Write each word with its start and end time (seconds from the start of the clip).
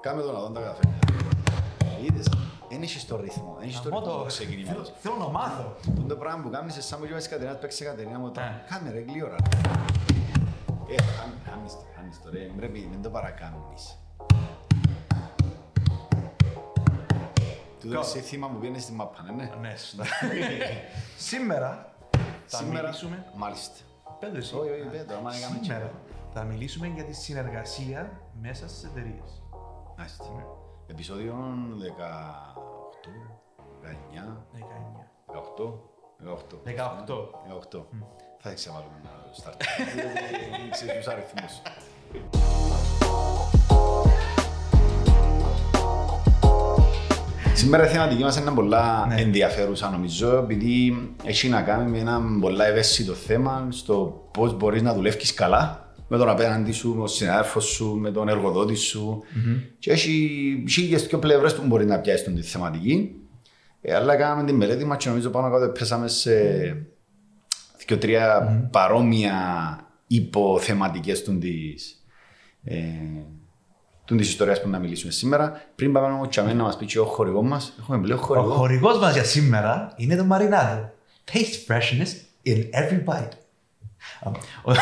Κάμε 0.00 0.22
το 0.22 0.32
να 0.32 0.38
δω 0.38 0.50
τα 0.50 0.60
καταφέρνει. 0.60 0.94
Είδες, 2.04 2.28
δεν 2.70 2.82
έχεις 2.82 3.06
το 3.06 3.20
ρυθμό, 3.20 3.54
δεν 3.58 3.68
έχεις 3.68 3.80
το 3.80 3.88
Γαμώ 3.88 4.00
ρυθμό 4.00 4.14
το- 4.16 4.20
του 4.22 4.26
ξεκινήματος. 4.26 4.86
θέλω- 5.00 5.16
Θέλω 5.16 5.16
να 5.16 5.28
μάθω. 5.38 5.76
Το 6.08 6.16
πράγμα 6.16 6.42
που 6.42 6.50
κάνεις 6.50 6.84
σαν 6.86 6.98
που 6.98 7.04
είπες 7.04 7.28
Κατερίνα, 7.28 7.56
παίξε 7.56 7.84
Κατερίνα 7.84 8.18
μου, 8.18 8.26
Ναι. 8.34 8.64
κάμε 8.70 8.90
ρε 8.90 9.00
γλύωρα. 9.00 9.36
Ε, 10.88 11.02
χάνει- 11.02 11.34
χάνεις 11.50 11.72
το, 11.72 11.84
χάνεις 11.96 12.20
το 12.22 12.30
ρε, 12.30 12.38
πρέπει, 12.56 12.88
μην 12.90 13.02
το 13.02 13.10
παρακάνεις. 13.10 13.98
Τούτο 17.80 18.00
Go. 18.00 18.04
είσαι 18.04 18.20
θύμα 18.20 18.48
που 18.48 18.58
πήγαινε 18.58 18.78
στη 18.78 18.92
μάπα, 18.92 19.22
ναι, 19.22 19.32
ναι. 19.32 19.50
Ναι, 19.60 19.76
σωστά. 19.76 20.04
Σήμερα 21.30 21.92
θα 22.46 22.56
Σήμερα, 22.58 22.82
μιλήσουμε; 22.82 23.24
μάλιστα. 23.36 23.74
Πέντε 24.20 24.38
εσύ. 24.38 24.54
Όχι, 24.54 24.70
όχι, 24.70 24.88
πέτω, 24.90 25.14
άμα 25.14 25.34
έκαμε 25.36 25.56
έτσι. 25.56 25.64
Σήμερα 25.70 25.90
θα 26.34 26.42
μιλήσουμε 26.42 26.86
για 26.86 27.04
τη 27.04 27.12
συνεργασία 27.14 28.10
μέσα 28.40 28.68
στις 28.68 28.84
εταιρείες. 28.84 29.42
Μάλιστα. 29.98 30.24
Επεισόδιο 30.86 31.34
18, 31.82 33.10
19, 33.82 34.46
18, 35.26 35.72
18. 36.18 36.60
18. 36.64 37.30
18. 37.72 37.84
Θα 38.38 38.52
ξεβάλουμε 38.54 38.94
ένα 39.02 39.10
start. 39.36 39.60
Δεν 40.60 40.70
ξέρεις 40.70 40.96
τους 40.96 41.06
αριθμούς. 41.06 41.52
Σήμερα 47.54 47.84
η 47.84 47.88
θεματική 47.88 48.22
μας 48.22 48.36
είναι 48.36 48.50
πολλά 48.50 49.06
Ναι. 49.06 49.20
ενδιαφέρουσα 49.20 49.90
νομίζω 49.90 50.36
επειδή 50.36 51.08
έχει 51.24 51.48
να 51.48 51.62
κάνει 51.62 51.90
με 51.90 51.98
ένα 51.98 52.20
πολλά 52.40 52.66
ευαίσθητο 52.66 53.12
θέμα 53.12 53.66
στο 53.70 54.28
πώς 54.30 54.56
μπορείς 54.56 54.82
να 54.82 54.94
δουλεύεις 54.94 55.34
καλά 55.34 55.87
με 56.08 56.16
τον 56.16 56.28
απέναντι 56.28 56.72
σου, 56.72 56.88
με 56.88 56.96
τον 56.96 57.08
συνάδελφο 57.08 57.60
σου, 57.60 57.96
με 57.96 58.10
τον 58.10 58.28
εργοδότη 58.28 58.74
σου 58.74 59.22
και 59.78 59.90
έχει 59.90 60.64
χίλιες 60.68 61.06
και 61.06 61.16
πλευρές 61.16 61.54
που 61.54 61.62
μπορεί 61.66 61.84
να 61.86 61.98
πιάσει 61.98 62.32
τη 62.32 62.42
θεματική 62.42 63.12
ε, 63.80 63.94
αλλά 63.94 64.16
κάναμε 64.16 64.44
την 64.44 64.54
μελέτη 64.56 64.84
μας 64.84 64.96
και 64.96 65.08
νομίζω 65.08 65.30
πάνω 65.30 65.50
κάτω 65.50 65.72
πέσαμε 65.72 66.08
σε 66.08 66.32
δύο-τρία 67.86 68.68
παρόμοια 68.72 69.36
υποθεματικές 70.06 71.22
του 71.22 71.38
της, 71.38 72.04
ε, 72.64 72.76
του 74.04 74.16
της 74.16 74.28
ιστορίας 74.28 74.62
που 74.62 74.68
να 74.68 74.78
μιλήσουμε 74.78 75.12
σήμερα. 75.12 75.62
Πριν 75.74 75.92
πάμε 75.92 76.14
όμως 76.14 76.28
και 76.28 76.40
να 76.40 76.54
μας 76.54 76.76
πει 76.76 76.86
και 76.86 76.98
ο 76.98 77.04
χορηγός 77.04 77.44
μας, 77.46 77.72
έχουμε 77.80 77.98
πλέον 78.00 78.18
Ο 78.18 78.22
χορηγό. 78.22 78.52
χορηγός 78.54 78.98
μας 78.98 79.12
για 79.14 79.24
σήμερα 79.24 79.92
είναι 79.96 80.16
το 80.16 80.26
Marinado. 80.30 80.84
Taste 81.32 81.72
freshness 81.72 82.10
in 82.46 82.56
every 82.72 83.04
bite. 83.04 83.32
Α, 84.20 84.30
ο- 84.62 84.72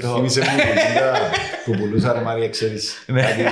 το- 0.00 0.14
Θύμισε 0.14 0.40
μου 0.40 0.46
που 0.46 0.62
πουλούσα- 0.64 1.30
που 1.64 1.72
πουλούσα 1.72 2.12
ρε 2.12 2.20
Μαρία, 2.20 2.48
ξέρεις. 2.48 3.04
Ναι. 3.06 3.22
κάτι 3.22 3.42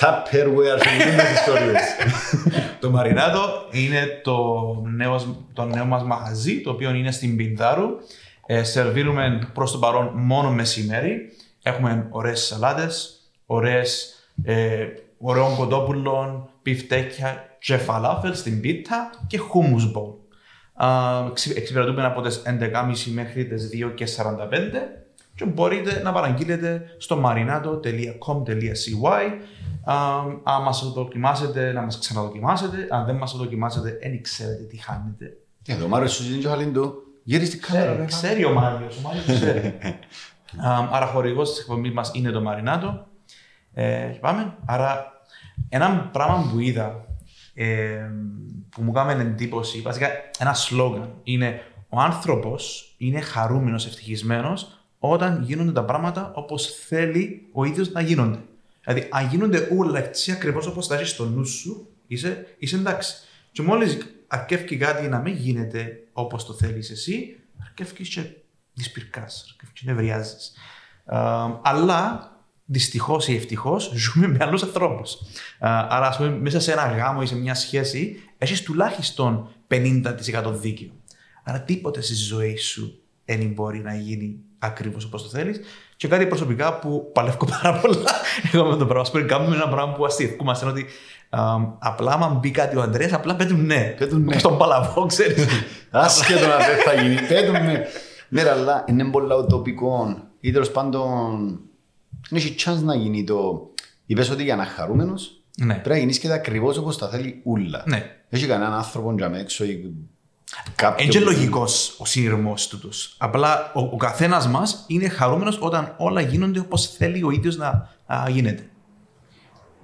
Tupperware 0.00 0.80
και 0.80 0.88
πουλούν 0.98 1.16
τις 1.18 1.38
ιστορίες. 1.38 1.82
Το 2.80 2.92
Marinado 2.96 3.74
είναι 3.74 4.20
το 4.22 4.36
νέο, 4.96 5.38
το 5.52 5.64
νέο 5.64 5.84
μας 5.84 6.02
μαγαζί, 6.02 6.60
το 6.60 6.70
οποίο 6.70 6.90
είναι 6.90 7.10
στην 7.10 7.36
Πινδάρου. 7.36 7.88
Ε, 8.46 8.62
σερβίρουμε 8.62 9.50
προς 9.54 9.72
το 9.72 9.78
παρόν 9.78 10.10
μόνο 10.14 10.50
μεσημέρι. 10.50 11.32
Έχουμε 11.62 12.06
ωραίες 12.10 12.40
σαλάτες, 12.40 13.20
ωραίες, 13.46 14.14
ε, 14.44 14.86
ωραίων 15.18 15.56
κοντόπουλων, 15.56 16.48
πιφτέκια 16.62 17.56
και 17.58 17.76
φαλάφελ 17.76 18.34
στην 18.34 18.60
πίτα 18.60 19.10
και 19.26 19.38
hummus 19.52 19.96
bowl. 19.98 20.12
Α, 20.84 21.24
εξυ- 21.30 21.56
Εξυπηρετούμε 21.56 22.04
από 22.04 22.20
τις 22.20 22.42
11.30 22.44 23.10
μέχρι 23.12 23.46
τις 23.46 23.68
2.45 23.68 24.88
και 25.34 25.44
μπορείτε 25.44 26.00
να 26.02 26.12
παραγγείλετε 26.12 26.82
στο 26.98 27.22
marinato.com.cy 27.24 29.30
αν 30.44 30.62
μας 30.62 30.80
το 30.80 30.90
δοκιμάσετε, 30.90 31.72
να 31.72 31.82
μας 31.82 31.98
ξαναδοκιμάσετε. 31.98 32.86
Αν 32.90 33.04
δεν 33.04 33.16
μας 33.16 33.32
το 33.32 33.38
δοκιμάσετε, 33.38 33.98
δεν 34.02 34.22
ξέρετε 34.22 34.62
τι 34.62 34.76
χάνετε. 34.76 35.36
Εδώ 35.66 35.84
ο 35.84 35.88
Μάριος 35.88 36.12
σου 36.12 36.22
ζητήσει 36.22 36.40
και 36.40 36.46
ο 36.46 36.50
Χαλίντου. 36.50 36.92
Γύρι 37.22 37.44
στην 37.46 37.60
κάμερα. 37.60 37.84
Ξέρει, 37.86 37.98
ρε. 37.98 38.04
ξέρει 38.04 38.44
ο 38.44 38.52
Μάριος, 38.52 38.96
ο 38.96 39.00
Μάριος 39.02 39.24
ξέρει. 39.24 39.78
Α, 40.68 40.88
άρα 40.90 41.06
χορηγός 41.06 41.50
της 41.50 41.60
εκπομπής 41.60 41.92
μας 41.92 42.10
είναι 42.14 42.30
το 42.30 42.40
Μαρινάτο. 42.40 43.06
Ε, 43.74 44.08
και 44.12 44.18
πάμε. 44.18 44.54
Άρα 44.64 45.06
ένα 45.68 46.08
πράγμα 46.12 46.50
που 46.52 46.58
είδα 46.60 47.04
ε, 47.54 47.66
που 48.78 48.84
μου 48.84 48.92
έκανε 48.96 49.22
εντύπωση, 49.22 49.80
βασικά 49.80 50.08
ένα 50.38 50.54
σλόγκαν 50.54 51.14
είναι 51.22 51.62
ο 51.88 52.00
άνθρωπος 52.00 52.94
είναι 52.98 53.20
χαρούμενος, 53.20 53.86
ευτυχισμένος 53.86 54.78
όταν 54.98 55.42
γίνονται 55.42 55.72
τα 55.72 55.84
πράγματα 55.84 56.32
όπως 56.34 56.66
θέλει 56.86 57.48
ο 57.52 57.64
ίδιος 57.64 57.90
να 57.90 58.00
γίνονται. 58.00 58.38
Δηλαδή, 58.84 59.08
αν 59.10 59.28
γίνονται 59.28 59.68
όλα 59.78 59.98
έτσι 59.98 60.32
ακριβώς 60.32 60.66
όπως 60.66 60.86
τα 60.86 60.94
έχεις 60.94 61.10
στο 61.10 61.24
νου 61.24 61.44
σου, 61.46 61.88
είσαι, 62.06 62.46
είσαι 62.58 62.76
εντάξει. 62.76 63.14
Και 63.52 63.62
μόλις 63.62 63.98
αρκεύει 64.26 64.76
κάτι 64.76 65.08
να 65.08 65.18
μην 65.18 65.34
γίνεται 65.34 66.02
όπως 66.12 66.46
το 66.46 66.52
θέλεις 66.52 66.90
εσύ, 66.90 67.40
αρκεύει 67.62 68.08
και 68.08 68.22
δυσπυρκάς, 68.74 69.44
αρκεύει 69.50 69.72
και 69.72 69.82
νευριάζεις. 69.84 70.52
Ε, 71.06 71.16
αλλά 71.62 72.30
δυστυχώς 72.70 73.28
ή 73.28 73.34
ευτυχώς 73.34 73.92
ζούμε 73.94 74.26
με 74.26 74.38
άλλους 74.40 74.62
ανθρώπους. 74.62 75.18
Άρα, 75.58 76.06
ας 76.06 76.16
πούμε, 76.16 76.30
μέσα 76.30 76.60
σε 76.60 76.72
ένα 76.72 76.86
γάμο 76.86 77.20
ή 77.22 77.26
σε 77.26 77.36
μια 77.36 77.54
σχέση, 77.54 78.22
έχεις 78.38 78.62
τουλάχιστον 78.62 79.48
50% 79.68 80.52
δίκιο. 80.52 80.90
Άρα, 81.44 81.60
τίποτε 81.60 82.02
στη 82.02 82.14
ζωή 82.14 82.56
σου 82.56 82.98
δεν 83.24 83.46
μπορεί 83.46 83.78
να 83.78 83.94
γίνει 83.94 84.38
ακριβώς 84.58 85.04
όπως 85.04 85.22
το 85.22 85.28
θέλεις. 85.28 85.60
Και 85.96 86.08
κάτι 86.08 86.26
προσωπικά 86.26 86.78
που 86.78 87.10
παλεύω 87.12 87.48
πάρα 87.62 87.80
πολλά. 87.80 88.10
Εγώ 88.52 88.64
με 88.64 88.76
το 88.76 88.86
πράγμα. 88.86 89.10
Πριν 89.12 89.28
κάνουμε 89.28 89.56
ένα 89.56 89.68
πράγμα 89.68 89.92
που 89.92 90.04
αστείευκούμαστε 90.04 90.64
είναι 90.64 90.74
ότι 90.74 90.86
α, 91.30 91.40
απλά, 91.78 92.12
άμα 92.12 92.28
μπει 92.28 92.50
κάτι 92.50 92.76
ο 92.76 92.82
Αντρέα, 92.82 93.10
απλά 93.12 93.36
πέτουν 93.36 93.66
ναι. 93.66 93.94
Πέτουν 93.98 94.20
ναι. 94.20 94.26
Όπως 94.26 94.42
τον 94.42 94.58
παλαβό, 94.58 95.06
ξέρεις. 95.06 95.46
Άσχετο 95.90 96.46
να 96.46 96.56
δεν 96.56 96.78
θα 96.84 97.02
γίνει. 97.02 97.20
Πέτω 97.28 97.52
με. 97.52 97.86
Ναι, 98.28 98.42
ρε, 98.42 98.50
αλλά 98.50 98.84
είναι 98.88 99.04
πολλά 99.04 99.34
ουτοπικό. 99.36 100.16
Ή 100.40 100.50
τέλος 100.50 100.70
πάντων, 100.70 101.60
δεν 102.30 102.38
έχει 102.38 102.54
chance 102.58 102.82
να 102.82 102.94
γίνει 102.94 103.24
το... 103.24 103.70
Είπες 104.06 104.30
ότι 104.30 104.42
για 104.42 104.56
να 104.56 104.64
χαρούμενος, 104.64 105.42
ναι. 105.58 105.72
πρέπει 105.74 105.88
να 105.88 105.96
γίνεις 105.98 106.18
και 106.18 106.28
τα 106.28 106.34
ακριβώς 106.34 106.76
όπως 106.76 106.98
τα 106.98 107.08
θέλει 107.08 107.40
ούλα. 107.44 107.82
ναι. 107.86 108.12
Έχει 108.30 108.46
κανέναν 108.46 108.72
άνθρωπο 108.72 109.14
για 109.16 109.28
μέσα 109.28 109.42
έξω 109.42 109.64
ή 109.64 109.94
κάποιο... 110.74 111.04
Είναι 111.04 111.12
και 111.12 111.20
λογικός 111.20 111.96
ο 111.98 112.04
σύνειρμο 112.04 112.54
του. 112.70 112.88
Απλά 113.18 113.72
ο, 113.74 113.80
ο 113.80 113.96
καθένας 113.96 114.48
μας 114.48 114.84
είναι 114.86 115.08
χαρούμενος 115.08 115.58
όταν 115.60 115.94
όλα 115.98 116.20
γίνονται 116.20 116.58
όπως 116.58 116.86
θέλει 116.90 117.22
ο 117.22 117.30
ίδιος 117.30 117.56
να 117.56 117.88
α, 118.06 118.24
γίνεται. 118.28 118.68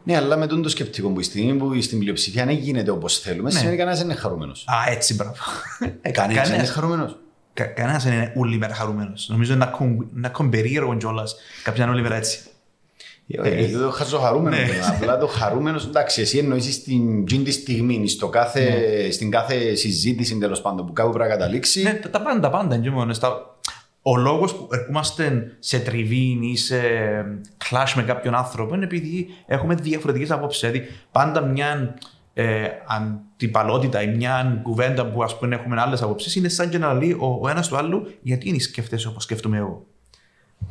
Ναι, 0.04 0.16
αλλά 0.16 0.36
με 0.36 0.46
τον 0.46 0.62
το 0.62 0.68
σκεπτικό 0.68 1.08
που 1.10 1.22
στην, 1.22 1.58
που 1.58 1.80
στην 1.82 1.98
πλειοψηφία 1.98 2.44
δεν 2.44 2.56
γίνεται 2.56 2.90
όπως 2.90 3.18
θέλουμε, 3.18 3.52
Ναι. 3.52 3.58
σημαίνει 3.58 3.76
κανένας 3.76 3.98
δεν 3.98 4.08
είναι 4.08 4.18
χαρούμενος. 4.18 4.64
Α, 4.68 4.90
έτσι, 4.90 5.14
μπράβο. 5.14 5.34
Ε, 6.00 6.10
Κανένας 6.10 6.48
δεν 6.48 6.58
είναι 6.58 6.66
χαρούμενος. 6.68 7.18
Κα, 7.54 7.64
κανένας 7.64 8.04
δεν 8.04 8.12
είναι 8.12 8.32
όλη 8.36 8.58
μέρα 8.58 8.74
χαρούμενο. 8.74 9.12
Νομίζω 9.26 9.54
είναι 9.54 9.64
ακόμη- 9.64 10.08
είναι 10.16 10.26
ακόμη 10.26 10.48
περίεργο 10.50 10.96
κιόλας. 10.96 11.36
Κάποια 11.62 11.82
είναι 11.84 11.92
όλη 11.92 12.02
μέρα 12.02 12.16
έτσι. 12.16 12.38
Ε, 13.28 13.68
το 13.78 13.90
χαζοχαρούμενος. 13.90 14.58
Ναι. 14.58 14.66
τώρα. 14.66 14.88
Απλά 14.96 15.18
το 15.18 15.26
χαρούμενος, 15.26 15.86
εντάξει, 15.86 16.20
εσύ 16.20 16.38
εννοείς 16.38 16.74
στην 16.74 17.24
τζιν 17.26 17.44
της 17.44 17.54
στιγμή, 17.54 18.08
στο 18.08 18.28
κάθε, 18.28 18.70
στην 19.10 19.30
κάθε 19.30 19.74
συζήτηση 19.74 20.38
τέλος 20.38 20.60
πάντων 20.60 20.86
που 20.86 20.92
κάπου 20.92 21.10
πρέπει 21.12 21.28
να 21.28 21.34
καταλήξει. 21.36 21.82
Ναι, 21.82 21.92
τα, 21.92 22.10
τα 22.10 22.22
πάντα, 22.22 22.40
τα 22.40 22.50
πάντα. 22.50 22.74
είναι 22.74 22.90
μόνος 22.90 23.16
στα- 23.16 23.56
Ο 24.02 24.16
λόγος 24.16 24.54
που 24.54 24.68
ερχόμαστε 24.72 25.56
σε 25.58 25.78
τριβή 25.78 26.38
ή 26.52 26.56
σε 26.56 26.80
clash 27.70 27.92
με 27.96 28.02
κάποιον 28.02 28.34
άνθρωπο 28.34 28.74
είναι 28.74 28.84
επειδή 28.84 29.26
έχουμε 29.46 29.74
διαφορετικές 29.74 30.30
απόψεις. 30.30 30.60
Δηλαδή, 30.70 30.88
πάντα 31.12 31.40
μια 31.40 31.94
ε, 32.34 32.66
αντιπαλότητα 32.86 34.02
ή 34.02 34.06
μια 34.08 34.60
κουβέντα 34.62 35.06
που 35.06 35.22
ας 35.22 35.38
πούμε 35.38 35.54
έχουμε 35.54 35.80
άλλες 35.80 36.02
απόψεις 36.02 36.36
είναι 36.36 36.48
σαν 36.48 36.68
και 36.68 36.78
να 36.78 36.92
λέει 36.92 37.12
ο, 37.12 37.38
ο 37.42 37.48
ένας 37.48 37.68
του 37.68 37.76
άλλου 37.76 38.06
γιατί 38.22 38.48
είναι 38.48 38.58
σκέφτεσαι 38.58 39.08
όπως 39.08 39.22
σκέφτομαι 39.22 39.56
εγώ; 39.56 39.86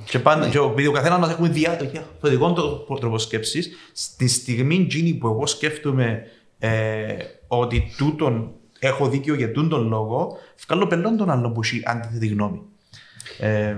Και 0.10 0.20
πάντα, 0.20 0.50
και 0.50 0.58
επειδή 0.58 0.88
ο 0.88 0.92
καθένας 0.92 1.20
μας 1.20 1.30
έχουμε 1.30 1.48
διά- 1.50 1.90
διαφορετικό 1.92 2.54
το- 2.54 2.98
τρόπο 3.00 3.18
σκέψης, 3.18 3.70
στη 3.94 4.28
στιγμή 4.28 4.76
εκείνη 4.76 5.14
που 5.14 5.28
εγώ 5.28 5.46
σκέφτομαι 5.48 6.22
ε, 6.60 7.16
ότι 7.48 7.94
τούτον 7.98 8.52
έχω 8.80 9.08
δίκιο 9.10 9.34
για 9.36 9.48
τούτον 9.52 9.70
τον 9.70 9.88
λόγο, 9.88 10.38
βγάλω 10.68 10.88
πελών 10.88 11.18
τον 11.18 11.30
άλλο 11.30 11.52
που 11.52 11.60
έχει 11.64 11.82
αντίθετη 11.86 12.28
γνώμη. 12.28 12.62
Ε, 13.40 13.76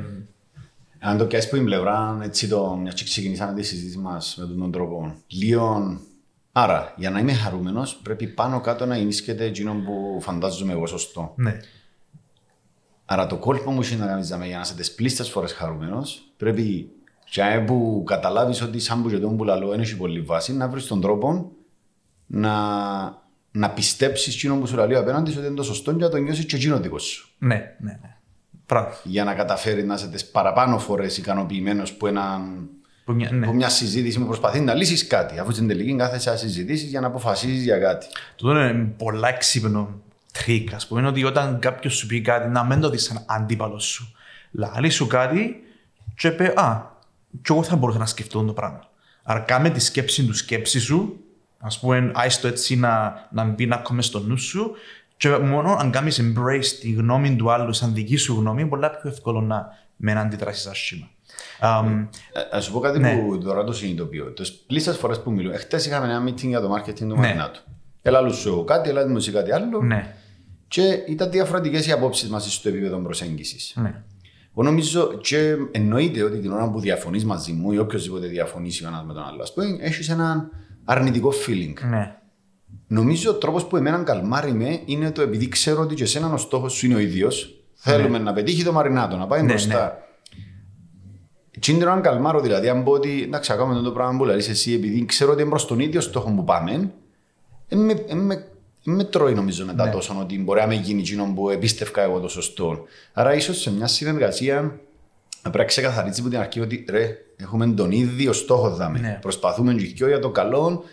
Αν 1.00 1.18
το 1.18 1.26
πιάσεις 1.26 1.50
που 1.50 1.56
την 1.56 1.66
πλευρά, 1.66 2.20
έτσι 2.24 2.48
το, 2.48 2.78
μιας 2.82 2.94
και 2.94 3.04
ξεκινήσαμε 3.04 3.54
τη 3.54 3.64
συζήτηση 3.64 3.98
μας 3.98 4.36
με 4.50 4.56
τον 4.60 4.72
τρόπο, 4.72 5.16
λίγο... 5.28 5.98
Άρα, 6.58 6.94
για 6.96 7.10
να 7.10 7.20
είμαι 7.20 7.34
χαρούμενος, 7.34 7.96
πρέπει 7.96 8.28
πάνω 8.28 8.62
κάτω 8.62 8.86
να 8.86 8.96
ενίσχυεται 8.96 9.46
εκείνο 9.46 9.74
που 9.74 10.18
φαντάζομαι 10.22 10.72
εγώ 10.72 10.88
σωστό. 10.88 11.34
ναι. 11.36 11.60
Άρα 13.06 13.28
το 13.28 13.38
κόλπο 13.38 13.72
μου 13.72 13.82
είναι 13.92 14.04
να 14.04 14.08
κάνεις 14.08 14.28
δάμε, 14.28 14.46
για 14.46 14.56
να 14.56 14.62
είσαι 14.62 14.76
τις 14.76 14.96
πλήστες 14.96 15.30
φορές 15.30 15.54
χαρούμενος, 15.54 16.22
πρέπει 16.38 16.90
και 17.30 17.64
που 17.66 18.04
καταλάβεις 18.06 18.62
ότι 18.62 18.80
σαν 18.80 19.02
που 19.02 19.10
και 19.10 19.18
τον 19.18 19.38
που 19.38 19.44
λαλώ 19.44 19.70
δεν 19.70 19.80
έχει 19.80 19.98
πολύ 19.98 20.22
βάση, 20.22 20.54
να 20.54 20.68
βρεις 20.68 20.88
τον 20.88 21.02
τρόπο 21.02 21.52
να, 22.26 22.54
να 23.52 23.70
πιστέψεις 23.70 24.36
εκείνο 24.36 24.56
που 24.58 24.68
σου 24.68 24.76
λέει 24.76 24.96
απέναντι 24.96 25.32
σου 25.32 25.38
ότι 25.38 25.48
είναι 25.48 25.56
το 25.56 25.64
σωστό 25.64 25.94
και 25.94 26.04
να 26.04 26.10
το 26.10 26.18
νιώσεις 26.18 26.46
και 26.46 26.56
εκείνο 26.56 26.80
δικό 26.80 27.00
σου. 27.00 27.30
ναι, 27.38 27.56
ναι, 27.80 28.00
ναι. 28.02 28.18
Μπράβο. 28.68 28.90
Για 29.04 29.24
να 29.24 29.34
καταφέρεις 29.34 29.86
να 29.86 29.94
είσαι 29.94 30.08
τις 30.08 30.26
παραπάνω 30.26 30.80
φορές 30.80 31.18
ικανοποιημένος 31.18 31.94
που 31.94 32.08
έναν 32.08 32.70
Που 33.06 33.14
μια, 33.14 33.32
ναι. 33.32 33.46
Από 33.46 33.56
μια 33.56 33.70
συζήτηση 33.70 34.20
που 34.20 34.26
προσπαθεί 34.26 34.60
να 34.60 34.74
λύσεις 34.74 35.08
κάτι. 35.08 35.40
Αφού 35.40 35.52
στην 35.52 35.68
τελική 35.68 35.96
κάθεσαι 35.96 36.30
να 36.30 36.36
συζητήσεις 36.36 36.90
για 36.90 37.00
να 37.00 37.08
αποφασίσει 37.08 37.64
για 37.64 37.78
κάτι. 37.78 38.06
Τούτο 38.36 38.60
είναι 38.60 38.94
πολλά 38.98 39.28
έξυπνο 39.28 40.02
τρικ. 40.32 40.74
Α 40.74 40.78
πούμε 40.88 41.08
ότι 41.08 41.24
όταν 41.24 41.60
κάποιος 41.60 41.96
σου 41.96 42.08
πει 42.08 42.22
κάτι, 42.22 42.50
να 42.50 42.64
μην 42.64 42.80
το 42.80 42.90
δεις 42.90 43.04
σαν 43.04 43.24
αντίπαλος 43.26 43.84
σου. 43.84 44.16
Λαλεί 44.52 44.90
σου 44.90 45.08
κάτι, 45.08 45.64
και 46.16 46.32
πει, 46.32 46.44
Α, 46.44 46.92
και 47.42 47.52
εγώ 47.54 47.64
θα 47.64 47.76
μπορούσα 47.76 48.00
να 48.00 48.06
σκεφτώ 48.06 48.44
το 48.44 48.54
πράγμα. 48.54 48.90
Άρα 49.24 49.40
κάμε 49.40 49.70
τη 49.70 49.80
σκέψη 49.80 50.26
του 50.26 50.34
σκέψη 50.34 50.80
σου, 50.80 51.20
ας 51.60 51.80
πούμε, 51.80 52.12
άησ' 52.14 52.36
το 52.36 52.48
έτσι 52.48 52.76
να, 52.76 53.14
να 53.32 53.44
μπει 53.44 53.66
να 53.66 53.78
κόμε 53.78 54.02
στο 54.02 54.20
νου 54.20 54.38
σου, 54.38 54.72
και 55.18 55.38
μόνο 55.38 55.76
αν 55.80 55.92
κάνεις 55.92 56.22
embrace 56.22 56.66
τη 56.82 56.92
γνώμη 56.92 57.36
του 57.36 57.52
άλλου 57.52 57.74
σαν 57.74 57.94
δική 57.94 58.16
σου 58.16 58.34
γνώμη, 58.40 58.62
είναι 58.62 58.70
πολλά 58.70 58.90
πιο 58.90 59.10
εύκολο 59.10 59.42
να 59.42 59.68
με 59.96 60.14
να 60.14 60.22
αντιδράσεις 60.22 60.66
άσχημα. 60.66 61.10
Um, 61.62 62.08
Α 62.56 62.60
σου 62.62 62.72
πω 62.72 62.80
κάτι 62.80 63.00
Ναι. 63.00 63.16
που 63.18 63.38
τώρα 63.38 63.64
το 63.64 63.74
συνειδητοποιώ. 63.74 64.26
Τι 64.32 64.52
πλήστες 64.68 64.98
φορές 64.98 65.22
που 65.22 65.32
μιλώ. 65.32 65.52
Εχθές 65.54 65.86
είχαμε 65.86 66.06
ένα 66.06 66.24
meeting 66.28 66.48
για 66.48 66.62
το 66.62 66.74
marketing 66.76 66.94
του 66.98 67.06
Ναι. 67.06 67.14
Μαρινάτου. 67.16 67.60
Έλα 68.02 68.18
άλλο 68.18 68.30
σου 68.34 68.64
κάτι, 68.64 68.90
έλα 68.90 69.08
μου 69.08 69.18
εσύ 69.18 69.32
κάτι 69.32 69.52
άλλο. 69.52 69.82
ναι, 69.82 70.16
Και 70.68 70.82
ήταν 71.08 71.32
διαφορετικές 71.32 71.88
οι 71.88 71.92
απόψεις 71.92 72.30
μας 72.30 72.54
στο 72.54 72.70
επίπεδο 72.70 72.98
προσέγγισης. 72.98 73.74
ναι. 73.76 74.04
Εγώ 74.58 74.64
νομίζω 74.64 75.14
και 75.22 75.56
εννοείται 75.72 76.24
ότι 76.24 76.38
την 76.40 76.52
ώρα 76.52 76.70
που 76.70 76.80
διαφωνείς 76.80 77.26
μαζί 77.26 77.52
μου 77.52 77.72
ή 77.72 77.78
οποιοδήποτε 77.78 78.28
διαφωνήσει 78.28 78.86
ο 78.86 78.88
ένας 78.88 79.04
με 79.06 79.14
τον 79.14 79.24
άλλο, 79.24 79.42
ας 79.42 79.54
πούμε, 79.54 79.78
έχεις 79.80 80.10
έναν 80.10 80.50
αρνητικό 80.86 81.32
feeling. 81.48 81.74
ναι. 81.90 82.16
Νομίζω 82.88 83.32
ο 83.32 83.34
τρόπος 83.34 83.66
που 83.66 83.78
εμένα 83.78 84.04
καλμάρει 84.04 84.54
με 84.54 84.80
είναι 84.86 85.12
το 85.12 85.22
επειδή 85.22 85.48
ξέρω 85.48 85.82
ότι 85.82 85.96
και 85.96 86.04
εσένα 86.04 86.34
ο 86.34 86.38
στόχος 86.38 86.74
σου 86.74 86.86
είναι 86.86 86.96
ο 86.96 87.00
ίδιος. 87.00 87.64
Θέλουμε 87.74 88.18
να 88.18 88.34
πετύχει 88.34 88.64
το 88.64 88.72
Μαρινάτο, 88.72 89.18
να 89.18 89.28
πάει 89.28 89.42
Ναι, 89.42 89.48
μπροστά. 89.48 89.98
Τι 91.60 91.72
είναι 91.72 91.86
να 91.86 92.00
καλμάρω, 92.00 92.40
δηλαδή, 92.40 92.70
αν 92.70 92.84
πω 92.84 92.92
ότι 92.92 93.22
εντάξει, 93.24 93.52
να 93.52 93.58
κάνουμε 93.58 93.82
το 93.82 93.92
πράγμα 93.92 94.18
που 94.18 94.26
λέει 94.26 94.38
εσύ, 94.38 94.74
επειδή 94.74 95.06
ξέρω 95.06 95.32
ότι 95.32 95.42
είναι 95.42 95.50
προς 95.50 95.66
τον 95.66 95.80
ίδιο 95.80 96.02
στόχο 96.02 96.32
που 96.32 96.44
πάμε, 96.44 96.92
δεν 97.68 97.80
με, 97.80 98.04
εν 98.08 98.18
με, 98.18 98.34
εν 98.86 98.94
με 98.94 99.04
τρώει 99.04 99.34
νομίζω 99.34 99.66
μετά 99.66 99.86
Ναι. 99.86 99.92
τόσο 99.92 100.18
ότι 100.22 100.40
μπορεί 100.40 100.60
να 100.60 100.68
με 100.68 100.76
γίνει 100.76 101.00
εκείνο 101.02 101.32
που 101.36 101.50
επίστευκα 101.50 102.02
εγώ 102.02 102.20
το 102.20 102.28
σωστό. 102.28 102.84
Άρα, 103.14 103.34
ίσως 103.34 103.62
σε 103.62 103.72
μια 103.72 103.88
συνεργασία 103.88 104.62
να 105.44 105.52
πρέπει 105.52 105.58
να 105.58 105.64
ξεκαθαρίσει 105.64 106.20
από 106.20 106.30
την 106.30 106.40
αρχή 106.40 106.60
ότι 106.60 106.86
ρε, 106.90 107.18
έχουμε 107.38 107.68
τον 107.68 107.92
ίδιο 107.92 108.34
στόχο 108.34 108.70
δάμε. 108.70 109.00
Ναι. 109.00 109.18
Προσπαθούμε 109.22 109.74
και 109.74 109.84
οι 109.84 109.94
δυο 109.96 110.08
για 110.08 110.20
το 110.20 110.30
καλό 110.30 110.84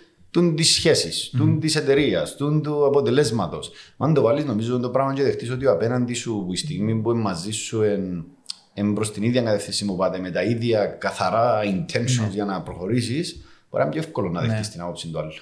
της 0.54 0.74
σχέσης, 0.74 1.34
mm. 1.38 1.56
της 1.60 1.76
εταιρείας, 1.76 2.36
του 2.36 2.86
αποτελέσματος. 2.86 3.70
Αν 3.96 4.14
το 4.14 4.22
βάλεις, 4.22 4.44
νομίζω 4.44 4.78
το 4.78 4.88
πράγμα 4.90 5.12
και 5.14 5.22
δεχτείς 5.22 5.50
ότι 5.50 5.66
ο 5.66 5.72
απέναντι 5.72 6.14
σου, 6.14 6.42
που 6.46 6.52
η 6.52 6.56
στιγμή 6.56 6.94
που 6.94 7.10
είναι 7.10 7.20
μαζί 7.20 7.50
σου, 7.50 7.82
εν, 7.82 8.00
εν 8.00 8.24
προς 8.94 9.12
την 9.12 9.22
ίδια 9.22 9.42
κατεύθυνση 9.42 9.84
που 9.84 9.96
πάτε, 9.96 10.19
με 10.19 10.30
τα 10.30 10.42
ίδια 10.42 10.86
καθαρά 10.86 11.60
intentions 11.64 12.30
για 12.30 12.44
να 12.44 12.62
προχωρήσεις, 12.62 13.32
μπορεί 13.70 13.82
να 13.82 13.82
είναι 13.82 13.90
πιο 13.90 14.00
εύκολο 14.00 14.28
να 14.28 14.40
δεχτείς 14.40 14.70
την 14.70 14.80
άποψη 14.80 15.08
του 15.08 15.19
άλλου. 15.19 15.32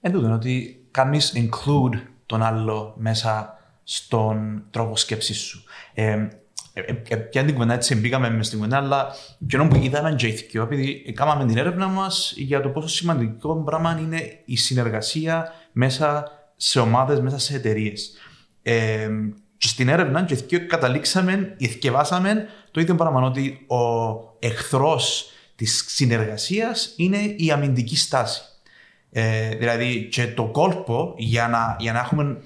Εν 0.00 0.12
τούτο 0.12 0.26
είναι 0.26 0.34
ότι 0.34 0.84
κάνεις 0.90 1.32
include 1.36 2.00
τον 2.26 2.42
άλλο 2.42 2.94
μέσα 2.98 3.58
στον 3.82 4.64
τρόπο 4.70 4.96
σκέψης 4.96 5.38
σου. 5.38 5.64
Ε, 5.94 6.28
ε, 6.72 6.80
ε, 7.08 7.16
Πια 7.16 7.44
την 7.44 7.54
κουβέντα 7.54 7.74
έτσι 7.74 7.94
μπήκαμε 7.94 8.30
μες 8.30 8.46
στην 8.46 8.58
κουβέντα, 8.58 8.76
αλλά 8.76 9.06
ποιον 9.46 9.68
που 9.68 9.76
είδαμε 9.76 10.14
και 10.14 10.26
οι 10.26 10.30
δυο, 10.30 10.62
επειδή 10.62 11.12
κάναμε 11.12 11.46
την 11.46 11.56
έρευνα 11.56 11.86
μας 11.86 12.32
για 12.36 12.60
το 12.60 12.68
πόσο 12.68 12.88
σημαντικό 12.88 13.62
πράγμα 13.62 13.98
είναι 14.00 14.42
η 14.44 14.56
συνεργασία 14.56 15.52
μέσα 15.72 16.30
σε 16.56 16.80
ομάδες, 16.80 17.20
μέσα 17.20 17.38
σε 17.38 17.56
εταιρείες. 17.56 18.12
Ε, 18.62 19.08
και 19.58 19.66
στην 19.66 19.88
έρευνα 19.88 20.24
και 20.24 20.34
οι 20.34 20.44
δυο 20.48 20.66
καταλήξαμε, 20.66 21.54
ηθικευάσαμε 21.56 22.48
το 22.70 22.80
ίδιο 22.80 22.94
πράγμα, 22.94 23.22
ότι 23.22 23.66
ο 23.66 23.76
εχθρός 24.38 25.30
της 25.56 25.84
συνεργασίας 25.88 26.92
είναι 26.96 27.18
η 27.36 27.50
αμυντική 27.50 27.96
στάση. 27.96 28.40
Ε, 29.10 29.48
δηλαδή 29.48 30.08
και 30.10 30.26
το 30.26 30.44
κόλπο 30.44 31.14
για 31.16 31.48
να, 31.48 31.76
για 31.78 31.92
να 31.92 31.98
έχουμε 31.98 32.38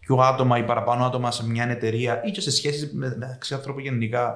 πιο 0.00 0.16
άτομα 0.16 0.58
ή 0.58 0.62
παραπάνω 0.62 1.04
άτομα 1.04 1.30
σε 1.30 1.46
μια 1.46 1.68
εταιρεία 1.68 2.22
ή 2.24 2.30
και 2.30 2.40
σε 2.40 2.50
σχέση 2.50 2.90
με, 2.92 3.16
μεταξύ 3.18 3.54
ανθρώπων 3.54 3.82
γενικά 3.82 4.32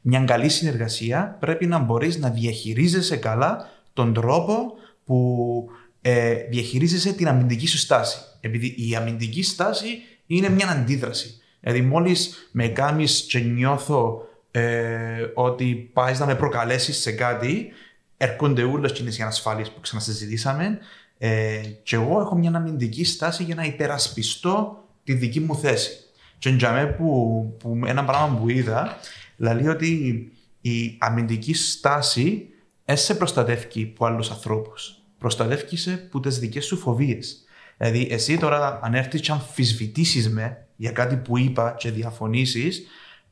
μια 0.00 0.20
καλή 0.20 0.48
συνεργασία 0.48 1.36
πρέπει 1.40 1.66
να 1.66 1.78
μπορείς 1.78 2.18
να 2.18 2.28
διαχειρίζεσαι 2.28 3.16
καλά 3.16 3.70
τον 3.92 4.14
τρόπο 4.14 4.72
που 5.04 5.66
ε, 6.00 6.34
διαχειρίζεσαι 6.34 7.12
την 7.12 7.28
αμυντική 7.28 7.66
σου 7.66 7.78
στάση. 7.78 8.18
Επειδή 8.40 8.74
η 8.78 8.94
αμυντική 8.96 9.42
στάση 9.42 9.86
είναι 10.26 10.48
μια 10.48 10.68
αντίδραση. 10.68 11.41
Δηλαδή 11.62 11.80
μόλις 11.80 12.48
με 12.52 12.68
κάνεις 12.68 13.26
και 13.28 13.38
νιώθω 13.38 14.28
ε, 14.50 15.26
ότι 15.34 15.90
πάεις 15.92 16.18
να 16.18 16.26
με 16.26 16.34
προκαλέσεις 16.34 17.00
σε 17.00 17.12
κάτι 17.12 17.72
έρχονται 18.16 18.62
όλες 18.62 18.90
εκείνες 18.90 19.18
οι 19.18 19.22
ανασφάλειες 19.22 19.70
που 19.70 19.80
ξανασυζητήσαμε 19.80 20.78
ε, 21.18 21.60
και 21.82 21.96
εγώ 21.96 22.20
έχω 22.20 22.34
μια 22.34 22.50
αμυντική 22.54 23.04
στάση 23.04 23.42
για 23.42 23.54
να 23.54 23.64
υπερασπιστώ 23.64 24.84
τη 25.04 25.12
δική 25.12 25.40
μου 25.40 25.56
θέση. 25.56 25.90
Και 26.38 26.48
για 26.48 26.72
μέ 26.72 26.86
που, 26.86 27.56
που 27.58 27.80
ένα 27.86 28.04
πράγμα 28.04 28.38
που 28.38 28.48
είδα, 28.48 28.96
λέει 29.36 29.66
ότι 29.66 30.32
η 30.60 30.96
αμυντική 30.98 31.54
στάση 31.54 32.48
δεν 32.84 32.96
σε 32.96 33.14
προστατεύει 33.14 33.90
από 33.92 34.06
άλλους 34.06 34.30
ανθρώπους. 34.30 34.96
Προστατεύει 35.18 35.76
σε 35.76 35.92
από 35.92 36.20
τις 36.20 36.38
δικές 36.38 36.64
σου 36.64 36.76
φοβίες. 36.76 37.44
Δηλαδή, 37.78 38.08
εσύ 38.10 38.38
τώρα, 38.38 38.80
αν 38.82 38.94
έρθεις 38.94 39.20
και 39.20 39.32
αμφισβητήσεις 39.32 40.30
με 40.30 40.66
για 40.76 40.90
κάτι 40.90 41.16
που 41.16 41.38
είπα 41.38 41.74
και 41.78 41.90
διαφωνήσεις, 41.90 42.86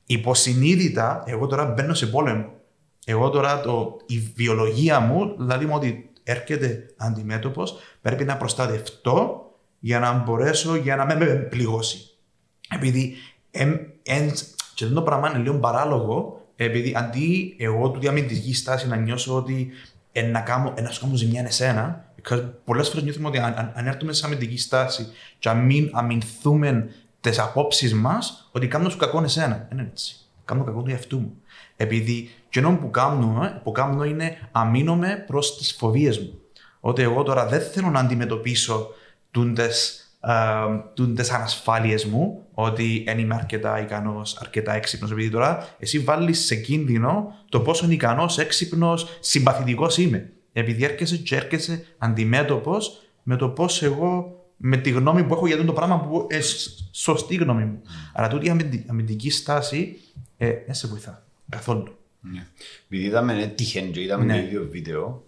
υποσυνείδητα, 0.07 1.23
εγώ 1.27 1.47
τώρα 1.47 1.65
μπαίνω 1.65 1.95
σε 1.95 2.07
πόλεμο. 2.07 2.53
Εγώ 3.05 3.31
τώρα, 3.31 3.61
το, 3.61 3.97
η 4.07 4.33
βιολογία 4.35 5.01
μου, 5.01 5.35
δηλαδή 5.39 5.65
μου 5.65 5.73
ότι 5.75 6.11
έρχεται 6.23 6.87
αντιμέτωπος, 6.97 7.79
πρέπει 8.03 8.25
να 8.25 8.37
προστατευτώ 8.37 9.51
για 9.79 9.99
να 9.99 10.13
μπορέσω, 10.13 10.77
για 10.77 10.97
να 10.97 11.05
μην 11.05 11.17
με 11.17 11.25
πληγώσει. 11.27 11.99
Επειδή 12.75 13.15
εμ, 13.51 13.71
εν, 14.03 14.33
και 14.75 14.85
αυτό 14.85 14.97
το 14.97 15.03
πράγμα 15.03 15.31
είναι 15.31 15.39
λίγο 15.39 15.59
παράλογο, 15.59 16.41
επειδή 16.57 16.93
αντί 16.97 17.57
εγώ 17.59 17.91
του 17.91 18.01
διαμυντική 18.01 18.55
στάση 18.55 18.89
να 18.89 18.97
νιώσω 18.97 19.37
ότι 19.37 19.71
ε, 20.13 20.23
να 20.23 20.41
κάνω, 20.41 20.73
ε, 20.77 20.81
να 20.81 20.91
σου 20.91 21.01
κάνω 21.01 21.15
ζημιά 21.15 21.43
εσένα, 21.47 22.13
πολλές 22.65 22.89
φορές 22.89 23.03
νιώθουμε 23.03 23.29
ότι 23.29 23.39
αν, 23.39 23.55
αν, 23.57 23.73
αν 23.75 23.87
έρθουμε 23.87 24.13
σε 24.13 24.27
αμυντική 24.27 24.59
στάση 24.59 25.07
και 25.39 25.49
αν 25.49 25.59
μην 25.59 25.91
αμυνθούμε 25.93 26.89
τις 27.21 27.39
απόψεις 27.39 27.95
μας, 27.95 28.49
ότι 28.53 28.69
κάνω 28.69 28.89
σου 28.89 28.97
κακό 28.97 29.23
εσένα. 29.23 29.67
Δεν 29.69 29.79
είναι 29.79 29.89
έτσι. 29.91 30.15
Κάνω 30.45 30.65
κακό 30.65 30.83
του 30.83 30.91
εαυτού 30.91 31.19
μου. 31.19 31.35
Επειδή 31.77 32.31
και 32.49 32.59
ενώ 32.59 32.77
που 32.77 32.91
κάνω, 32.91 33.45
ε, 33.45 33.61
που 33.65 33.73
κάνω 33.73 34.05
είναι 34.05 34.49
αμήνομαι 34.53 35.25
προς 35.27 35.57
τις 35.57 35.73
φοβίες 35.73 36.19
μου. 36.19 36.41
Ότι 36.81 37.03
εγώ 37.03 37.23
τώρα 37.23 37.47
δεν 37.47 37.61
θέλω 37.61 37.91
να 37.91 38.01
αντιμετωπίσω 38.01 38.89
τούντες, 39.31 40.05
τούντες 40.95 41.31
ανασφάλειες 41.31 42.05
μου, 42.05 42.43
ότι 42.55 43.03
δεν 43.07 43.19
είμαι 43.19 43.35
αρκετά 43.35 43.81
ικανός, 43.81 44.37
αρκετά 44.41 44.75
έξυπνος, 44.75 45.11
επειδή 45.11 45.31
τώρα 45.31 45.69
εσύ 45.79 45.99
βάλεις 45.99 46.45
σε 46.45 46.55
κίνδυνο 46.55 47.35
το 47.49 47.61
πόσο 47.61 47.91
ικανός, 47.91 48.39
έξυπνος, 48.39 49.07
συμπαθητικός 49.21 49.99
είμαι. 49.99 50.33
Επειδή 50.53 50.85
έρχεσαι 50.85 51.17
και 51.17 51.37
έρχεσαι 51.37 51.85
αντιμέτωπος 51.99 53.01
με 53.23 53.37
το 53.37 53.49
πώς 53.49 53.83
εγώ, 53.83 54.40
με 54.63 54.77
τη 54.77 54.91
γνώμη 54.91 55.25
που 55.25 55.35
έχω 55.35 55.47
για 55.47 55.55
αυτό 55.55 55.67
το 55.67 55.73
πράγμα 55.73 56.01
που 56.01 56.27
είναι 56.33 56.43
σωστή 56.91 57.35
γνώμη 57.35 57.65
μου. 57.65 57.81
Αλλά 58.13 58.29
τούτη 58.29 58.47
η 58.47 58.51
αμυντι- 58.51 58.91
αμυντική 58.91 59.31
στάση 59.31 59.97
ε, 60.37 60.53
δεν 60.67 60.75
σε 60.75 60.87
βοηθά 60.87 61.23
καθόλου. 61.49 61.95
Ναι. 62.21 62.47
Επειδή 62.87 63.05
είδαμε 63.05 63.43
έτυχεν 63.43 63.93
και 63.93 64.01
είδαμε 64.03 64.25
Ναι. 64.25 64.33
το 64.33 64.39
ίδιο 64.47 64.69
βίντεο, 64.71 65.25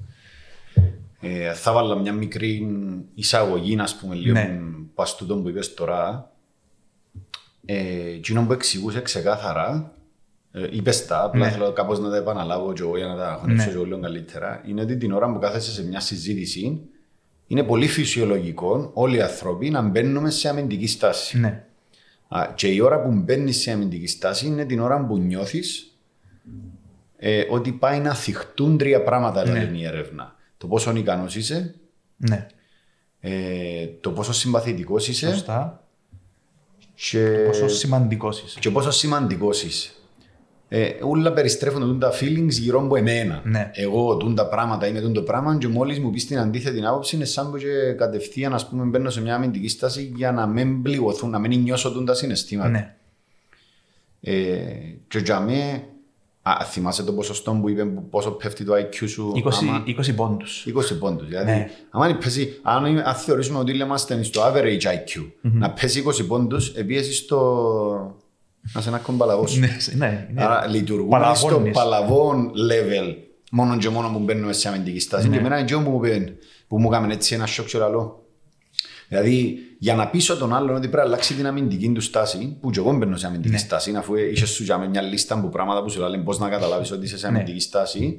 ε, 1.21 1.53
θα 1.53 1.73
βάλω 1.73 1.99
μια 1.99 2.13
μικρή 2.13 2.67
εισαγωγή, 3.15 3.77
ας 3.81 3.97
πούμε, 3.97 4.15
λίγο 4.15 4.33
Ναι. 4.33 4.61
πας 4.95 5.17
τούτο 5.17 5.37
που 5.37 5.49
είπες 5.49 5.75
τώρα. 5.75 6.33
Ε, 7.65 8.09
εκείνο 8.09 8.47
που 8.47 8.53
εξηγούσε 8.53 9.01
ξεκάθαρα, 9.01 9.95
ε, 10.53 10.67
είπες 10.71 11.07
τα, 11.07 11.23
απλά 11.25 11.45
Ναι. 11.47 11.53
θέλω 11.53 11.73
κάπως 11.73 11.99
να 12.01 12.11
τα 12.11 12.17
επαναλάβω 12.17 12.73
και 12.73 12.83
εγώ 12.83 12.97
για 12.97 13.07
να 13.07 13.17
τα 13.17 13.37
χωνέψω 13.41 13.67
Ναι. 13.67 13.73
και 13.73 13.85
λίγο 13.85 14.01
καλύτερα, 14.01 14.63
είναι 14.67 14.81
ότι 14.81 14.97
την 14.97 15.13
ώρα 15.13 15.33
που 15.33 15.39
κάθεσαι 15.39 15.71
σε 15.73 15.85
μια 15.87 16.01
συζήτηση, 16.01 16.81
είναι 17.53 17.63
πολύ 17.63 17.87
φυσιολογικό 17.87 18.91
όλοι 18.95 19.17
οι 19.17 19.21
άνθρωποι 19.21 19.71
να 19.71 19.83
μπαίνουμε 19.83 20.31
σε 20.31 20.49
αμυντική 20.49 20.87
στάση. 20.87 21.39
Ναι. 21.39 21.65
Α, 22.29 22.49
και 22.55 22.69
η 22.69 22.81
ώρα 22.81 23.03
που 23.03 23.11
μπαίνεις 23.13 23.61
σε 23.61 23.71
αμυντική 23.71 24.07
στάση 24.07 24.47
είναι 24.47 24.65
την 24.65 24.81
ώρα 24.81 25.07
που 25.07 25.19
νιώθεις 25.19 25.97
ε, 27.17 27.45
ότι 27.51 27.73
πάει 27.73 27.99
να 28.01 28.15
θυχτούν 28.15 28.79
τρία 28.79 29.03
πράγματα, 29.03 29.45
Ναι. 29.45 29.53
λέει 29.65 29.81
η 29.81 29.85
έρευνα. 29.87 30.35
Το 30.59 30.67
πόσο 30.67 30.97
ικανός 30.97 31.37
είσαι, 31.37 31.75
Ναι. 32.17 32.47
ε, 33.21 33.87
το 34.01 34.11
πόσο 34.11 34.33
συμπαθητικός 34.33 35.09
είσαι 35.09 35.29
Σωστά. 35.31 35.85
και, 36.95 37.45
Πόσο 37.47 37.69
σημαντικός 37.69 38.43
είσαι. 38.43 38.59
και 38.61 38.71
πόσο 38.71 38.91
σημαντικός 38.91 39.63
είσαι. 39.63 39.91
Ε, 40.75 40.91
όλα 41.01 41.33
περιστρέφονται 41.33 41.99
τα 41.99 42.13
feelings 42.21 42.49
γύρω 42.51 42.81
από 42.85 42.97
εμένα. 42.97 43.41
Ναι. 43.45 43.71
Εγώ 43.75 44.17
τούν 44.17 44.35
τα 44.35 44.47
πράγματα 44.49 44.87
είμαι 44.87 45.01
τούν 45.01 45.13
το 45.13 45.23
πράγμα 45.23 45.57
και 45.59 45.69
μόλις 45.69 45.99
μου 45.99 46.11
πεις 46.11 46.27
την 46.27 46.39
αντίθετη 46.39 46.87
άποψη 46.87 47.17
είναι 47.17 47.25
σαν 47.25 47.51
που 47.51 47.57
και 47.57 47.93
κατευθείαν 47.97 48.55
ας 48.55 48.69
πούμε, 48.69 48.85
μπαίνω 48.85 49.11
σε 49.11 49.21
μια 49.21 49.35
αμυντική 49.35 49.69
στάση 49.69 50.13
για 50.17 50.33
να 50.33 50.47
μην 50.47 50.83
πληγωθούν, 50.83 51.31
να 51.31 51.39
μην 51.39 51.61
νιώσω 51.61 51.93
τούν 51.93 52.05
τα 52.05 52.15
συναισθήματα. 52.15 52.69
Ναι. 52.69 52.95
Ε, 54.21 54.33
και 55.09 55.19
για 55.19 55.41
μέ, 55.41 55.85
Α, 56.45 56.65
θυμάσαι 56.65 57.03
το 57.03 57.13
ποσοστό 57.13 57.53
που 57.61 57.69
είπε 57.69 57.85
που 57.85 58.09
πόσο 58.09 58.31
πέφτει 58.31 58.65
το 58.65 58.73
IQ 58.75 59.09
σου. 59.09 59.33
20, 59.37 59.51
άμα- 59.61 59.83
20 59.87 60.13
πόντους. 60.15 60.67
20 60.67 60.99
πόντους. 60.99 61.29
Δηλαδή, 61.29 61.51
Ναι. 61.51 61.71
άμα 61.91 62.17
πέσει, 62.17 62.59
αν, 62.63 62.85
είναι- 62.85 63.03
αν 63.07 63.15
θεωρήσουμε 63.15 63.59
ότι 63.59 63.77
είμαστε 63.77 64.23
στο 64.23 64.43
average 64.43 64.83
IQ, 64.83 65.31
να 65.41 65.71
πέσει 65.71 65.99
20 66.01 66.27
πόντους, 66.27 66.69
επίσης 66.75 67.17
στο... 67.19 68.17
να 68.75 68.81
σε 68.81 68.89
ένα 68.89 68.99
κομπαλαβός. 68.99 69.57
Ναι, 69.57 69.77
ναι, 69.95 70.29
ναι. 70.33 70.45
Άρα 70.45 70.67
λειτουργούμε 70.67 71.19
στο 71.35 71.47
Παλαβώνεις. 71.47 71.75
παλαβόν 71.75 72.51
level 72.71 73.15
μόνο 73.51 73.77
και 73.79 73.89
μόνο 73.89 74.09
που 74.09 74.19
μπαίνουμε 74.19 74.53
σε 74.53 74.69
αμυντική 74.69 75.01
στάση. 75.01 75.29
Ναι. 75.29 75.33
Και 75.35 75.41
εμένα 75.41 75.59
είναι 75.59 75.69
που 75.71 75.91
μου 75.91 76.05
είπε, 76.05 76.33
που 76.69 76.81
μου 76.81 76.89
έκαμε 76.93 77.13
έτσι 77.13 77.35
ένα 77.35 77.47
σοκ 77.47 77.67
και 77.67 77.79
λαλό. 77.79 78.17
Δηλαδή, 79.09 79.59
για 79.79 79.95
να 79.95 80.09
πείσω 80.09 80.37
τον 80.37 80.55
άλλον 80.55 80.71
ότι 80.71 80.81
πρέπει 80.81 80.97
να 80.97 81.03
αλλάξει 81.03 81.35
την 81.35 81.47
αμυντική 81.47 81.89
του 81.93 82.01
στάση, 82.01 82.57
που 82.61 82.71
και 82.71 82.79
εγώ 82.79 82.93
μπαίνω 82.93 83.17
σε 83.17 83.27
αμυντική 83.27 83.53
Ναι. 83.53 83.59
στάση, 83.59 83.95
αφού 83.97 84.15
είσαι 84.17 84.47
σου 84.47 84.63
για 84.63 84.79
μια 84.79 85.03
λίστα 85.03 85.41
που 85.41 85.49
πράγματα 85.49 85.83
που 85.83 85.91
σου 85.91 86.01
λένε 86.01 86.23
πώς 86.23 86.39
να 86.39 86.49
καταλάβεις 86.49 86.91
ότι 86.91 87.05
είσαι 87.05 87.19
σε 87.19 87.31
Ναι. 87.31 87.37
αμυντική 87.37 87.61
στάση, 87.61 88.19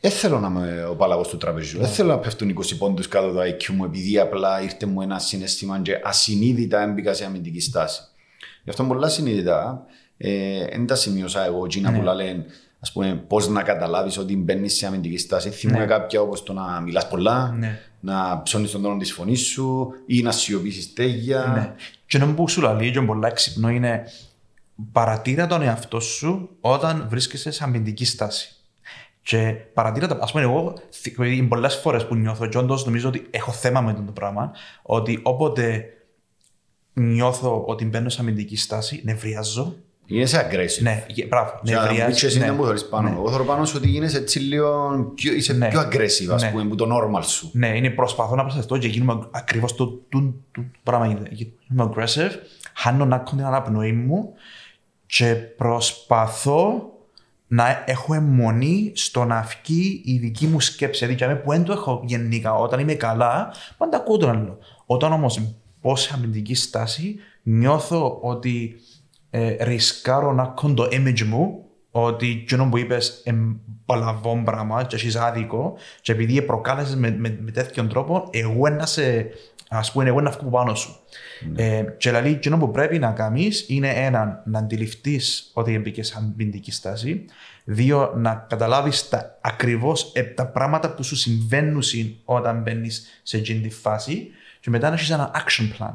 δεν 0.00 0.10
θέλω 0.10 0.38
να 0.40 0.46
είμαι 0.48 0.84
ο 0.90 0.94
παλαβός 0.96 1.28
του 1.28 1.36
τραπεζιού. 1.36 1.78
Ναι. 1.78 1.84
Δεν 1.86 1.94
θέλω 1.94 2.08
να 2.08 2.18
πέφτουν 2.18 2.48
20 2.48 2.76
πόντους 2.78 3.08
κάτω 3.08 3.32
το 3.32 3.40
IQ 3.40 3.66
μου 3.66 3.84
επειδή 3.84 4.18
απλά 4.18 4.62
ήρθε 4.62 4.86
μου 4.86 5.00
ένα 5.00 5.18
συναίσθημα 5.18 5.80
και 5.82 6.00
ασυνείδητα 6.04 6.82
έμπηκα 6.82 7.14
σε 7.14 7.24
αμυντική 7.24 7.60
στάση. 7.60 8.00
Γι' 8.64 8.70
αυτό 8.70 8.84
πολλά 8.84 9.08
συνείδητα 9.08 9.84
δεν 10.70 10.86
τα 10.86 10.94
σημείωσα 10.94 11.44
εγώ 11.44 11.64
εκείνα 11.64 11.90
Ναι. 11.90 11.98
που 11.98 12.04
λένε 12.04 12.44
ας 12.80 12.92
πούμε, 12.92 13.24
πώς 13.26 13.48
να 13.48 13.62
καταλάβεις 13.62 14.18
ότι 14.18 14.36
μπαίνεις 14.36 14.76
σε 14.76 14.86
αμυντική 14.86 15.18
στάση. 15.18 15.50
Θυμούμαι 15.50 15.78
Ναι. 15.78 15.86
κάποια 15.86 16.20
όπως 16.20 16.42
το 16.42 16.52
να 16.52 16.80
μιλάς 16.80 17.08
πολλά, 17.08 17.54
Ναι. 17.58 17.78
να 18.00 18.42
ψώνεις 18.42 18.70
τον 18.70 18.82
τόνο 18.82 18.96
της 18.96 19.12
φωνής 19.12 19.40
σου 19.46 19.88
ή 20.06 20.22
να 20.22 20.32
σιωπήσεις 20.32 20.92
τέγια. 20.92 21.52
Ναι. 21.54 21.74
Και 22.06 22.18
να 22.18 22.34
που 22.34 22.48
σου 22.48 22.60
λέει, 22.60 22.90
και 22.90 23.00
πολλά 23.00 23.28
έξυπνο 23.28 23.68
είναι 23.68 24.02
παρατήρα 24.92 25.46
τον 25.46 25.62
εαυτό 25.62 26.00
σου 26.00 26.48
όταν 26.60 27.06
βρίσκεσαι 27.08 27.50
σε 27.50 27.64
αμυντική 27.64 28.04
στάση. 28.04 28.54
Και 29.22 29.52
παρατήρα 29.74 30.06
τα. 30.06 30.14
Α 30.14 30.26
πούμε, 30.30 30.42
εγώ 30.42 30.74
θυ- 30.90 31.48
πολλές 31.48 31.74
φορές 31.74 32.06
που 32.06 32.14
νιώθω, 32.14 32.46
και 32.46 32.58
όντως 32.58 32.84
νομίζω 32.84 33.08
ότι 33.08 33.26
έχω 33.30 33.52
θέμα 33.52 33.80
με 33.80 33.90
αυτό 33.90 34.02
το 34.02 34.12
πράγμα, 34.12 34.52
ότι 34.82 35.20
όποτε 35.22 35.84
νιώθω 36.92 37.64
ότι 37.66 37.84
μπαίνω 37.84 38.08
σε 38.08 38.20
αμυντική 38.20 38.56
στάση, 38.56 39.00
νευριάζω. 39.04 39.74
Γίνεσαι 40.06 40.48
aggressive. 40.50 40.82
Ναι, 40.82 41.04
γε- 41.08 41.28
μπράβο. 41.28 41.60
Και 41.62 41.74
να 41.74 41.92
μου 41.92 42.04
πεις 42.06 42.20
και 42.20 42.26
εσύ 42.26 42.38
ναι. 42.38 42.44
δεν 42.44 42.56
που 42.56 42.62
θεωρείς 42.62 42.88
πάνω. 42.88 43.08
Ναι. 43.08 43.14
Εγώ 43.14 43.28
θεωρώ 43.28 43.44
πάνω 43.44 43.64
σου 43.64 43.74
ότι 43.76 43.88
γίνεσαι 43.88 44.16
έτσι 44.18 44.38
λίγο 44.38 44.98
πιο, 45.14 45.32
είσαι 45.32 45.52
Ναι. 45.52 45.68
πιο 45.68 45.80
aggressive, 45.80 46.32
ας 46.32 46.42
Ναι. 46.42 46.50
πούμε, 46.50 46.64
που 46.64 46.74
το 46.74 46.86
normal 46.92 47.24
σου. 47.24 47.50
Ναι, 47.52 47.76
είναι 47.76 47.90
προσπαθώ 47.90 48.34
να 48.34 48.42
προστατευτώ 48.42 48.78
και 48.78 48.88
γίνομαι 48.88 49.28
ακριβώς 49.30 49.74
το, 49.74 49.86
το, 50.08 50.32
το 50.52 50.62
πράγμα. 50.82 51.06
γίνεται. 51.06 51.30
Είμαι 51.72 51.90
aggressive, 51.94 52.30
χάνω 52.74 53.04
να 53.04 53.16
έχω 53.16 53.36
την 53.36 53.44
αναπνοή 53.44 53.92
μου 53.92 54.32
και 55.06 55.34
προσπαθώ 55.34 56.92
να 57.46 57.82
έχω 57.86 58.14
αιμονή 58.14 58.92
στο 58.94 59.24
να 59.24 59.46
βγει 59.62 60.02
η 60.04 60.18
δική 60.18 60.46
μου 60.46 60.60
σκέψη. 60.60 60.98
Δηλαδή, 60.98 61.16
για 61.16 61.26
μένα 61.26 61.38
που 61.40 61.50
δεν 61.50 61.64
το 61.64 61.72
έχω 61.72 62.02
γενικά, 62.04 62.54
όταν 62.54 62.80
είμαι 62.80 62.94
καλά, 62.94 63.52
πάντα 63.78 63.96
ακούω 63.96 64.16
τον 64.16 64.30
άλλο. 64.30 64.58
Όταν 64.86 65.12
όμως 65.12 65.40
πω 65.80 65.96
σε 65.96 66.10
αμυντική 66.14 66.54
στάση, 66.54 67.16
νιώθω 67.42 68.18
ότι 68.22 68.80
ε, 69.30 69.64
ρισκάρω 69.64 70.32
να 70.32 70.54
έχω 70.56 70.74
το 70.74 70.88
image 70.92 71.22
μου 71.22 71.64
ότι 71.90 72.30
εκείνο 72.42 72.68
που 72.68 72.78
είπες 72.78 73.22
εμπαλαβόν 73.24 74.44
πράγμα 74.44 74.84
και 74.84 74.96
έχεις 74.96 75.16
άδικο 75.16 75.76
και 76.00 76.12
επειδή 76.12 76.42
προκάλεσες 76.42 76.96
με, 76.96 77.16
με, 77.18 77.38
με 77.40 77.50
τέτοιον 77.50 77.88
τρόπο 77.88 78.28
εγώ 78.30 78.68
να 78.68 78.86
σε 78.86 79.30
ας 79.72 79.92
πούμε 79.92 80.08
εγώ 80.08 80.20
να 80.20 80.30
βγω 80.30 80.50
πάνω 80.50 80.74
σου. 80.74 80.96
Ε, 81.56 81.84
και 81.96 82.08
δηλαδή 82.08 82.30
εκείνο 82.30 82.58
που 82.58 82.70
πρέπει 82.70 82.98
να 82.98 83.10
κάνεις 83.10 83.64
είναι 83.68 83.88
ένα 83.88 84.42
να 84.46 84.58
αντιληφθείς 84.58 85.50
ότι 85.54 85.78
μπήκες 85.78 86.06
σε 86.06 86.14
αμυντική 86.16 86.72
στάση 86.72 87.24
δύο 87.64 88.12
να 88.16 88.46
καταλάβεις 88.48 89.08
τα, 89.08 89.38
ακριβώς 89.40 90.12
ε, 90.14 90.22
τα 90.22 90.46
πράγματα 90.46 90.94
που 90.94 91.02
σου 91.02 91.16
συμβαίνουν 91.16 91.82
όταν 92.24 92.62
μπαίνεις 92.62 93.20
σε 93.22 93.36
εκείνη 93.36 93.60
τη 93.60 93.70
φάση 93.70 94.30
και 94.60 94.70
μετά 94.70 94.88
να 94.88 94.94
έχεις 94.94 95.10
ένα 95.10 95.30
action 95.34 95.64
plan. 95.78 95.94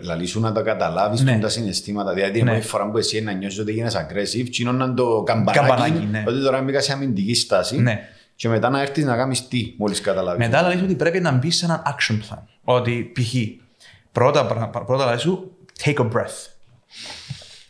Δηλαδή 0.00 0.26
σου 0.26 0.40
να 0.40 0.52
το 0.52 0.62
καταλάβεις 0.62 1.20
Ναι. 1.22 1.32
ναι. 1.32 1.38
τα 1.38 1.48
συναισθήματα. 1.48 2.12
Δηλαδή, 2.14 2.42
Ναι. 2.42 2.52
ναι. 2.52 2.60
φορά 2.60 2.90
που 2.90 2.98
εσύ 2.98 3.20
να 3.20 3.32
νιώσεις 3.32 3.58
ότι 3.58 3.72
γίνεσαι 3.72 4.08
aggressive, 4.10 4.46
τσίνον 4.50 4.76
να 4.76 4.94
το 4.94 5.22
καμπανάκι, 5.22 5.58
Καμπανάκι, 5.66 6.06
ναι. 6.10 6.24
ότι 6.26 6.42
τώρα 6.42 6.62
μπήκα 6.62 6.80
σε 6.80 6.92
αμυντική 6.92 7.34
στάση 7.34 7.80
Ναι. 7.80 8.00
και 8.34 8.48
μετά 8.48 8.68
να 8.70 8.80
έρθεις 8.80 9.04
να 9.04 9.16
κάνεις 9.16 9.48
τι, 9.48 9.74
μόλις 9.78 10.00
καταλάβεις. 10.00 10.46
Μετά 10.46 10.68
λέει 10.68 10.82
ότι 10.82 10.94
πρέπει 10.94 11.20
να 11.20 11.30
μπεις 11.32 11.56
σε 11.56 11.64
ένα 11.64 11.82
action 11.86 12.14
plan. 12.14 12.38
Ότι 12.64 13.12
π.χ. 13.14 13.34
πρώτα, 14.12 14.46
πρα- 14.46 14.84
πρώτα 14.84 15.06
λέει 15.06 15.18
σου 15.18 15.56
take 15.84 15.94
a 15.96 16.04
breath. 16.10 16.48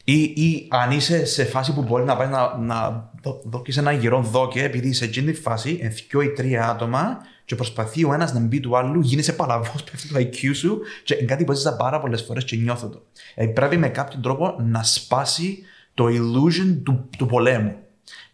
Ή, 0.05 0.21
ή 0.23 0.67
αν 0.71 0.91
είσαι 0.91 1.25
σε 1.25 1.45
φάση 1.45 1.73
που 1.75 1.83
μπορεί 1.83 2.05
να 2.05 2.17
πάει 2.17 2.29
να, 2.29 2.57
να 2.59 3.11
δω- 3.23 3.41
δόκεις 3.45 3.77
ένα 3.77 3.93
γερό 3.93 4.21
δόκε, 4.21 4.63
επειδή 4.63 4.89
είσαι 4.89 5.05
εκείνη 5.05 5.33
τη 5.33 5.41
φάση, 5.41 5.79
εν 5.83 5.93
δυο 6.09 6.21
ή 6.21 6.29
τρία 6.33 6.69
άτομα 6.71 7.19
και 7.51 7.57
προσπαθεί 7.57 8.05
ο 8.05 8.13
ένας 8.13 8.33
να 8.33 8.41
μπει 8.41 8.61
του 8.61 8.77
άλλου, 8.77 9.01
γίνεσαι 9.01 9.33
παλαβός, 9.33 9.85
πέφτει 9.85 10.09
το 10.09 10.19
IQ 10.19 10.55
σου 10.55 10.81
και 11.05 11.15
είναι 11.15 11.25
κάτι 11.25 11.45
που 11.45 11.53
έζησα 11.53 11.77
πάρα 11.77 12.01
πολλές 12.01 12.23
φορές 12.23 12.45
και 12.45 12.57
νιώθω 12.57 12.89
το. 12.89 13.03
Ε, 13.35 13.47
πρέπει 13.47 13.77
με 13.77 13.89
κάποιον 13.89 14.23
τρόπο 14.23 14.57
να 14.59 14.83
σπάσει 14.83 15.59
το 15.95 16.07
illusion 16.07 16.81
του, 16.83 17.09
του 17.19 17.27
πολέμου. 17.27 17.77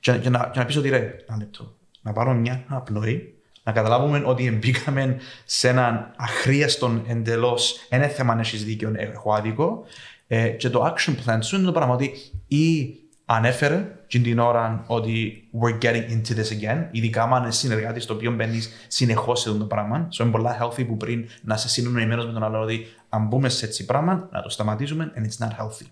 Και, 0.01 0.13
και, 0.13 0.31
να, 0.31 0.51
και 0.53 0.59
να 0.59 0.65
πεις 0.65 0.77
ότι 0.77 0.89
ρε, 0.89 1.15
ένα 1.29 1.39
λεπτό, 1.39 1.75
να 2.03 2.13
πάρω 2.13 2.35
μια 2.35 2.65
απνοή, 2.67 3.35
να 3.63 3.73
καταλάβουμε 3.73 4.23
ότι 4.27 4.51
μπήκαμε 4.51 5.17
σε 5.45 5.69
έναν 5.69 6.13
αχρίαστον 6.17 7.05
εντελώς. 7.07 7.87
Ένα 7.89 8.05
είναι 8.05 8.13
θέμα 8.13 8.33
αν 8.33 8.39
έχεις 8.39 8.65
δίκιο, 8.65 8.93
έχω 8.97 9.33
άδικο. 9.35 9.85
Ε, 10.27 10.49
και 10.49 10.71
το 10.71 10.95
action 10.95 11.13
plan 11.13 11.39
σου 11.41 11.57
είναι 11.57 11.65
το 11.65 11.73
πράγμα 11.73 11.95
ότι 11.95 12.13
ή 12.47 12.95
ανέφερε 13.29 13.89
και 14.07 14.19
την 14.19 14.39
ώρα 14.39 14.85
ότι 14.87 15.45
we're 15.61 15.79
getting 15.85 16.05
into 16.11 16.31
this 16.39 16.51
again, 16.61 16.87
ειδικά 16.91 17.23
αν 17.23 17.43
είναι 17.43 17.53
συνεργάτη 17.53 18.07
το 18.07 18.13
οποίο 18.15 18.31
μπαίνεις 18.33 18.71
συνεχώς 18.89 19.41
σε 19.41 19.49
αυτό 19.49 19.61
το 19.61 19.67
πράγμα. 19.67 20.09
So 20.17 20.21
είναι 20.23 20.31
πολλά 20.31 20.59
healthy 20.63 20.87
που 20.87 20.97
πριν 20.97 21.29
να 21.43 21.55
είσαι 21.55 21.69
συνεννοημένο 21.69 22.25
με 22.27 22.33
τον 22.33 22.45
άλλο 22.45 22.61
ότι 22.61 22.87
αν 23.09 23.27
μπούμε 23.27 23.49
σε 23.49 23.67
έτσι 23.67 23.85
πράγμα, 23.85 24.29
να 24.33 24.43
το 24.43 24.49
σταματήσουμε 24.49 25.13
and 25.17 25.21
it's 25.21 25.47
not 25.47 25.51
healthy. 25.51 25.87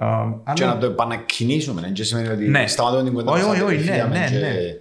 Um, 0.00 0.34
Και 0.54 0.64
άλλο- 0.64 0.74
να 0.74 0.78
το 0.80 0.86
επανακινήσουμε, 0.86 1.80
δεν 1.80 2.04
σημαίνει 2.04 2.28
ότι 2.28 2.48
Ναι. 2.48 2.66
σταματούμε 2.66 3.02
την 3.02 3.12
κουβέντα 3.12 3.32
Όχι, 3.32 3.42
μας, 3.44 3.52
όχι, 3.52 3.62
όχι, 3.62 3.78
φύγαμε 3.78 4.18
ναι, 4.18 4.24
ναι, 4.24 4.28
και- 4.30 4.38
ναι. 4.38 4.76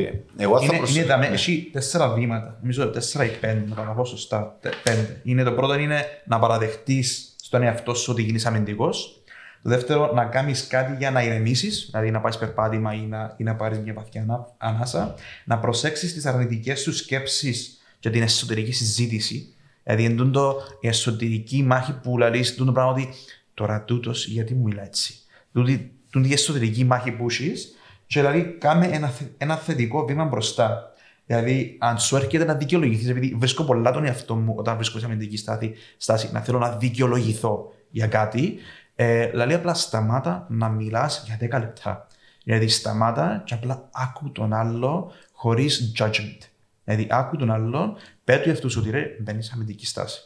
Ε, 0.00 0.12
Εγώ 0.36 0.58
θα 0.58 0.64
Είναι, 0.64 0.76
προσ- 0.76 0.94
είναι 0.96 1.04
δαμε, 1.04 1.28
ναι. 1.28 1.34
έχει 1.34 1.68
τέσσερα 1.72 2.08
βήματα, 2.12 2.58
νομίζω 2.60 2.88
τέσσερα 2.90 3.24
ή 3.24 3.28
πέντε, 3.28 3.64
να 3.68 3.74
τα 3.74 3.82
πω 3.82 4.04
σωστά. 4.04 4.56
τε- 4.60 4.74
Πέντε. 4.82 5.20
Είναι 5.24 5.42
το 5.42 5.52
πρώτο 5.52 5.78
είναι 5.78 6.04
να 6.26 6.38
παραδεχτείς 6.38 7.34
στον 7.42 7.62
εαυτό 7.62 7.94
σου 7.94 8.12
ότι 8.12 8.22
γίνεις 8.22 8.46
αμυντικός. 8.46 9.19
Το 9.62 9.68
δεύτερο, 9.68 10.12
να 10.14 10.24
κάνεις 10.24 10.66
κάτι 10.66 10.96
για 10.98 11.10
να 11.10 11.22
ηρεμήσεις, 11.22 11.88
δηλαδή 11.90 12.10
να 12.10 12.20
πάει 12.20 12.38
περπάτημα 12.38 12.94
ή 12.94 13.00
να, 13.00 13.34
ή 13.36 13.42
να 13.44 13.54
πάρεις 13.54 13.78
μια 13.78 13.92
βαθιά 13.92 14.22
ανά- 14.22 14.54
ανάσα. 14.58 15.14
Να 15.44 15.58
προσέξεις 15.58 16.14
τις 16.14 16.26
αρνητικές 16.26 16.80
σου 16.80 16.92
σκέψεις 16.94 17.80
και 17.98 18.10
την 18.10 18.22
εσωτερική 18.22 18.72
συζήτηση. 18.72 19.54
Δηλαδή, 19.84 20.04
είναι 20.04 20.24
το 20.30 20.56
η 20.80 20.88
εσωτερική 20.88 21.62
μάχη 21.62 21.92
που 21.92 22.18
λέει 22.18 22.42
το 22.56 22.64
πράγμα 22.64 22.90
ότι 22.90 23.08
τώρα 23.54 23.82
τούτος 23.84 24.26
γιατί 24.26 24.54
μου 24.54 24.62
μιλά 24.62 24.82
έτσι. 24.82 25.14
Τούτη, 25.52 25.92
τούτη 26.10 26.28
η 26.28 26.32
εσωτερική 26.32 26.84
μάχη 26.84 27.10
που 27.10 27.26
έχεις 27.30 27.74
και 28.06 28.20
δηλαδή 28.20 28.56
κάμε 28.58 28.86
ένα, 28.86 29.08
θε- 29.08 29.28
ένα 29.38 29.56
θετικό 29.56 30.04
βήμα 30.04 30.24
μπροστά. 30.24 30.92
Δηλαδή, 31.26 31.76
αν 31.80 31.98
σου 31.98 32.16
έρχεται 32.16 32.44
να 32.44 32.54
δικαιολογηθείς, 32.54 33.08
επειδή 33.08 33.34
βρίσκω 33.38 33.64
πολλά 33.64 33.92
τον 33.92 34.04
εαυτό 34.04 34.34
μου 34.34 34.54
όταν 34.56 34.76
βρίσκω 34.76 34.98
σε 34.98 35.04
αμυντική 35.04 35.36
στάση, 35.36 35.74
στάση 35.96 36.28
να 36.32 36.40
θέλω 36.40 36.58
να 36.58 36.76
δικαιολογηθώ 36.76 37.72
για 37.90 38.06
κάτι, 38.06 38.58
ε, 39.02 39.26
δηλαδή 39.26 39.54
απλά 39.54 39.74
σταμάτα 39.74 40.46
να 40.48 40.68
μιλάς 40.68 41.22
για 41.26 41.58
10 41.58 41.60
λεπτά. 41.60 42.06
Δηλαδή, 42.44 42.68
σταμάτα 42.68 43.42
και 43.44 43.54
απλά 43.54 43.88
άκου 43.92 44.32
τον 44.32 44.52
άλλο 44.52 45.12
χωρίς 45.32 45.92
judgment. 45.98 46.38
Δηλαδή, 46.84 47.06
άκου 47.10 47.36
τον 47.36 47.50
άλλο, 47.50 47.96
πέτου 48.24 48.42
για 48.42 48.52
αυτού 48.52 48.70
ότι 48.78 48.90
ρε, 48.90 49.16
μπαίνει 49.20 49.42
σε 49.42 49.50
αμυντική 49.54 49.86
στάση. 49.86 50.20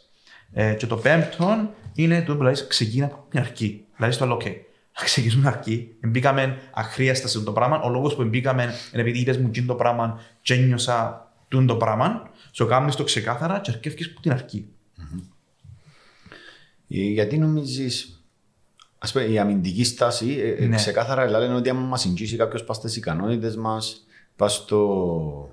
Ε, 0.52 0.74
και 0.74 0.86
το 0.86 0.96
πέμπτο 0.96 1.70
είναι 1.94 2.22
το 2.22 2.36
που 2.36 2.42
λέει 2.42 2.54
ξεκίνα 2.68 3.06
από 3.06 3.26
την 3.28 3.40
αρχή. 3.40 3.84
Δηλαδή, 3.96 4.14
στο 4.14 4.24
άλλο, 4.24 4.34
OK, 4.34 4.44
να 4.98 5.04
ξεκινήσουμε 5.04 5.48
από 5.48 5.62
την 5.62 5.72
αρχή. 5.72 5.96
Μπήκαμε 6.00 6.58
αχρίαστα 6.72 7.28
σε 7.28 7.38
αυτό 7.38 7.50
το 7.50 7.58
πράγμα. 7.58 7.80
Ο 7.80 7.88
λόγος 7.88 8.14
που 8.14 8.24
μπήκαμε 8.24 8.62
είναι 8.62 9.02
επειδή 9.02 9.18
είπε 9.18 9.38
μου 9.38 9.46
εκείνο 9.46 9.66
το 9.66 9.74
πράγμα 9.74 10.20
και 10.42 10.54
ένιωσα 10.54 11.28
τούτο 11.48 11.66
το 11.66 11.76
πράγμα. 11.76 12.30
Σου 12.50 12.66
κάνεις 12.66 12.94
το 12.94 13.04
ξεκάθαρα 13.04 13.60
και 13.60 13.70
αρκεύει 13.70 14.04
από 14.04 14.20
την 14.20 14.32
αρχή. 14.32 14.68
Ε, 16.88 16.96
Γιατί 16.96 17.38
νομίζεις. 17.38 18.18
Α 19.08 19.12
πούμε, 19.12 19.24
η 19.24 19.38
αμυντική 19.38 19.84
στάση 19.84 20.36
ε, 20.40 20.64
ε, 20.64 20.66
Ναι. 20.66 20.76
ξεκάθαρα 20.76 21.38
λένε 21.38 21.54
ότι 21.54 21.68
άμα 21.68 21.80
μας 21.80 22.06
εγγύσει 22.06 22.36
κάποιος 22.36 22.64
πας 22.64 22.76
στις 22.76 22.96
ικανότητες 22.96 23.56
μας, 23.56 24.06
πας 24.36 24.54
στο 24.54 25.50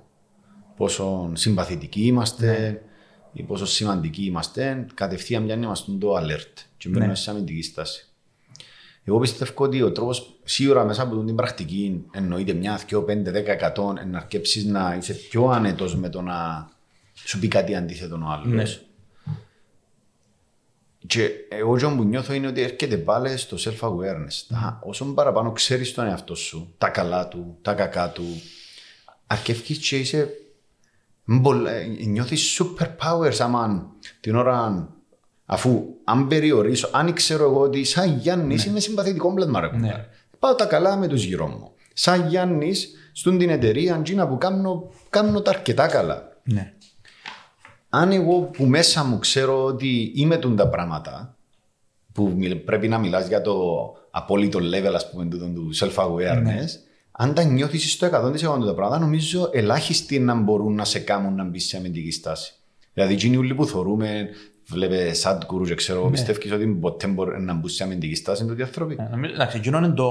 πόσο 0.77 1.31
συμπαθητικοί 1.33 2.01
είμαστε 2.05 2.45
Ναι. 2.47 2.81
ή 3.33 3.43
πόσο 3.43 3.65
σημαντικοί 3.65 4.23
είμαστε, 4.25 4.85
κατευθείαν 4.93 5.45
πιάνει 5.45 5.65
μας 5.65 5.85
το 5.99 6.15
alert 6.17 6.53
και 6.77 6.89
μπαίνουμε 6.89 7.07
Ναι. 7.07 7.15
σε 7.15 7.29
αμυντική 7.29 7.61
στάση. 7.61 8.05
Εγώ 9.03 9.19
πιστεύω 9.19 9.63
ότι 9.63 9.81
ο 9.81 9.91
τρόπος 9.91 10.33
σίγουρα 10.43 10.85
μέσα 10.85 11.01
από 11.03 11.23
την 11.23 11.35
πρακτική 11.35 12.05
εννοείται 12.11 12.53
μια, 12.53 12.79
δυο, 12.87 13.03
πέντε, 13.03 13.31
δέκα, 13.31 13.51
εκατό 13.51 13.93
να 14.11 14.17
αρκέψεις 14.17 14.65
να 14.65 14.95
είσαι 14.99 15.13
πιο 15.13 15.45
άνετος 15.47 15.95
με 15.95 16.09
το 16.09 16.21
να 16.21 16.69
σου 17.13 17.39
πει 17.39 17.47
κάτι 17.47 17.75
αντίθετο 17.75 18.15
ο 18.15 18.29
άλλος. 18.31 18.47
Ναι. 18.53 18.63
Και 21.07 21.29
εγώ 21.49 21.77
και 21.77 21.85
που 21.85 22.03
νιώθω 22.03 22.33
είναι 22.33 22.47
ότι 22.47 22.61
έρχεται 22.61 22.97
πάλι 22.97 23.37
στο 23.37 23.57
self-awareness. 23.59 24.55
Mm. 24.55 24.77
Όσο 24.83 25.05
παραπάνω 25.05 25.51
ξέρεις 25.51 25.93
τον 25.93 26.05
εαυτό 26.05 26.35
σου, 26.35 26.73
τα 26.77 26.89
καλά 26.89 27.27
του, 27.27 27.57
τα 27.61 27.73
κακά 27.73 28.09
του, 28.09 28.41
αρκεύει 29.27 29.77
και 29.77 29.97
είσαι. 29.97 30.29
Νιώθεις 32.07 32.61
super 32.61 32.85
powers 32.85 33.35
άμα 33.39 33.91
την 34.19 34.35
ώρα 34.35 34.89
αφού 35.45 35.85
αν 36.03 36.27
περιορίσω, 36.27 36.89
αν 36.91 37.13
ξέρω 37.13 37.43
εγώ 37.43 37.61
ότι 37.61 37.83
σαν 37.83 38.17
Γιάννης 38.17 38.65
ναι. 38.65 38.71
είμαι 38.71 38.79
συμπαθητικό 38.79 39.33
πλέον 39.33 39.79
ναι. 39.79 40.07
Πάω 40.39 40.55
τα 40.55 40.65
καλά 40.65 40.97
με 40.97 41.07
τους 41.07 41.23
γύρω 41.23 41.47
μου. 41.47 41.71
Σαν 41.93 42.27
Γιάννης, 42.27 42.89
στον 43.11 43.37
την 43.37 43.49
εταιρεία, 43.49 43.95
αντζίνα 43.95 44.27
που 44.27 44.37
κάνω, 44.37 44.93
κάνω 45.09 45.41
τα 45.41 45.51
αρκετά 45.51 45.87
καλά. 45.87 46.37
Ναι 46.43 46.73
αν 47.93 48.11
εγώ 48.11 48.39
που 48.39 48.65
μέσα 48.65 49.03
μου 49.03 49.19
ξέρω 49.19 49.63
ότι 49.63 50.11
είμαι 50.15 50.37
τούν 50.37 50.55
τα 50.55 50.67
πράγματα, 50.67 51.35
που 52.13 52.37
πρέπει 52.65 52.87
να 52.87 52.97
μιλάς 52.97 53.27
για 53.27 53.41
το 53.41 53.55
απόλυτο 54.11 54.59
level 54.59 54.93
ας 54.95 55.09
πούμε, 55.09 55.25
του 55.25 55.69
self-awareness, 55.79 56.43
ναι. 56.43 56.65
αν 57.11 57.33
τα 57.33 57.43
νιώθεις 57.43 57.91
στο 57.91 58.07
100% 58.07 58.09
τα 58.65 58.73
πράγματα, 58.73 58.99
νομίζω 58.99 59.49
ελάχιστοι 59.51 60.19
να 60.19 60.35
μπορούν 60.35 60.75
να 60.75 60.85
σε 60.85 60.99
κάνουν 60.99 61.35
να 61.35 61.43
μπεις 61.43 61.67
σε 61.67 61.77
αμυντική 61.77 62.11
στάση. 62.11 62.53
Δηλαδή, 62.93 63.13
εκείνοι 63.13 63.37
όλοι 63.37 63.55
που 63.55 63.65
θεωρούμε, 63.65 64.29
βλέπε 64.67 65.13
σαν 65.13 65.43
κουρού 65.45 65.63
και 65.63 65.75
ξέρω, 65.75 66.03
ναι. 66.03 66.11
πιστεύεις 66.11 66.51
ότι 66.51 66.65
ποτέ 66.65 67.07
μπορεί 67.07 67.41
να 67.41 67.53
μπουν 67.53 67.69
σε 67.69 67.83
αμυντική 67.83 68.15
στάση 68.15 68.43
με 68.43 68.63
άνθρωποι. 68.63 68.97
Ναι, 69.17 69.27
εντάξει, 69.27 69.57
εκείνο 69.57 69.77
είναι 69.77 69.89
το, 69.89 70.05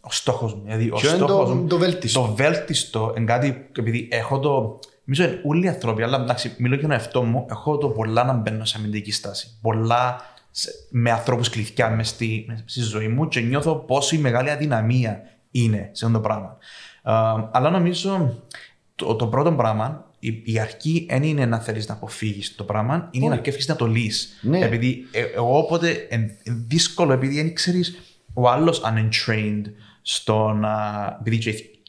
ο 0.00 0.10
στόχος 0.10 0.54
μου. 0.54 0.62
Δηλαδή, 0.64 0.90
ο 0.90 0.98
στόχος 0.98 1.54
μου, 1.54 1.66
το 1.66 1.78
βέλτιστο. 1.78 2.20
Το 2.20 2.34
βέλτιστο, 2.34 3.12
εν 3.16 3.26
κάτι, 3.26 3.68
επειδή 3.78 4.08
έχω 4.10 4.38
το, 4.38 4.78
Νομίζω 5.10 5.24
ότι 5.24 5.48
όλοι 5.48 5.64
οι 5.64 5.68
άνθρωποι, 5.68 6.02
αλλά 6.02 6.20
εντάξει, 6.20 6.54
μιλώ 6.58 6.74
για 6.74 6.82
τον 6.82 6.92
εαυτό 6.92 7.22
μου, 7.22 7.46
έχω 7.50 7.78
το 7.78 7.88
πολλά 7.88 8.24
να 8.24 8.32
μπαίνω 8.32 8.64
σε 8.64 8.76
αμυντική 8.78 9.12
στάση. 9.12 9.58
Πολλά 9.60 10.20
με 10.90 11.10
ανθρώπους 11.10 11.48
κλειδιά 11.48 11.90
μες 11.90 12.08
στη, 12.08 12.46
στη 12.64 12.80
ζωή 12.80 13.08
μου 13.08 13.28
και 13.28 13.40
νιώθω 13.40 13.74
πόσο 13.74 14.16
η 14.16 14.18
μεγάλη 14.18 14.50
αδυναμία 14.50 15.22
είναι 15.50 15.90
σε 15.92 16.04
αυτό 16.04 16.18
το 16.18 16.22
πράγμα. 16.22 16.56
Uh, 17.04 17.48
αλλά 17.50 17.70
νομίζω 17.70 18.38
το, 18.94 19.14
το 19.14 19.26
πρώτο 19.26 19.52
πράγμα, 19.52 20.04
η, 20.18 20.42
η 20.44 20.58
αρχή 20.58 21.06
δεν 21.10 21.22
είναι 21.22 21.46
να 21.46 21.58
θέλεις 21.58 21.88
να 21.88 21.94
αποφύγεις 21.94 22.54
το 22.54 22.64
πράγμα, 22.64 23.08
είναι 23.10 23.28
να 23.28 23.34
αρκεύει 23.34 23.62
να 23.66 23.76
το 23.76 23.86
λύσει. 23.86 24.28
Ναι. 24.40 24.58
Επειδή 24.58 25.06
ε, 25.12 25.20
εγώ 25.20 25.58
όποτε 25.58 26.08
είναι 26.10 26.36
δύσκολο, 26.44 27.12
επειδή 27.12 27.34
δεν 27.34 27.54
ξέρεις 27.54 27.94
ο 28.34 28.48
άλλος 28.48 28.82
unentrained 28.84 29.64
στο 30.02 30.52
να. 30.52 31.06
Επειδή 31.20 31.38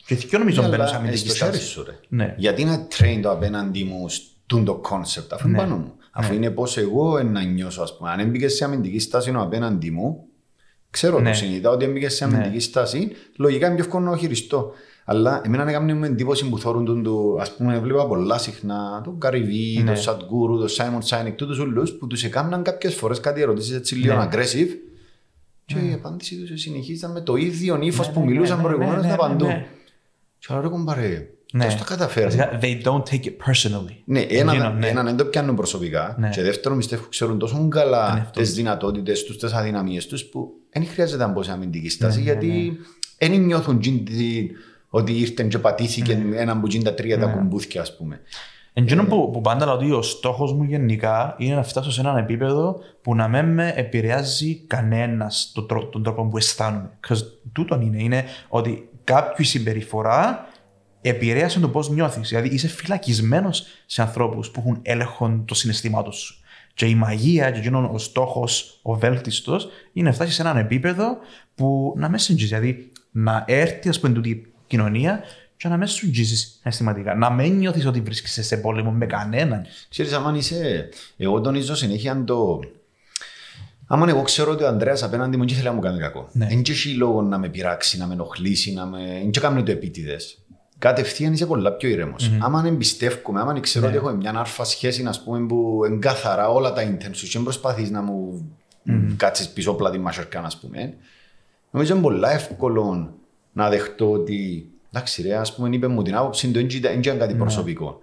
και 0.06 0.16
τι 0.16 0.38
νομίζω 0.38 0.68
μπαίνω 0.70 0.88
σε 0.88 0.96
αμυντική 0.96 1.30
στάση. 1.30 1.62
Σου, 1.62 1.84
ρε. 1.84 2.00
Ναι. 2.08 2.36
Γιατί 2.38 2.62
είναι 2.62 2.88
trained 2.98 3.20
το 3.22 3.32
απέναντι 3.32 3.84
μου 3.84 4.10
στον 4.10 4.66
το 4.66 4.82
concept, 4.90 5.28
αφού 5.32 5.48
είναι 5.48 5.58
ναι. 5.58 5.64
πάνω 5.64 5.78
μου. 5.78 5.94
Αφού 6.12 6.30
ναι. 6.30 6.36
είναι 6.36 6.50
πώς 6.50 6.78
εγώ 6.78 7.24
να 7.24 7.44
νιώσω, 7.44 7.82
ας 7.82 7.98
πούμε. 7.98 8.10
Αν 8.10 8.20
έμπηκες 8.20 8.54
σε 8.54 8.64
αμυντική 8.64 9.00
στάση 9.00 9.30
ο 9.30 9.42
απέναντι 9.42 9.92
μου, 9.92 10.26
ξέρω 10.90 11.20
ναι. 11.20 11.30
το 11.30 11.36
συνειδητά 11.36 11.70
ότι 11.70 11.86
έμπηκες 11.86 12.16
σε 12.16 12.26
ναι. 12.26 12.36
αμυντική 12.36 12.60
στάση, 12.60 13.12
λογικά 13.38 13.66
είναι 13.66 13.76
πιο 13.76 13.84
εύκολο 13.84 14.10
να 14.10 14.18
χειριστώ. 14.18 14.72
Αλλά 15.06 15.42
εμένα 15.46 15.70
έκαμε 15.70 15.94
με 15.94 16.08
εντύπωση 16.08 16.50
που 16.50 16.58
θόρουν 16.60 16.86
τον 16.86 17.04
του, 17.04 17.38
ας 17.40 17.56
πούμε, 17.56 17.80
βλέπα 17.80 18.08
πολλά 18.08 18.38
συχνά, 18.38 19.02
τον 19.04 19.20
Καριβί, 19.20 19.78
ναι. 19.78 19.86
τον 19.86 19.98
Σατγκούρου, 19.98 20.58
τον 20.58 20.68
Σάιμον 20.68 21.02
Σάινικ, 21.02 21.36
τούτους 21.36 21.60
ούλους 21.60 21.92
που 21.92 22.08
τους 22.08 22.24
έκαναν 22.24 22.64
κάποιες 22.64 22.96
φορές 22.96 23.20
κάτι 23.20 23.42
ερωτήσεις 23.42 23.76
έτσι 23.76 23.96
λίγο 23.96 24.16
ναι. 24.16 24.30
aggressive 24.32 24.70
και 25.66 25.78
η 25.80 25.94
απάντηση 25.94 26.36
τους 26.36 26.62
συνεχίζαν 26.62 27.12
με 27.12 27.22
το 27.22 27.36
ίδιο 27.36 27.80
ύφος 27.82 28.12
που 28.12 28.24
μιλούσαν 28.24 28.62
προηγουμένως 28.62 29.06
να 29.06 29.14
απαντούν. 29.14 29.50
Και 30.48 30.54
άλλο 30.54 30.62
ρε 30.62 30.68
κομπάρε, 30.68 31.30
ναι. 31.54 31.66
πώς 31.66 31.76
τα 31.76 31.84
καταφέρουν. 31.84 32.40
They 32.62 32.82
don't 32.84 33.04
take 33.04 33.24
it 33.24 33.36
personally. 33.46 33.96
Ναι, 34.06 34.20
έναν, 34.20 34.78
ναι. 34.78 34.88
έναν 34.88 35.06
δεν 35.06 35.18
το 35.18 35.26
πιάνουν 35.26 35.56
προσωπικά 35.56 36.16
ναι. 36.20 36.30
και 36.30 36.42
δεύτερον 36.42 36.78
πιστεύω 36.78 37.04
ξέρουν 37.10 37.40
τόσο 37.40 37.68
καλά 37.68 38.30
τις 38.34 38.54
δυνατότητες 38.54 39.24
τους, 39.24 39.38
τις 39.38 39.54
αδυναμίες 39.54 40.08
τους 40.08 40.26
που 40.26 40.52
δεν 40.72 40.86
χρειάζεται 40.86 41.24
να 41.24 41.32
μπω 41.32 41.44
σε 41.44 41.52
αμυντική 41.52 41.90
στάση 41.90 42.18
ναι, 42.18 42.24
γιατί 42.24 42.78
δεν 43.18 43.32
νιώθουν 43.32 43.82
ότι 44.90 45.14
ήρθε 45.14 45.44
και 45.44 45.58
πατήθηκε 45.58 46.26
έναν 46.34 46.62
που 46.62 46.68
γίνει 46.68 46.84
τα 46.84 46.94
τρία 46.94 47.20
τα 47.20 47.26
κουμπούθια 47.26 47.82
ας 47.82 47.98
πούμε. 47.98 48.20
Εντζήνω 48.74 49.06
που, 49.06 49.30
που 49.34 49.42
πάντα 49.42 49.66
λέω 49.66 49.74
ότι 49.74 49.92
ο 49.92 50.02
στόχος 50.02 50.54
μου 50.54 50.64
γενικά 50.64 51.36
είναι 51.38 51.56
να 51.56 51.64
φτάσω 51.64 51.92
σε 51.92 52.02
έναν 52.02 52.18
επίπεδο 52.18 52.80
που 53.02 53.16
να 53.16 53.28
μην 53.28 53.46
με 53.46 53.74
επηρεάζει 53.76 54.56
κανένας 54.68 55.52
τον, 55.54 55.90
τον 55.92 56.04
τρόπο 56.04 56.28
που 56.28 56.38
αισθάνομαι. 56.38 56.90
Τούτον 57.52 57.82
είναι, 57.82 58.04
είναι 58.04 58.24
ότι 58.48 58.90
κάποιο 59.14 59.46
συμπεριφορά 59.46 60.48
επηρέασε 61.02 61.60
το 61.60 61.70
πώς 61.70 61.90
νιώθεις. 61.90 62.30
Δηλαδή 62.30 62.48
είσαι 62.48 62.68
φυλακισμένος 62.68 63.66
σε 63.86 64.02
ανθρώπους 64.02 64.50
που 64.50 64.60
έχουν 64.60 64.80
έλεγχο 64.82 65.44
των 65.46 65.58
συναισθημάτων 65.58 66.12
σου. 66.12 66.36
Και 66.74 66.86
η 66.86 66.96
μαγεία, 66.96 67.52
και 67.52 67.70
ο 67.70 67.98
στόχος, 67.98 68.80
ο 68.82 68.94
βέλτιστος, 68.94 69.68
είναι 69.94 70.10
να 70.10 70.16
φτάσεις 70.16 70.36
σε 70.36 70.42
έναν 70.42 70.58
επίπεδο 70.58 71.18
που 71.56 71.94
να 71.98 72.10
μες 72.10 72.24
συντζήσει. 72.24 72.48
Δηλαδή 72.48 72.92
να 73.12 73.44
έρθει, 73.48 73.90
ας 73.90 74.00
πούμε, 74.00 74.22
η 74.24 74.46
κοινωνία 74.68 75.24
και 75.58 75.68
να 75.68 75.78
μες 75.78 75.92
σου 75.92 76.10
αισθηματικά. 76.64 77.16
Να 77.16 77.30
μην 77.30 77.58
νιώθεις 77.58 77.86
ότι 77.86 78.02
βρίσκεσαι 78.02 78.44
σε 78.44 78.58
πόλεμο 78.58 78.92
με 78.92 79.06
κανέναν. 79.06 79.66
Ξέρεις, 79.90 80.14
αν 80.14 80.36
είσαι. 80.36 80.90
Εγώ 81.18 81.42
τονίζω 81.42 81.76
συνέχεια 81.76 82.24
το. 82.24 82.60
Άμα 83.94 84.10
εγώ 84.10 84.22
ξέρω 84.22 84.52
ότι 84.52 84.64
ο 84.64 84.68
Ανδρέας 84.68 85.04
απέναντι 85.04 85.38
μου 85.38 85.46
δεν 85.46 85.56
θέλει 85.56 85.68
να 85.68 85.74
μου 85.74 85.80
κάνει 85.80 86.00
κακό. 86.00 86.28
Δεν 86.32 86.48
ναι. 86.48 86.62
έχει 86.68 86.94
λόγο 86.94 87.22
να 87.22 87.38
με 87.38 87.50
πειράξει, 87.50 87.98
να 87.98 88.08
με 88.08 88.14
ενοχλήσει, 88.14 88.74
να 88.74 88.86
με. 88.86 89.00
Δεν 89.22 89.32
κάνει 89.32 89.64
το 89.64 89.72
επίτηδες. 89.72 90.38
Κατευθείαν 90.78 91.34
είσαι 91.34 91.46
πολλά 91.46 91.72
πιο 91.72 91.90
ήρεμος. 91.90 92.30
Mm-hmm. 92.30 92.38
Άμα 92.40 92.64
εμπιστεύομαι, 92.66 93.40
άμα 93.40 93.60
ξέρω 93.60 93.86
ναι. 93.86 93.98
ότι 93.98 94.06
έχω 94.06 94.16
μια 94.16 94.34
άρφα 94.36 94.64
σχέση 94.64 95.04
να 95.04 95.14
πούμε, 95.24 95.46
που 95.46 95.82
εγκαθαρά 95.86 96.50
όλα 96.50 96.74
τα 96.74 96.82
ίντερνετ 96.82 97.16
σου 97.16 97.28
και 97.28 97.40
προσπαθείς 97.40 97.90
να 97.90 98.02
μου 98.02 98.50
mm-hmm. 98.88 99.14
κάτσεις 99.18 99.50
πίσω 99.50 99.74
πλάτη 99.74 99.98
μασερκά, 99.98 100.42
ας 100.42 100.58
πούμε. 100.58 100.94
Νομίζω 101.72 101.94
είναι 101.94 102.04
πολύ 102.04 102.24
εύκολο 102.26 103.14
να 103.54 103.70
δεχτώ 103.70 104.12
ότι 104.12 104.70
εντάξει, 104.94 105.22
ρε, 105.22 105.36
ας 105.36 105.56
πούμε, 105.56 105.70
είπε 105.72 105.88
μου 105.88 106.02
την 106.02 106.16
άποψη, 106.16 106.52
δεν 106.52 106.70
είναι 106.70 107.18
κάτι 107.18 107.34
ναι. 107.34 107.40
προσωπικό. 107.40 108.00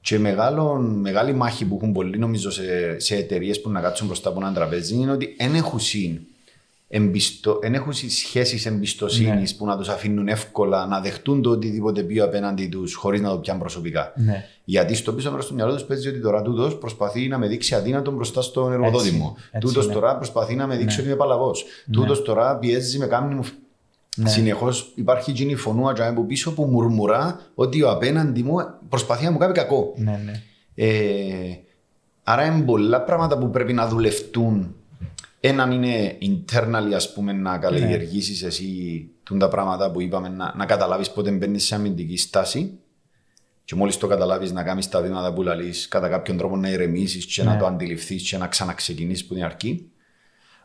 Και 0.00 0.18
μεγάλο, 0.18 0.74
μεγάλη 0.76 1.32
μάχη 1.32 1.64
που 1.64 1.78
έχουν 1.80 1.92
πολλοί 1.92 2.18
νομίζω 2.18 2.50
σε, 2.50 2.98
σε 2.98 3.16
εταιρείες 3.16 3.60
που 3.60 3.70
να 3.70 3.80
κάτσουν 3.80 4.06
μπροστά 4.06 4.28
από 4.28 4.40
έναν 4.40 4.54
τραπέζι 4.54 4.94
είναι 4.94 5.12
ότι 5.12 5.36
δεν 5.38 5.54
έχουν 5.54 5.78
εμπιστο... 6.92 7.58
έχουν 7.60 7.92
σχέσεις 7.92 8.66
εμπιστοσύνης 8.66 9.52
ναι. 9.52 9.58
που 9.58 9.66
να 9.66 9.76
τους 9.76 9.88
αφήνουν 9.88 10.28
εύκολα 10.28 10.86
να 10.86 11.00
δεχτούν 11.00 11.42
το 11.42 11.50
οτιδήποτε 11.50 12.02
πει 12.02 12.20
απέναντι 12.20 12.66
τους 12.66 12.94
χωρίς 12.94 13.20
να 13.20 13.30
το 13.30 13.36
πιάνουν 13.36 13.62
προσωπικά. 13.62 14.12
Ναι. 14.16 14.44
Γιατί 14.64 14.94
στο 14.94 15.12
πίσω 15.12 15.30
μέρος 15.30 15.46
του 15.46 15.54
μυαλό 15.54 15.72
τους 15.74 15.84
παίζει 15.84 16.08
ότι 16.08 16.20
τώρα 16.20 16.42
τούτος 16.42 16.78
προσπαθεί 16.78 17.28
να 17.28 17.38
με 17.38 17.46
δείξει 17.46 17.74
αδύνατο 17.74 18.10
μπροστά 18.10 18.42
στον 18.42 18.72
εργοδότη 18.72 19.10
μου. 19.10 19.36
Τούτος 19.60 19.86
ναι. 19.86 19.92
τώρα 19.92 20.16
προσπαθεί 20.16 20.54
να 20.54 20.66
με 20.66 20.76
δείξει 20.76 20.96
ναι. 20.96 21.02
ότι 21.02 21.10
είμαι 21.10 21.18
παλαβός. 21.18 21.64
Ναι. 21.84 21.94
Τούτος 21.94 22.22
τώρα 22.22 22.56
πιέζει 22.56 22.98
με 22.98 23.06
κάμνη 23.06 23.34
μου 23.34 23.44
ναι. 24.20 24.28
Συνεχώς 24.28 24.92
υπάρχει 24.94 25.30
εκείνη 25.30 25.52
η 25.52 25.56
φωνούα 25.56 25.94
από 25.98 26.24
πίσω 26.24 26.54
που 26.54 26.64
μουρμουρά 26.64 27.40
ότι 27.54 27.82
ο 27.82 27.90
απέναντι 27.90 28.42
μου 28.42 28.56
προσπαθεί 28.88 29.24
να 29.24 29.30
μου 29.30 29.38
κάνει 29.38 29.52
κακό. 29.52 29.94
Ναι, 29.96 30.20
ναι. 30.24 30.42
Ε, 30.74 31.58
άρα 32.22 32.44
είναι 32.44 32.64
πολλά 32.64 33.02
πράγματα 33.02 33.38
που 33.38 33.50
πρέπει 33.50 33.72
να 33.72 33.88
δουλευτούν. 33.88 34.74
Έναν 35.40 35.72
είναι 35.72 36.18
internally, 36.20 36.92
ας 36.94 37.12
πούμε, 37.12 37.32
να 37.32 37.58
καλλιεργήσεις 37.58 38.42
ναι. 38.42 38.48
εσύ 38.48 39.08
τα 39.38 39.48
πράγματα 39.48 39.90
που 39.90 40.00
είπαμε, 40.00 40.28
να, 40.28 40.54
να 40.56 40.66
καταλάβεις 40.66 41.10
πότε 41.10 41.30
μπαίνεις 41.30 41.64
σε 41.64 41.74
αμυντική 41.74 42.16
στάση. 42.16 42.78
Και 43.64 43.74
μόλις 43.74 43.98
το 43.98 44.06
καταλάβεις, 44.06 44.52
να 44.52 44.62
κάνεις 44.62 44.88
τα 44.88 45.00
βήματα 45.00 45.32
που 45.32 45.42
λαλείς, 45.42 45.88
κατά 45.88 46.08
κάποιον 46.08 46.36
τρόπο 46.36 46.56
να 46.56 46.70
ηρεμήσεις 46.70 47.26
και 47.26 47.42
ναι. 47.42 47.50
να 47.50 47.56
το 47.56 47.66
αντιληφθείς 47.66 48.30
και 48.30 48.36
να 48.36 48.46
ξαναξεκινήσει 48.46 49.26
που 49.26 49.34
την 49.34 49.44
αρκεί. 49.44 49.89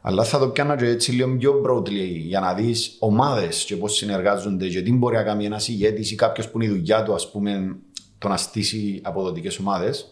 Αλλά 0.08 0.24
θα 0.24 0.40
το 0.40 0.48
πιάνω 0.48 0.76
και 0.76 0.86
έτσι 0.86 1.12
λίγο 1.12 1.38
πιο 1.38 1.62
broadly 1.66 2.18
για 2.26 2.40
να 2.40 2.54
δεις 2.54 2.96
ομάδες 3.00 3.64
και 3.64 3.76
πώς 3.76 3.96
συνεργάζονται 3.96 4.68
και 4.68 4.82
τι 4.82 4.94
μπορεί 4.94 5.16
να 5.16 5.24
κάνει 5.24 5.46
ένας 5.46 5.68
ηγέτης 5.68 6.12
ή 6.12 6.16
κάποιος 6.16 6.50
που 6.50 6.62
είναι 6.62 6.72
η 6.72 6.76
δουλειά 6.76 7.04
του, 7.04 7.14
ας 7.14 7.32
πούμε, 7.32 7.76
το 8.18 8.28
να 8.28 8.38
στήσει 8.38 9.00
αποδοτικές 9.04 9.60
ομάδες. 9.60 10.08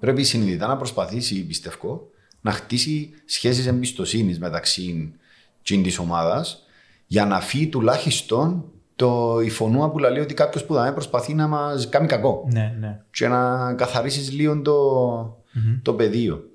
Πρέπει 0.00 0.22
συνειδητά 0.22 0.66
να 0.66 0.76
προσπαθήσει, 0.76 1.46
πιστεύω, 1.46 2.08
να 2.40 2.50
χτίσει 2.50 3.10
σχέσεις 3.24 3.66
εμπιστοσύνης 3.66 4.38
μεταξύ 4.38 5.14
της 5.62 5.98
ομάδας 5.98 6.62
για 7.06 7.26
να 7.26 7.40
φύγει 7.40 7.66
τουλάχιστον 7.68 8.64
το, 8.96 9.40
η 9.44 9.50
φωνούα 9.50 9.90
που 9.90 9.98
λέει 9.98 10.22
ότι 10.22 10.34
κάποιος 10.34 10.64
που 10.64 10.74
θα 10.74 10.92
προσπαθεί 10.92 11.34
να 11.34 11.46
μας 11.46 11.88
κάνει 11.88 12.06
κακό. 12.06 12.48
Ναι, 12.52 12.76
ναι. 12.80 13.00
Και 13.10 13.28
να 13.28 13.74
καθαρίσεις 13.74 14.32
λίγο 14.32 14.62
το, 14.62 15.20
mm-hmm. 15.54 15.80
το 15.82 15.94
πεδίο. 15.94 16.48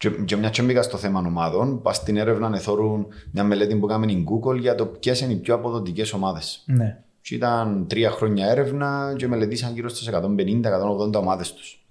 Και, 0.00 0.10
και 0.10 0.36
μια 0.36 0.50
και 0.50 0.62
μπήκα 0.62 0.82
στο 0.82 0.96
θέμα 0.96 1.22
ομάδων, 1.26 1.82
πας 1.82 1.96
στην 1.96 2.16
έρευνα 2.16 2.50
εθώρουν 2.54 3.06
μια 3.32 3.44
μελέτη 3.44 3.76
που 3.76 3.86
έκαμε 3.86 4.08
στην 4.08 4.24
Google 4.24 4.58
για 4.58 4.74
το 4.74 4.86
ποιες 4.86 5.20
είναι 5.20 5.32
οι 5.32 5.36
πιο 5.36 5.54
αποδοτικές 5.54 6.12
ομάδες. 6.12 6.62
Ναι. 6.66 7.02
Και 7.20 7.34
ήταν 7.34 7.86
τρία 7.88 8.10
χρόνια 8.10 8.46
έρευνα 8.46 9.14
και 9.16 9.28
μελετήσαν 9.28 9.72
γύρω 9.74 9.88
στις 9.88 10.10
150-180 10.12 11.12
ομάδες 11.14 11.52
τους. 11.52 11.84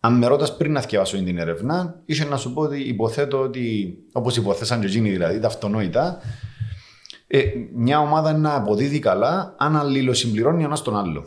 Αν 0.00 0.18
με 0.18 0.26
ρώτας 0.26 0.56
πριν 0.56 0.72
να 0.72 0.80
θυκευάσω 0.80 1.16
την 1.16 1.38
έρευνα, 1.38 2.00
ίσω 2.04 2.28
να 2.28 2.36
σου 2.36 2.52
πω 2.52 2.60
ότι 2.60 2.80
υποθέτω 2.80 3.40
ότι, 3.40 3.96
όπως 4.12 4.36
υποθέσαν 4.36 4.80
και 4.80 4.86
εκείνοι 4.86 5.10
δηλαδή, 5.10 5.40
τα 5.40 5.46
αυτονόητα, 5.46 6.18
ε, 7.26 7.42
μια 7.74 8.00
ομάδα 8.00 8.32
να 8.32 8.54
αποδίδει 8.54 8.98
καλά 8.98 9.54
αν 9.58 9.76
αλληλοσυμπληρώνει 9.76 10.64
ένας 10.64 10.82
τον 10.82 10.96
άλλο. 10.96 11.26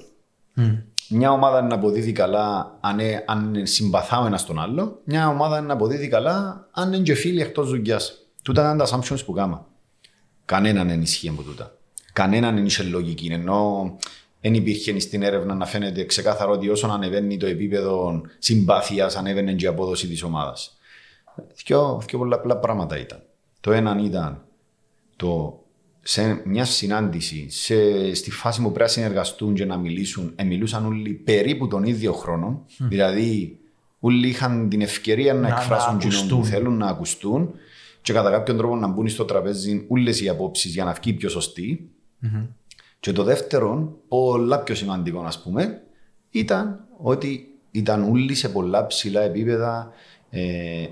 Mm. 0.58 0.84
Μια 1.10 1.32
ομάδα 1.32 1.62
να 1.62 1.76
αποδίδει 1.76 2.12
καλά 2.12 2.78
αν, 2.80 3.00
ε, 3.00 3.24
αν 3.28 3.62
συμπαθάμε 3.64 4.28
ένα 4.28 4.38
στον 4.38 4.60
άλλο, 4.60 5.02
μια 5.04 5.30
ομάδα 5.30 5.62
να 5.62 5.74
αποδίδει 5.74 6.08
καλά 6.08 6.68
αν 6.72 6.94
είναι 6.94 7.04
και 7.04 7.14
φίλοι 7.14 7.42
εκτός 7.42 7.70
δουλειάς. 7.70 8.18
Τούτα 8.44 8.62
ήταν 8.62 8.78
τα 8.78 8.86
assumptions 8.86 9.26
που 9.26 9.34
κάμα. 9.34 9.66
Κανέναν 10.46 10.88
δεν 10.88 11.02
ισχύει 11.02 11.30
από 11.30 11.42
τούτα. 11.42 11.78
Κανέναν 12.14 12.56
δεν 12.56 12.66
είχε 12.66 12.84
λογική. 12.84 13.28
Ενώ 13.32 13.96
δεν 14.42 14.54
υπήρχε 14.54 15.00
στην 15.00 15.24
έρευνα 15.24 15.54
να 15.54 15.66
φαίνεται 15.66 16.06
ξεκάθαρο 16.06 16.52
ότι 16.52 16.70
όσο 16.70 16.88
ανεβαίνει 16.88 17.38
το 17.38 17.46
επίπεδο 17.46 18.22
συμπάθειας, 18.38 19.16
ανέβαινε 19.16 19.54
και 19.54 19.66
η 19.66 19.68
απόδοση 19.68 20.08
της 20.08 20.24
ομάδας. 20.24 20.78
Δύο, 21.66 22.02
δύο 22.08 22.18
πολλά 22.18 22.36
απλά 22.36 22.58
πράγματα 22.58 23.00
ήταν. 23.00 23.24
Το 23.60 23.72
ένα 23.72 24.02
ήταν 24.04 24.46
το 25.16 25.60
σε 26.10 26.42
μια 26.46 26.66
συνάντηση, 26.66 27.46
σε, 27.50 28.14
στη 28.14 28.32
φάση 28.32 28.62
που 28.62 28.72
πρέπει 28.72 28.80
να 28.80 28.88
συνεργαστούν 28.88 29.54
και 29.54 29.66
να 29.66 29.78
μιλήσουν, 29.78 30.34
ε, 30.36 30.44
μιλούσαν 30.44 30.86
όλοι 30.86 31.14
περίπου 31.14 31.68
τον 31.68 31.84
ίδιο 31.84 32.14
χρόνο. 32.14 32.66
Mm. 32.68 32.86
Δηλαδή, 32.90 33.60
όλοι 34.00 34.28
είχαν 34.28 34.70
την 34.70 34.82
ευκαιρία 34.82 35.34
να, 35.34 35.40
να 35.40 35.48
εκφράσουν 35.48 35.98
τι 35.98 36.08
που 36.30 36.46
θέλουν, 36.46 36.78
να 36.78 36.88
ακουστούν 36.88 37.54
και 38.02 38.14
κατά 38.14 38.32
κάποιον 38.32 38.58
τρόπο 38.58 38.76
να 38.76 38.88
μπουν 38.88 39.08
στο 39.08 39.26
τραπέζι 39.26 39.86
όλες 39.88 40.22
οι 40.22 40.30
απόψεις 40.30 40.74
για 40.74 40.84
να 40.84 40.94
βγει 40.94 41.14
πιο 41.14 41.30
σωστή. 41.30 41.90
Mm-hmm. 42.24 42.48
Και 43.00 43.12
το 43.12 43.24
δεύτερο, 43.24 43.98
πολλά 44.08 44.60
πιο 44.60 44.76
σημαντικό, 44.76 45.20
ας 45.20 45.42
πούμε, 45.42 45.82
ήταν 46.30 46.88
ότι 46.98 47.48
ήταν 47.72 48.10
όλοι 48.12 48.36
σε 48.36 48.50
πολλά 48.50 48.88
ψηλά 48.88 49.22
επίπεδα 49.22 49.92
ε, 50.30 50.86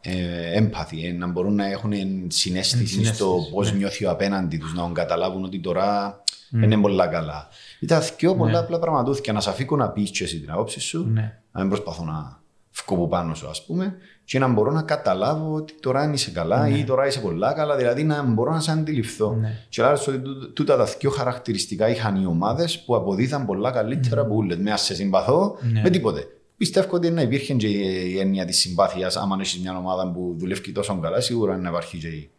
ε, 0.00 0.68
ε, 1.02 1.12
να 1.12 1.26
μπορούν 1.26 1.54
να 1.54 1.66
έχουν 1.66 1.92
συνέστηση 2.28 3.04
στο 3.04 3.36
πώς 3.52 3.72
ναι. 3.72 3.78
νιώθει 3.78 4.04
ο 4.04 4.10
απέναντι 4.10 4.58
τους, 4.58 4.74
να 4.74 4.90
καταλάβουν 4.92 5.44
ότι 5.44 5.60
τώρα 5.60 6.20
mm. 6.52 6.62
είναι 6.62 6.76
πολλά 6.76 7.06
καλά. 7.06 7.48
Ήταν 7.80 8.02
πιο 8.16 8.34
πολλά 8.34 8.50
ναι. 8.50 8.58
απλά 8.58 8.78
πραγματούθηκαν 8.78 9.34
να 9.34 9.40
σε 9.40 9.50
αφήκω 9.50 9.76
να 9.76 9.90
πεις 9.90 10.10
και 10.10 10.24
εσύ 10.24 10.40
την 10.40 10.50
άποψη 10.50 10.80
σου, 10.80 11.08
ναι. 11.12 11.38
να 11.52 11.60
μην 11.60 11.68
προσπαθώ 11.68 12.04
να 12.04 12.40
βγω 12.86 13.08
πάνω 13.08 13.34
σου, 13.34 13.48
ας 13.48 13.64
πούμε, 13.64 13.94
και 14.24 14.38
να 14.38 14.48
μπορώ 14.48 14.70
να 14.70 14.82
καταλάβω 14.82 15.54
ότι 15.54 15.74
τώρα 15.80 16.12
είσαι 16.12 16.30
καλά 16.30 16.68
ναι. 16.68 16.78
ή 16.78 16.84
τώρα 16.84 17.06
είσαι 17.06 17.20
πολλά 17.20 17.52
καλά, 17.52 17.76
δηλαδή 17.76 18.04
να 18.04 18.22
μπορώ 18.22 18.52
να 18.52 18.60
σε 18.60 18.70
αντιληφθώ. 18.70 19.34
Ναι. 19.34 19.58
Και 19.68 19.82
άρα 19.82 20.00
ότι 20.08 20.22
τούτα 20.54 20.76
τα 20.76 20.84
δύο 20.84 21.10
χαρακτηριστικά 21.10 21.88
είχαν 21.88 22.22
οι 22.22 22.26
ομάδες 22.26 22.78
που 22.84 22.96
αποδίδαν 22.96 23.46
πολλά 23.46 23.70
καλύτερα 23.70 24.22
mm. 24.22 24.24
από 24.24 24.34
όλε. 24.34 24.56
Με 24.56 24.76
σε 24.76 24.94
συμπαθώ, 24.94 25.56
ναι. 25.72 25.80
με 25.80 25.90
τίποτε 25.90 26.26
πιστεύω 26.60 26.96
ότι 26.96 27.10
να 27.10 27.22
υπήρχε 27.22 27.54
και 27.54 27.66
η 27.66 28.18
έννοια 28.18 28.44
της 28.44 28.58
συμπάθειας. 28.58 29.16
Άμα 29.16 29.36
έχεις 29.40 29.60
μια 29.60 29.76
ομάδα 29.76 30.12
που 30.12 30.34
δουλεύει 30.38 30.72
τόσο 30.72 30.98
καλά, 30.98 31.20
σίγουρα 31.20 31.56
να 31.56 31.68
υπάρχει 31.68 31.98
και 31.98 32.06
η 32.06 32.30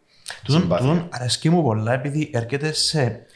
συμπάθεια. 0.46 0.86
Τούτον 0.86 1.08
αρέσκει 1.10 1.50
μου 1.50 1.62
πολλά 1.62 1.92
επειδή 1.92 2.30
έρχεται 2.32 2.72
σε 2.72 3.26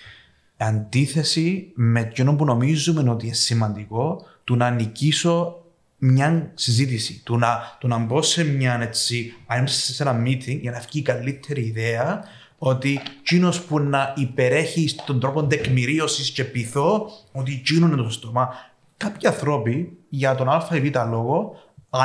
αντίθεση 0.56 1.72
με 1.74 2.00
εκείνο 2.00 2.36
που 2.36 2.44
νομίζουμε 2.44 3.10
ότι 3.10 3.26
είναι 3.26 3.34
σημαντικό 3.34 4.26
του 4.44 4.56
να 4.56 4.70
νικήσω 4.70 5.64
μια 5.98 6.50
συζήτηση. 6.54 7.20
Του 7.24 7.38
να, 7.38 7.76
του 7.80 7.88
να 7.88 7.98
μπω 7.98 8.22
σε 8.22 8.44
μια 8.44 8.78
έτσι, 8.82 9.32
αν 9.46 9.68
σε 9.68 10.02
ένα 10.02 10.22
meeting 10.22 10.58
για 10.60 10.70
να 10.70 10.78
βγει 10.78 10.98
η 10.98 11.02
καλύτερη 11.02 11.60
ιδέα 11.60 12.24
ότι 12.58 13.00
εκείνος 13.20 13.60
που 13.62 13.78
να 13.78 14.12
υπερέχει 14.16 14.88
στον 14.88 15.20
τρόπο 15.20 15.44
τεκμηρίωσης 15.46 16.30
και 16.30 16.44
πειθώ 16.44 17.10
ότι 17.32 17.52
εκείνο 17.52 17.86
είναι 17.86 17.96
το 17.96 18.02
σωστό. 18.02 18.32
Μα 18.32 18.48
κάποιοι 18.96 19.28
άνθρωποι 19.28 19.96
για 20.16 20.34
τον 20.34 20.48
α 20.48 20.68
ή 20.72 20.80
β 20.80 20.96
λόγο 21.10 21.56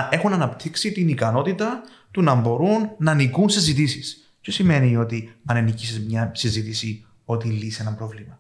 έχουν 0.09 0.33
αναπτύξει 0.33 0.91
την 0.91 1.07
ικανότητα 1.07 1.81
του 2.11 2.21
να 2.21 2.35
μπορούν 2.35 2.89
να 2.97 3.13
νικούν 3.13 3.49
συζητήσεις. 3.49 4.33
Τι 4.41 4.51
σημαίνει 4.51 4.97
ότι 4.97 5.35
αν 5.45 5.63
νικήσει 5.63 6.05
μια 6.07 6.31
συζήτηση, 6.33 7.05
ότι 7.25 7.47
λύσει 7.47 7.81
ένα 7.81 7.93
πρόβλημα. 7.93 8.39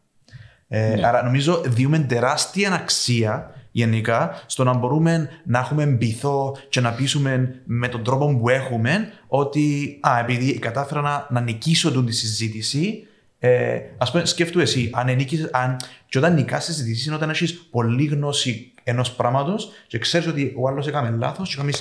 Ε, 0.67 0.95
ναι. 0.95 1.07
Άρα 1.07 1.23
νομίζω 1.23 1.61
διούμε 1.65 1.99
τεράστια 1.99 2.73
αξία 2.73 3.55
γενικά 3.71 4.43
στο 4.45 4.63
να 4.63 4.73
μπορούμε 4.73 5.29
να 5.45 5.59
έχουμε 5.59 5.85
μπιθό 5.85 6.57
και 6.69 6.81
να 6.81 6.91
πείσουμε 6.91 7.61
με 7.65 7.87
τον 7.87 8.03
τρόπο 8.03 8.37
που 8.37 8.49
έχουμε 8.49 9.11
ότι 9.27 9.97
α, 10.01 10.19
επειδή 10.19 10.59
κατάφερα 10.59 11.01
να, 11.01 11.27
να 11.29 11.41
νικήσω 11.41 12.03
τη 12.03 12.11
συζήτηση, 12.11 13.07
ε, 13.39 13.79
ας 13.97 14.11
πούμε, 14.11 14.25
σκέφτομαι 14.25 14.63
εσύ, 14.63 14.89
αν 14.93 15.09
ενίκησες, 15.09 15.49
αν, 15.51 15.77
και 16.07 16.17
όταν 16.17 16.33
νικάς 16.33 16.63
συζητήσεις, 16.63 17.05
είναι 17.05 17.15
όταν 17.15 17.29
έχεις 17.29 17.53
πολλή 17.53 18.05
γνώση 18.05 18.70
ενός 18.83 19.11
πράγματο 19.11 19.55
και 19.87 19.97
ξέρεις 19.97 20.27
ότι 20.27 20.53
ο 20.57 20.67
άλλος 20.67 20.87
έκανε 20.87 21.09
λάθος 21.17 21.49
και 21.49 21.55
κάνει 21.57 21.71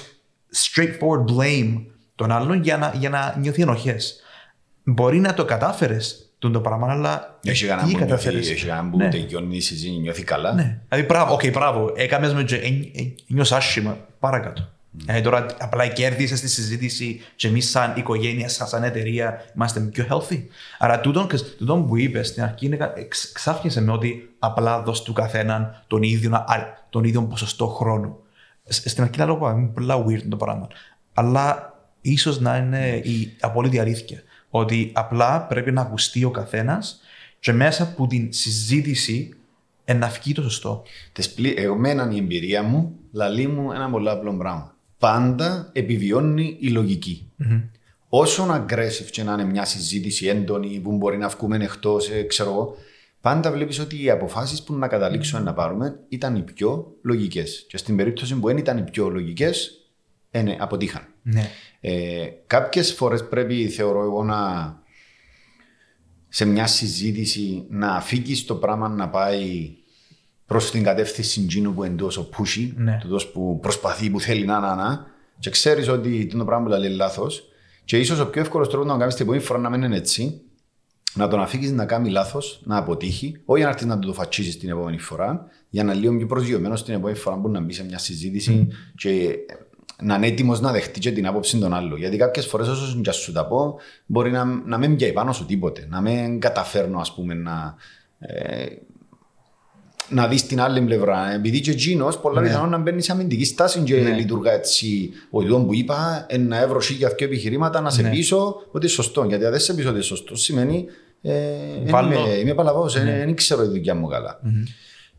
straightforward 0.54 1.36
blame 1.36 1.82
τον 2.14 2.30
άλλον 2.30 2.62
για 2.62 2.76
να, 2.76 2.92
για 2.96 3.10
να 3.10 3.36
νιώθει 3.38 3.62
ενοχές. 3.62 4.20
Μπορεί 4.84 5.18
να 5.18 5.34
το 5.34 5.44
κατάφερες 5.44 6.30
τον 6.40 6.52
το 6.52 6.60
πράγμα, 6.60 6.90
αλλά. 6.90 7.38
Έχει 7.44 7.66
κανένα 7.66 7.88
που 7.88 7.98
καταφέρεις; 7.98 8.50
Έχει 8.50 8.66
κανένα 8.66 8.90
που 8.90 8.96
ναι. 8.96 9.08
τελειώνει 9.08 9.56
η 9.56 9.60
συζήτηση, 9.60 9.98
νιώθει 10.00 10.22
καλά. 10.24 10.52
Ναι. 10.52 10.78
Δηλαδή, 10.88 11.06
μπράβο, 11.06 11.32
ok, 11.32 11.40
okay, 11.40 11.52
μπράβο. 11.52 11.92
Έκαμε 11.96 12.32
με 12.32 12.44
νιώθει 13.26 13.54
άσχημα. 13.54 13.96
Παρακάτω. 14.18 14.68
Mm. 15.08 15.20
τώρα 15.22 15.46
απλά 15.58 15.86
κέρδισε 15.86 16.36
στη 16.36 16.48
συζήτηση 16.48 17.20
και 17.36 17.48
εμείς, 17.48 17.70
σαν 17.70 17.92
οικογένεια, 17.96 18.48
σαν 18.48 18.82
εταιρεία, 18.82 19.44
είμαστε 19.54 19.80
πιο 19.80 20.06
healthy. 20.10 20.42
Άρα, 20.78 21.00
τούτον, 21.00 21.28
τούτον 21.58 21.86
που 21.86 21.96
είπες 21.96 22.28
στην 22.28 22.42
αρχή 22.42 22.78
ξάφνιασε 23.32 23.80
με 23.80 23.92
ότι 23.92 24.30
απλά 24.38 24.82
δώσει 24.82 25.04
του 25.04 25.12
καθέναν 25.12 25.84
τον 25.86 26.02
ίδιο, 26.02 26.44
τον 26.90 27.04
ίδιο 27.04 27.22
ποσοστό 27.22 27.66
χρόνου. 27.66 28.16
Στην 28.64 29.02
αρχή 29.02 29.18
λέω 29.18 29.38
ότι 29.40 29.60
είναι 29.60 29.66
πολλά 29.68 30.04
weird 30.06 30.22
το 30.28 30.36
πράγμα. 30.36 30.68
Αλλά 31.14 31.74
ίσως 32.00 32.40
να 32.40 32.56
είναι 32.56 32.96
η 32.96 33.36
απόλυτη 33.40 33.78
αλήθεια. 33.78 34.22
Ότι 34.50 34.90
απλά 34.94 35.40
πρέπει 35.46 35.72
να 35.72 35.80
ακουστεί 35.80 36.24
ο 36.24 36.30
καθένας 36.30 37.00
και 37.40 37.52
μέσα 37.52 37.82
από 37.82 38.06
την 38.06 38.32
συζήτηση 38.32 39.34
να 39.94 40.08
βγει 40.08 40.32
το 40.32 40.42
σωστό. 40.42 40.82
Εμένα 41.56 42.10
η 42.12 42.16
εμπειρία 42.16 42.62
μου 42.62 42.94
λαλεί 43.12 43.46
μου 43.46 43.72
ένα 43.72 43.90
πολύ 43.90 44.10
απλό 44.10 44.32
πράγμα 44.32 44.74
πάντα 45.00 45.70
επιβιώνει 45.72 46.56
η 46.60 46.68
λογική. 46.68 47.30
Mm-hmm. 47.42 47.62
Όσο 48.08 48.46
aggressive 48.50 49.08
και 49.10 49.22
να 49.22 49.32
είναι 49.32 49.44
μια 49.44 49.64
συζήτηση 49.64 50.26
έντονη 50.26 50.80
που 50.82 50.92
μπορεί 50.92 51.16
να 51.16 51.28
βγούμε 51.28 51.56
εκτός, 51.56 52.08
ε, 52.10 52.22
ξέρω 52.22 52.50
εγώ, 52.50 52.76
πάντα 53.20 53.52
βλέπεις 53.52 53.78
ότι 53.78 54.02
οι 54.02 54.10
αποφάσεις 54.10 54.62
που 54.62 54.74
να 54.74 54.88
καταλήξουμε 54.88 55.40
mm-hmm. 55.40 55.44
να 55.44 55.54
πάρουμε 55.54 56.00
ήταν 56.08 56.36
οι 56.36 56.42
πιο 56.42 56.96
λογικές. 57.02 57.64
Και 57.68 57.76
στην 57.76 57.96
περίπτωση 57.96 58.34
που 58.34 58.46
δεν 58.46 58.56
ήταν 58.56 58.78
οι 58.78 58.82
πιο 58.82 59.08
λογικές, 59.08 59.70
ε, 60.30 60.42
ναι, 60.42 60.56
αποτύχαν. 60.60 61.02
Ναι. 61.22 61.50
Ε, 61.80 62.26
Κάποιες 62.46 62.92
φορές 62.92 63.28
πρέπει, 63.28 63.68
θεωρώ 63.68 64.02
εγώ, 64.02 64.24
να 64.24 64.38
σε 66.28 66.44
μια 66.44 66.66
συζήτηση 66.66 67.66
να 67.68 67.94
αφήγει 67.94 68.44
το 68.44 68.54
πράγμα 68.54 68.88
να 68.88 69.08
πάει 69.08 69.74
προς 70.46 70.70
την 70.70 70.82
κατεύθυνση 70.82 71.40
εκείνου 71.40 71.74
που 71.74 71.84
εντό 71.84 72.10
ο 72.18 72.22
Πούσι, 72.24 72.74
ναι. 72.76 72.98
το 73.08 73.20
που 73.32 73.58
προσπαθεί, 73.62 74.10
που 74.10 74.20
θέλει 74.20 74.44
να 74.44 74.60
να 74.60 74.74
να, 74.74 75.06
και 75.38 75.50
ξέρεις 75.50 75.88
ότι 75.88 76.26
το 76.26 76.44
πράγμα 76.44 76.64
που 76.64 76.80
λέει 76.80 76.90
λάθος. 76.90 77.44
Και 77.84 77.98
ίσως 77.98 78.20
ο 78.20 78.30
πιο 78.30 78.40
εύκολος 78.40 78.68
τρόπος 78.68 78.86
να 78.86 78.92
το 78.92 78.98
κάνεις 78.98 79.14
την 79.14 79.24
επόμενη 79.24 79.44
φορά 79.44 79.58
να 79.58 79.70
μην 79.70 79.82
είναι 79.82 79.96
έτσι, 79.96 80.40
να 81.14 81.28
τον 81.28 81.40
αφήσει 81.40 81.72
να 81.72 81.86
κάνει 81.86 82.10
λάθος, 82.10 82.60
να 82.64 82.76
αποτύχει, 82.76 83.40
όχι 83.44 83.62
να 83.62 83.68
έρθεις 83.68 83.86
να 83.86 83.98
το 83.98 84.12
φατσίσει 84.12 84.58
την 84.58 84.68
επόμενη 84.68 84.98
φορά, 84.98 85.46
για 85.68 85.84
να 85.84 85.94
λίγο 85.94 86.16
πιο 86.16 86.26
προσγειωμένος 86.26 86.84
την 86.84 86.94
επόμενη 86.94 87.16
φορά 87.16 87.36
που 87.36 87.48
να 87.48 87.60
μπει 87.60 87.72
σε 87.72 87.84
μια 87.84 87.98
συζήτηση 87.98 88.68
mm. 88.68 88.74
και 88.94 89.36
να 90.02 90.14
είναι 90.14 90.26
έτοιμος 90.26 90.60
να 90.60 90.72
δεχτεί 90.72 91.00
και 91.00 91.12
την 91.12 91.26
άποψη 91.26 91.58
των 91.58 91.74
άλλων. 91.74 91.98
Γιατί 91.98 92.16
κάποιες 92.16 92.46
φορές, 92.46 92.68
όσο 92.68 93.00
και 93.00 93.10
σου 93.10 93.32
τα 93.32 93.46
πω, 93.46 93.78
μπορεί 94.06 94.30
να, 94.30 94.44
να 94.44 94.78
μην 94.78 94.96
πιάει 94.96 95.12
πάνω 95.12 95.32
σου 95.32 95.46
τίποτε, 95.46 95.86
να 95.90 96.00
μην 96.00 96.40
καταφέρνω, 96.40 96.98
ας 97.00 97.14
πούμε, 97.14 97.34
να. 97.34 97.74
Ε, 98.18 98.66
να 100.10 100.28
δεις 100.28 100.46
την 100.46 100.60
άλλη 100.60 100.80
πλευρά. 100.80 101.32
Επειδή 101.34 101.60
και 101.60 101.70
εκείνος 101.70 102.18
πολλά 102.18 102.40
ναι. 102.40 102.46
πιθανόν 102.46 102.70
να 102.70 102.78
μπαίνει 102.78 103.02
σε 103.02 103.12
αμυντική 103.12 103.44
στάση 103.44 103.80
και 103.80 103.96
ναι. 103.96 104.10
λειτουργά 104.10 104.52
έτσι. 104.52 105.10
Ο 105.30 105.42
ιδιών 105.42 105.66
που 105.66 105.74
είπα, 105.74 106.26
να 106.38 106.60
έβρω 106.60 106.80
για 106.98 107.08
δύο 107.08 107.26
επιχειρήματα 107.26 107.80
να 107.80 107.90
σε 107.90 108.02
ναι. 108.02 108.10
πείσω 108.10 108.54
ότι 108.66 108.86
είναι 108.86 108.88
σωστό. 108.88 109.24
Γιατί 109.24 109.44
αν 109.44 109.50
δεν 109.50 109.60
σε 109.60 109.74
πείσω 109.74 109.86
ότι 109.86 109.96
είναι 109.96 110.04
σωστό, 110.04 110.36
σημαίνει 110.36 110.86
ε, 111.22 111.32
είμαι, 111.86 112.16
είμαι 112.40 112.54
παλαβός, 112.54 112.92
δεν 112.92 113.26
ναι. 113.26 113.34
ξέρω 113.34 113.62
τη 113.62 113.68
δουλειά 113.68 113.94
μου 113.94 114.08
καλά. 114.08 114.40
Mm-hmm. 114.44 114.68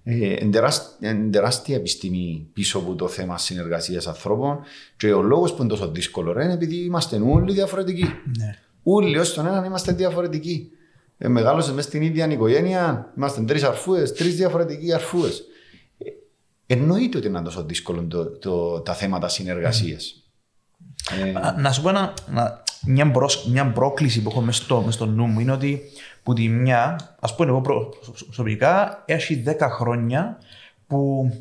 Ε, 0.04 0.36
είναι 0.40 1.30
τεράστια 1.32 1.76
επιστήμη 1.76 2.48
πίσω 2.54 2.78
από 2.78 2.96
το 2.96 3.08
θέμα 3.08 3.38
συνεργασίας 3.38 4.08
ανθρώπων 4.08 4.60
και 4.98 5.14
ο 5.14 5.22
λόγος 5.22 5.54
που 5.54 5.62
είναι 5.62 5.70
τόσο 5.72 5.88
δύσκολο 5.88 6.42
είναι 6.42 6.54
επειδή 6.54 6.76
είμαστε 6.76 7.22
όλοι 7.26 7.54
διαφορετικοί. 7.54 8.04
Ναι. 8.38 8.58
Όλοι 8.84 9.18
ως 9.18 9.34
τον 9.34 9.48
έναν 9.48 9.64
είμαστε 9.64 9.92
διαφορετικοί 9.92 10.72
ε, 11.24 11.28
μεγάλωσε 11.28 11.74
μέσα 11.74 11.88
στην 11.88 12.02
ίδια 12.02 12.32
οικογένεια, 12.32 13.14
είμαστε 13.18 13.42
τρεις 13.42 13.64
αρφούες, 13.64 14.14
τρεις 14.14 14.36
διαφορετικοί 14.36 14.94
αρφούες. 14.94 15.44
Ε, 15.98 16.10
εννοείται 16.74 17.18
ότι 17.18 17.28
είναι 17.28 17.42
τόσο 17.42 17.64
δύσκολο 17.64 18.04
το, 18.04 18.26
το, 18.26 18.80
τα 18.80 18.94
θέματα 18.94 19.28
συνεργασίας. 19.28 20.24
Ε, 21.24 21.60
να 21.62 21.72
σου 21.72 21.82
πω 21.82 21.90
ένα, 21.90 22.14
μια, 22.86 23.12
προς, 23.12 23.46
μια 23.48 23.72
πρόκληση 23.72 24.22
που 24.22 24.30
έχω 24.30 24.42
μέσα 24.42 24.64
στο, 24.64 24.86
στο 24.90 25.06
νου 25.06 25.26
μου 25.26 25.40
είναι 25.40 25.52
ότι 25.52 25.82
που 26.24 26.34
τη 26.34 26.48
μια, 26.48 27.16
ας 27.20 27.36
πούμε, 27.36 27.50
εγώ 27.50 27.62
προσωπικά 28.26 29.04
έχει 29.06 29.44
10 29.48 29.56
χρόνια 29.60 30.38
που 30.88 31.32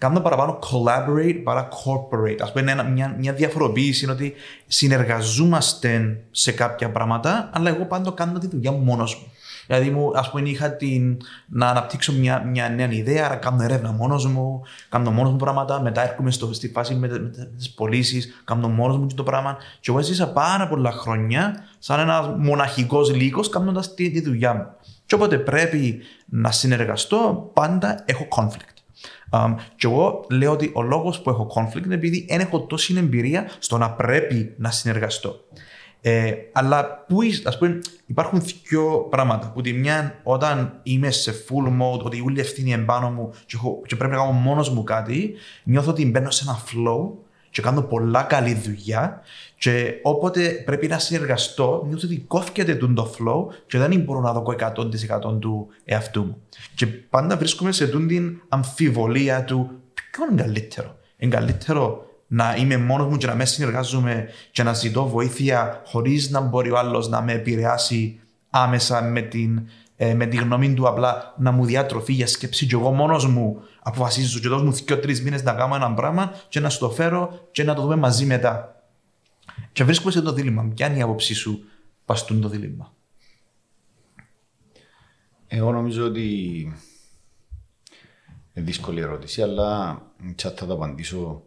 κάνω 0.00 0.20
παραπάνω 0.20 0.58
collaborate 0.62 1.40
παρά 1.44 1.68
corporate. 1.68 2.40
Α 2.40 2.52
πούμε, 2.52 2.90
μια, 2.92 3.14
μια 3.18 3.32
διαφοροποίηση 3.32 4.04
είναι 4.04 4.12
ότι 4.12 4.34
συνεργαζόμαστε 4.66 6.20
σε 6.30 6.52
κάποια 6.52 6.90
πράγματα, 6.90 7.50
αλλά 7.52 7.68
εγώ 7.68 7.84
πάντα 7.84 8.10
κάνω 8.10 8.38
τη 8.38 8.46
δουλειά 8.46 8.72
μου 8.72 8.78
μόνος 8.78 9.14
μου. 9.14 9.32
Δηλαδή, 9.66 9.90
μου, 9.90 10.10
ας 10.14 10.30
πούμε, 10.30 10.48
είχα 10.48 10.76
την, 10.76 11.16
να 11.48 11.68
αναπτύξω 11.68 12.12
μια, 12.12 12.42
μια 12.42 12.68
νέα 12.68 12.90
ιδέα, 12.90 13.24
άρα 13.24 13.36
κάνω 13.36 13.62
έρευνα 13.62 13.92
μόνος 13.92 14.26
μου, 14.26 14.62
κάνω 14.88 15.10
μόνος 15.10 15.30
μου 15.32 15.38
πράγματα. 15.38 15.80
Μετά 15.80 16.02
έρχομαι 16.02 16.30
στο, 16.30 16.52
στη 16.52 16.68
φάση 16.68 16.94
με, 16.94 17.08
με, 17.08 17.18
με 17.18 17.50
τις 17.56 17.70
πωλήσεις, 17.70 18.42
κάνω 18.44 18.68
μόνος 18.68 18.98
μου 18.98 19.06
το 19.14 19.22
πράγμα. 19.22 19.56
Και 19.80 19.90
εγώ 19.90 19.98
έζησα 19.98 20.32
πάρα 20.32 20.68
πολλά 20.68 20.92
χρόνια 20.92 21.54
σαν 21.78 22.00
ένας 22.00 22.26
μοναχικός 22.38 23.14
λύκος 23.14 23.48
κάνοντας 23.48 23.94
τη, 23.94 24.10
τη 24.10 24.20
δουλειά 24.22 24.54
μου. 24.54 24.66
Και 25.06 25.14
όποτε 25.14 25.38
πρέπει 25.38 25.98
να 26.26 26.50
συνεργαστώ, 26.50 27.50
πάντα 27.54 28.02
έχω 28.04 28.28
conflict. 28.36 28.69
Um, 29.32 29.54
και 29.76 29.86
εγώ 29.86 30.24
λέω 30.30 30.52
ότι 30.52 30.70
ο 30.74 30.82
λόγος 30.82 31.20
που 31.20 31.30
έχω 31.30 31.50
conflict 31.54 31.84
είναι 31.84 31.94
επειδή 31.94 32.26
δεν 32.28 32.40
έχω 32.40 32.60
τόση 32.60 32.94
εμπειρία 32.98 33.50
στο 33.58 33.78
να 33.78 33.90
πρέπει 33.90 34.54
να 34.58 34.70
συνεργαστώ. 34.70 35.40
Ε, 36.00 36.32
αλλά 36.52 37.04
που, 37.08 37.18
ας 37.44 37.58
πούμε, 37.58 37.78
υπάρχουν 38.06 38.42
δύο 38.68 39.06
πράγματα. 39.10 39.50
Που 39.50 39.60
τη 39.60 39.72
μια, 39.72 40.20
όταν 40.22 40.80
είμαι 40.82 41.10
σε 41.10 41.32
full 41.32 41.66
mode, 41.66 42.00
ότι 42.02 42.22
όλη 42.24 42.36
η 42.36 42.40
ευθύνη 42.40 42.72
εμπάνω 42.72 43.10
μου 43.10 43.30
και, 43.46 43.56
έχω, 43.56 43.82
και 43.86 43.96
πρέπει 43.96 44.12
να 44.12 44.18
κάνω 44.18 44.32
μόνος 44.32 44.70
μου 44.70 44.84
κάτι, 44.84 45.34
νιώθω 45.64 45.90
ότι 45.90 46.06
μπαίνω 46.06 46.30
σε 46.30 46.44
ένα 46.46 46.58
flow 46.58 47.10
και 47.50 47.62
κάνω 47.62 47.82
πολλά 47.82 48.22
καλή 48.22 48.54
δουλειά. 48.54 49.20
Και 49.58 49.94
όποτε 50.02 50.62
πρέπει 50.64 50.86
να 50.86 50.98
συνεργαστώ, 50.98 51.84
νιώθω 51.88 52.06
ότι 52.06 52.24
κόφκεται 52.26 52.74
το 52.74 53.14
flow 53.18 53.54
και 53.66 53.78
δεν 53.78 54.00
μπορώ 54.00 54.20
να 54.20 54.32
δω 54.32 54.44
100% 54.76 55.40
του 55.40 55.68
εαυτού 55.84 56.24
μου. 56.24 56.36
Και 56.74 56.86
πάντα 56.86 57.36
βρίσκομαι 57.36 57.72
σε 57.72 57.86
την 57.86 58.40
αμφιβολία 58.48 59.44
του 59.44 59.70
ποιο 59.94 60.24
είναι 60.30 60.42
καλύτερο. 60.42 60.96
Είναι 61.16 61.34
καλύτερο 61.34 62.04
να 62.26 62.54
είμαι 62.56 62.76
μόνος 62.76 63.06
μου 63.06 63.16
και 63.16 63.26
να 63.26 63.34
με 63.34 63.44
συνεργάζομαι 63.44 64.28
και 64.50 64.62
να 64.62 64.72
ζητώ 64.72 65.08
βοήθεια 65.08 65.82
χωρίς 65.86 66.30
να 66.30 66.40
μπορεί 66.40 66.70
ο 66.70 66.78
άλλος 66.78 67.08
να 67.08 67.22
με 67.22 67.32
επηρεάσει 67.32 68.20
άμεσα 68.50 69.02
με 69.02 69.20
την, 69.20 69.68
ε, 70.02 70.14
με 70.14 70.26
τη 70.26 70.36
γνώμη 70.36 70.74
του, 70.74 70.88
απλά 70.88 71.34
να 71.38 71.50
μου 71.50 71.64
διατροφεί 71.64 72.12
για 72.12 72.26
σκέψη. 72.26 72.66
Και 72.66 72.74
εγώ 72.74 72.90
μόνος 72.90 73.26
μου 73.26 73.62
αποφασίζω 73.82 74.40
και 74.40 74.48
δώσ' 74.48 74.62
μου 74.62 74.72
δύο-τρει 74.72 75.20
μήνες 75.20 75.42
να 75.42 75.52
κάνω 75.52 75.74
ένα 75.74 75.94
πράγμα 75.94 76.34
και 76.48 76.60
να 76.60 76.68
σου 76.68 76.78
το 76.78 76.90
φέρω 76.90 77.48
και 77.50 77.64
να 77.64 77.74
το 77.74 77.82
δούμε 77.82 77.96
μαζί 77.96 78.26
μετά. 78.26 78.82
Και 79.72 79.84
βρίσκομαι 79.84 80.12
σε 80.12 80.22
το 80.22 80.32
δίλημα. 80.32 80.72
Ποια 80.74 80.86
είναι 80.86 80.98
η 80.98 81.02
άποψή 81.02 81.34
σου 81.34 81.64
παστούν 82.04 82.40
το 82.40 82.48
δίλημα; 82.48 82.94
Εγώ 85.46 85.72
νομίζω 85.72 86.04
ότι 86.04 86.28
είναι 88.52 88.64
δύσκολη 88.64 89.00
ερώτηση, 89.00 89.42
αλλά 89.42 90.02
θα 90.36 90.54
το 90.54 90.72
απαντήσω 90.72 91.42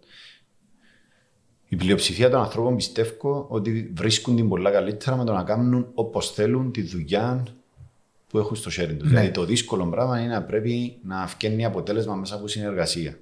η 1.68 1.76
πλειοψηφία 1.76 2.30
των 2.30 2.40
ανθρώπων 2.40 2.76
πιστεύω 2.76 3.46
ότι 3.50 3.92
βρίσκουν 3.96 4.36
την 4.36 4.50
πολλά 4.50 4.72
καλύτερα 4.72 5.18
με 5.18 5.24
το 5.24 5.34
να 5.34 5.44
κάνουν 5.44 5.92
όπως 5.94 6.32
θέλουν 6.32 6.72
τη 6.72 6.82
δουλειά 6.82 7.44
που 8.34 8.40
έχουν 8.40 8.56
στο 8.56 8.70
χέρι 8.70 8.96
του. 8.96 9.04
Ναι. 9.04 9.10
Δηλαδή 9.10 9.32
το 9.32 9.46
δύσκολο 9.46 9.86
πράγμα 9.86 10.20
είναι 10.20 10.34
να 10.34 10.44
πρέπει 10.44 11.00
να 11.04 11.26
βγαίνει 11.26 11.66
αποτέλεσμα 11.66 12.16
μέσα 12.16 12.36
από 12.36 12.48
συνεργασία. 12.48 13.18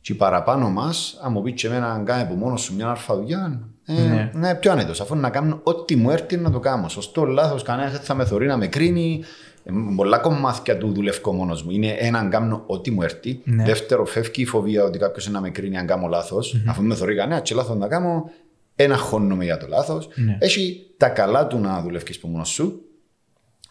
Και 0.00 0.14
παραπάνω 0.14 0.70
μας, 0.70 1.18
αν 1.22 1.32
μου 1.32 1.42
πεις 1.42 1.52
και 1.54 1.66
εμένα 1.66 1.96
να 1.96 2.04
κάνει 2.04 2.22
από 2.22 2.34
μόνος 2.34 2.60
σου 2.60 2.74
μια 2.74 2.88
αρφα 2.88 3.16
δουλειά, 3.16 3.68
ε, 3.84 3.92
ναι. 3.92 4.30
ναι, 4.34 4.54
πιο 4.54 4.72
άνετος. 4.72 5.00
Αφού 5.00 5.16
να 5.16 5.30
κάνω 5.30 5.60
ό,τι 5.62 5.96
μου 5.96 6.10
έρθει 6.10 6.36
να 6.36 6.50
το 6.50 6.60
κάνω. 6.60 6.88
Σωστό, 6.88 7.24
λάθος, 7.24 7.62
κανένας 7.62 7.98
θα 7.98 8.14
με 8.14 8.24
θεωρεί 8.24 8.46
να 8.46 8.56
με 8.56 8.66
κρίνει, 8.66 9.24
πολλά 9.96 10.18
κομμάτια 10.18 10.78
του 10.78 10.92
δουλεύω 10.92 11.32
μόνος 11.32 11.62
μου. 11.62 11.70
Είναι 11.70 11.88
ένα, 11.98 12.18
αν 12.18 12.30
κάνω 12.30 12.64
ό,τι 12.66 12.90
μου 12.90 13.02
έρθει. 13.02 13.40
Ναι. 13.44 13.64
Δεύτερο, 13.64 14.04
φεύγει 14.04 14.42
η 14.42 14.46
φοβία 14.46 14.84
ότι 14.84 14.98
κάποιος 14.98 15.28
να 15.28 15.40
με 15.40 15.50
κρίνει 15.50 15.78
αν 15.78 15.86
κάνω 15.86 16.06
λάθος. 16.06 16.56
Mm-hmm. 16.56 16.68
Αφού 16.68 16.82
με 16.82 16.94
θεωρεί 16.94 17.16
κανένας, 17.16 17.42
και 17.48 17.54
λάθος 17.54 17.76
να 17.76 17.88
κάνω, 17.88 18.30
ένα 18.76 18.96
χώνομαι 18.96 19.44
για 19.44 19.56
το 19.56 19.66
λάθος. 19.66 20.08
Ναι. 20.14 20.36
Έχει 20.40 20.90
τα 20.96 21.08
καλά 21.08 21.46
του 21.46 21.58
να 21.58 21.82
δουλεύεις 21.82 22.16
από 22.16 22.28
μόνος 22.28 22.48
σου. 22.48 22.80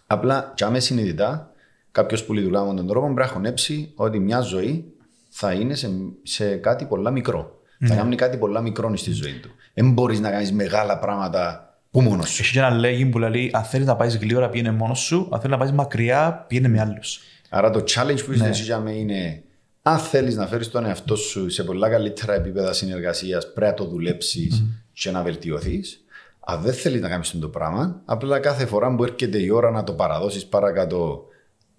Απλά, 0.08 0.52
και 0.56 0.63
άμεσα 0.63 0.86
συνειδητά, 0.86 1.52
κάποιος 1.91 2.24
που 2.26 2.34
λειτουργά 2.34 2.63
με 2.63 2.74
τον 2.74 2.88
τρόπο 2.88 3.06
πρέπει 3.06 3.20
να 3.20 3.28
χωνέψει 3.28 3.91
ότι 3.96 4.20
μια 4.20 4.39
ζωή 4.39 4.94
θα 5.30 5.52
είναι 5.52 5.76
σε, 5.76 5.89
σε 6.24 6.56
κάτι 6.56 6.86
πολλά 6.86 7.12
μικρό. 7.12 7.60
Ναι. 7.78 7.88
Θα 7.88 7.96
κάνει 7.96 8.15
κάτι 8.15 8.38
πολλά 8.38 8.62
μικρό 8.62 8.98
στη 8.98 9.12
ζωή 9.12 9.34
του. 9.34 9.50
Δεν 9.74 9.91
μπορείς 9.91 10.20
να 10.20 10.30
κάνεις 10.32 10.52
μεγάλα 10.52 11.00
πράγματα 11.00 11.78
που 11.91 12.02
μόνος 12.02 12.30
σου. 12.30 12.41
Έχει 12.41 12.58
ένα 12.58 12.70
λέγει 12.70 13.06
που 13.06 13.20
λέει: 13.20 13.52
Αν 13.54 13.63
θέλεις 13.63 13.88
να 13.88 13.96
πάεις 13.96 14.18
γλύωρα, 14.18 14.50
πήγαινε 14.50 14.72
μόνος 14.72 15.00
σου. 15.00 15.28
Αν 15.32 15.39
θέλεις 15.39 15.52
να 15.52 15.58
πάεις 15.58 15.72
μακριά, 15.72 16.46
πήγαινε 16.48 16.68
με 16.68 16.80
άλλους. 16.80 17.20
Άρα 17.50 17.70
το 17.70 17.80
challenge 17.80 18.26
που 18.26 18.32
ναι. 18.32 18.80
με 18.84 18.91
είναι 18.91 19.44
αν 19.88 20.00
θέλεις 20.00 20.36
να 20.36 20.48
φέρεις 20.48 20.70
τον 20.70 20.86
εαυτό 20.86 21.15
σου 21.15 21.50
σε 21.50 21.63
πολλά 21.63 21.89
καλύτερα 21.89 22.34
επίπεδα 22.34 22.74
συνεργασίας, 22.74 23.54
πρέπει 23.54 23.72
να 23.72 23.74
το 23.74 23.86
δουλέψεις 23.86 24.62
mm. 24.62 24.68
και 24.94 25.12
να 25.12 25.22
βελτιωθείς. 25.22 26.05
Αν 26.45 26.62
δεν 26.62 26.73
θέλεις 26.73 27.01
να 27.01 27.10
κάνεις 27.10 27.39
το 27.39 27.47
πράγμα, 27.47 28.01
απλά 28.05 28.39
κάθε 28.39 28.65
φορά 28.65 28.95
που 28.95 29.03
έρχεται 29.03 29.38
η 29.41 29.49
ώρα 29.49 29.71
να 29.71 29.84
το 29.84 29.93
παραδώσεις 29.93 30.45
παρακάτω, 30.45 31.25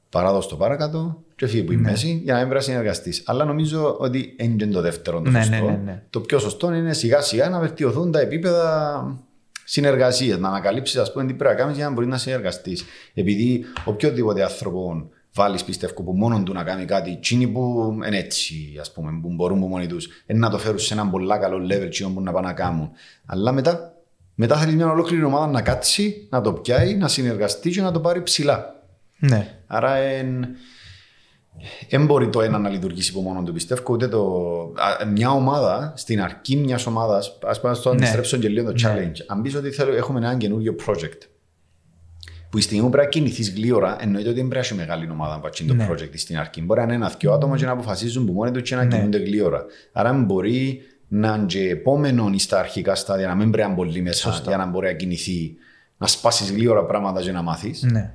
παράδοση 0.09 0.49
το 0.49 0.57
παρακάτω 0.57 1.23
και 1.37 1.47
φύγει 1.47 1.63
που 1.63 1.73
η 1.73 1.77
ναι. 1.77 1.91
μέση 1.91 2.21
για 2.25 2.33
να 2.33 2.39
μην 2.39 2.49
πρέπει 2.49 2.65
να 2.65 2.73
συνεργαστεί. 2.73 3.13
Αλλά 3.25 3.45
νομίζω 3.45 3.97
ότι 3.99 4.37
είναι 4.39 4.67
το 4.67 4.81
δεύτερο 4.81 5.21
το 5.21 5.31
ναι, 5.31 5.43
σωστό. 5.43 5.65
Ναι, 5.65 5.71
ναι, 5.71 5.81
ναι. 5.85 6.03
Το 6.11 6.21
πιο 6.21 6.39
σωστό 6.39 6.73
είναι 6.73 6.93
σιγά 6.93 7.21
σιγά 7.21 7.49
να 7.49 7.59
βελτιωθούν 7.59 8.13
τα 8.13 8.21
επίπεδα 8.21 9.25
συνεργασίας, 9.65 10.39
να 10.39 10.49
ανακαλύψεις 10.49 11.03
τι 11.03 11.11
πρέπει 11.13 11.45
να 11.45 11.55
κάνεις 11.55 11.77
για 11.77 11.85
να 11.85 11.93
μπορείς 11.93 12.09
να 12.09 12.19
συνεργαστείς. 12.19 12.85
Επειδή 13.15 13.65
οποιοδήποτε 13.85 14.43
άνθρωπο 14.43 15.11
βάλεις 15.35 15.65
πιστεύω 15.65 16.03
που 16.03 16.13
μόνο 16.13 16.43
του 16.43 16.53
να 16.53 16.63
κάνει 16.63 16.85
κάτι, 16.85 17.11
εκείνοι 17.11 17.49
που 17.49 17.93
είναι 18.07 18.19
έτσι, 18.19 18.77
ας 18.81 18.93
πούμε, 18.93 19.19
που 19.23 19.35
μπορούν 19.35 19.61
που 19.61 19.67
μόνοι 19.67 19.87
τους, 19.87 20.09
να 20.27 20.51
το 20.51 20.59
φέρουν 20.59 20.79
σε 20.79 20.95
ένα 20.95 21.09
πολύ 21.09 21.39
καλό 21.41 21.57
level, 21.57 21.89
που 22.03 22.09
μπορούν 22.09 22.23
να 22.23 22.33
πάνε 22.33 22.47
να 22.47 22.53
κάνουν. 22.53 22.91
Αλλά 23.27 23.53
μετά, 23.53 23.96
μετά 24.39 24.57
θέλει 24.57 24.75
μια 24.75 24.91
ολόκληρη 24.91 25.25
ομάδα 25.25 25.47
να 25.47 25.63
κάτσει, 25.63 26.27
να 26.31 26.41
το 26.41 26.53
πιάει, 26.53 26.95
να 26.95 27.09
συνεργαστεί 27.09 27.71
και 27.71 27.81
να 27.81 27.93
το 27.93 28.01
πάρει 28.01 28.23
ψηλά. 28.23 28.83
Ναι. 29.19 29.55
Άρα 29.67 29.95
εν, 29.95 30.47
δεν 31.89 32.05
μπορεί 32.05 32.29
το 32.29 32.41
ένα 32.41 32.59
να 32.59 32.69
λειτουργήσει 32.69 33.11
από 33.15 33.21
μόνο 33.21 33.43
του. 33.43 33.53
Πιστεύω 33.53 33.83
ούτε 33.89 34.09
το. 34.09 34.43
Μια 35.13 35.31
ομάδα, 35.31 35.93
στην 35.97 36.23
αρχή 36.23 36.57
μιας 36.57 36.87
ομάδας, 36.87 37.39
ας 37.47 37.61
πούμε, 37.61 37.75
στο 37.75 37.91
αντιστρέψω 37.91 38.37
και 38.37 38.49
λίγο 38.49 38.73
το 38.73 38.89
ναι. 38.89 38.95
challenge. 38.95 39.25
Αν 39.27 39.43
πεις 39.43 39.55
ότι 39.55 39.71
θέλω, 39.71 39.95
έχουμε 39.95 40.19
ένα 40.19 40.37
καινούργιο 40.37 40.75
project, 40.87 41.21
που 42.51 42.59
η 42.59 42.61
στιγμή 42.61 42.85
που 42.85 42.91
πρέπει 42.91 43.05
να 43.05 43.11
κινηθείς 43.11 43.53
γλύωρα, 43.53 43.97
εννοείται 44.01 44.29
ότι 44.29 44.41
δεν 44.41 44.49
πρέπει 44.49 44.55
να 44.55 44.61
έχει 44.61 44.75
μεγάλη 44.75 45.11
ομάδα 45.11 45.41
να 45.43 45.67
το 45.67 45.75
ναι. 45.75 45.89
project 45.91 46.19
στην 46.19 46.39
αρχή. 46.39 46.63
Μπορεί 46.63 46.81
να 46.81 46.87
είναι 46.87 46.95
ένα-δυο 46.95 47.33
άτομα 47.33 47.57
και 47.57 47.65
να 47.65 47.73
αποφασίζουν 47.73 48.27
που 48.27 48.33
μόνοι 48.33 48.51
τους 48.51 48.63
και 48.63 48.75
να 48.75 48.85
ναι. 48.85 48.97
κινούνται 48.97 49.19
γλύωρα. 49.19 49.65
Άρα 49.93 50.13
μπορεί 50.13 50.81
να 51.09 51.35
είναι 51.35 51.47
και 51.47 51.69
επόμενο 51.69 52.31
στα 52.37 52.59
αρχικά 52.59 52.95
στάδια, 52.95 53.27
να 53.29 53.35
μην 53.35 53.51
πρέπει 53.51 53.69
να 53.69 53.75
πολύ 53.75 54.03
μέσα 54.03 54.43
για 54.47 54.57
να 54.57 54.67
μπορεί 54.67 54.87
να 54.87 54.93
κινηθεί, 54.93 55.55
να 55.97 56.07
σπάσεις 56.07 56.51
γλύωρα 56.51 56.85
πράγματα 56.85 57.23
και 57.23 57.33
να 57.33 57.43
μάθεις. 57.43 57.83
Ναι. 57.83 58.15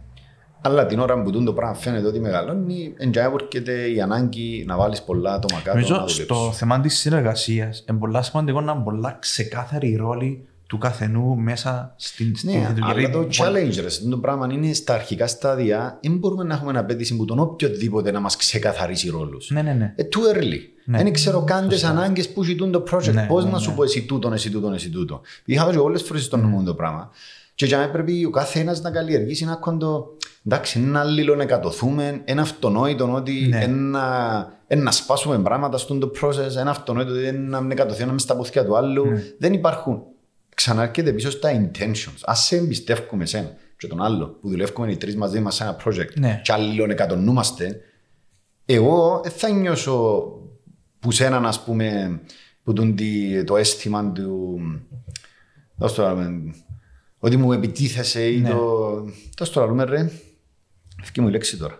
Αλλά 0.63 0.85
την 0.85 0.99
ώρα 0.99 1.21
που 1.21 1.43
το 1.43 1.53
πράγμα 1.53 1.75
φαίνεται 1.75 2.07
ότι 2.07 2.19
μεγαλώνει, 2.19 2.93
έρχεται 2.97 3.91
η 3.91 4.01
ανάγκη 4.01 4.63
να 4.67 4.77
βάλεις 4.77 5.01
πολλά 5.01 5.33
άτομα 5.33 5.61
κάτω. 5.63 5.79
Νομίζω 5.79 6.07
στο 6.07 6.51
θέμα 6.53 6.79
της 6.79 6.97
συνεργασίας 6.97 7.85
είναι 7.89 7.97
πολύ 7.97 8.23
σημαντικό 8.23 8.61
να 8.61 8.71
είναι 8.71 8.83
πολλά 8.83 9.17
ξεκάθαρη 9.19 9.89
η 9.89 9.95
ρόλη 9.95 10.45
του 10.67 10.77
καθενού 10.77 11.35
μέσα 11.35 11.93
στην 11.97 12.35
ναι, 12.41 12.67
δουλειά. 12.73 12.87
Αλλά 12.87 13.09
το 13.09 13.27
challenge 13.31 13.75
ρε, 13.75 14.09
το 14.09 14.17
πράγμα 14.17 14.47
είναι 14.51 14.73
στα 14.73 14.93
αρχικά 14.93 15.27
στάδια. 15.27 15.99
Δεν 16.01 16.17
μπορούμε 16.17 16.43
να 16.43 16.53
έχουμε 16.53 16.79
απέτηση 16.79 17.15
που 17.15 17.25
τον 17.25 17.39
οποιοδήποτε 17.39 18.11
να 18.11 18.19
μας 18.19 18.35
ξεκαθαρίσει 18.35 19.09
ρόλους. 19.09 19.49
Ναι, 19.49 19.61
ναι, 19.61 19.73
ναι. 19.73 19.93
Ε, 19.95 20.03
too 20.03 20.37
early. 20.37 20.59
Ναι. 20.85 21.03
Δεν 21.03 21.13
ξέρω 21.13 21.43
καν 21.43 21.67
τις 21.67 21.83
ανάγκες 21.83 22.29
που 22.29 22.43
ζητούν 22.43 22.71
το 22.71 22.83
project. 22.91 23.13
Ναι, 23.13 23.25
Πώς 23.25 23.43
ναι, 23.43 23.51
να 23.51 23.57
σου 23.57 23.69
ναι. 23.69 23.75
πω 23.75 23.83
εσύ 23.83 24.05
τούτον, 24.05 24.33
εσύ 24.33 24.49
τούτον, 24.49 24.73
εσύ 24.73 24.89
τούτον. 24.89 25.21
Είχα 25.45 25.65
όλες 25.65 25.99
τις 25.99 26.07
φορές 26.09 26.23
στον 26.23 26.49
νου 26.49 26.63
το 26.63 26.73
πράγμα. 26.73 27.09
Και 27.55 27.65
για 27.65 27.77
μένα 27.77 27.91
πρέπει 27.91 28.25
ο 28.25 28.29
κάθε 28.29 28.59
ένα 28.59 28.79
να 28.81 28.91
καλλιεργήσει 28.91 29.43
ένα 29.43 29.55
κοντό 29.55 30.17
εντάξει, 30.45 30.79
ένα 30.79 31.03
λίγο 31.03 31.35
να 31.35 31.45
κατοθούμε, 31.45 32.21
ένα 32.25 32.41
αυτονόητο 32.41 33.13
ότι 33.13 33.47
ναι. 33.49 33.59
ένα, 33.59 34.47
ένα 34.67 34.91
σπάσουμε 34.91 35.39
πράγματα 35.39 35.77
στον 35.77 35.99
το 35.99 36.11
process, 36.21 36.55
ένα 36.57 36.69
αυτονόητο 36.69 37.11
ότι 37.11 37.23
ένα 37.23 37.61
με 37.61 37.73
κατοθούμε 37.73 38.19
στα 38.19 38.35
πόθηκια 38.35 38.65
του 38.65 38.77
άλλου. 38.77 39.05
Ναι. 39.05 39.23
Δεν 39.37 39.53
υπάρχουν. 39.53 40.03
Ξαναρχεται 40.55 41.11
πίσω 41.11 41.31
στα 41.31 41.49
intentions. 41.51 42.19
Α 42.23 42.35
σε 42.35 42.55
εμπιστεύουμε 42.55 43.23
εσένα 43.23 43.53
και 43.77 43.87
τον 43.87 44.01
άλλο 44.01 44.27
που 44.41 44.49
δουλεύουμε 44.49 44.91
οι 44.91 44.97
τρεις 44.97 45.15
μαζί 45.15 45.39
μας 45.39 45.55
σε 45.55 45.63
ένα 45.63 45.77
project 45.85 46.13
ναι. 46.15 46.41
και 46.43 46.51
άλλοι 46.51 46.87
να 46.87 46.93
κατονούμαστε. 46.93 47.81
Εγώ 48.65 49.21
θα 49.37 49.49
νιώσω 49.49 50.25
που 51.01 51.11
σένα, 51.11 51.37
ας 51.37 51.63
πούμε, 51.63 52.19
που 52.63 52.73
τον 52.73 52.95
το 53.45 53.57
αίσθημα 53.57 54.11
του. 54.11 54.59
Δώσ' 55.75 55.93
το, 55.93 56.17
ότι 57.19 57.37
μου 57.37 57.51
επιτίθεσαι 57.51 58.27
ή 58.27 58.39
ναι. 58.39 58.49
το. 58.49 58.91
Δώσ' 59.37 59.49
το 59.49 59.65
λέμε 59.65 59.83
ρε. 59.83 60.11
Αυτή 61.01 61.21
μου 61.21 61.27
η 61.27 61.31
λέξη 61.31 61.57
τώρα. 61.57 61.79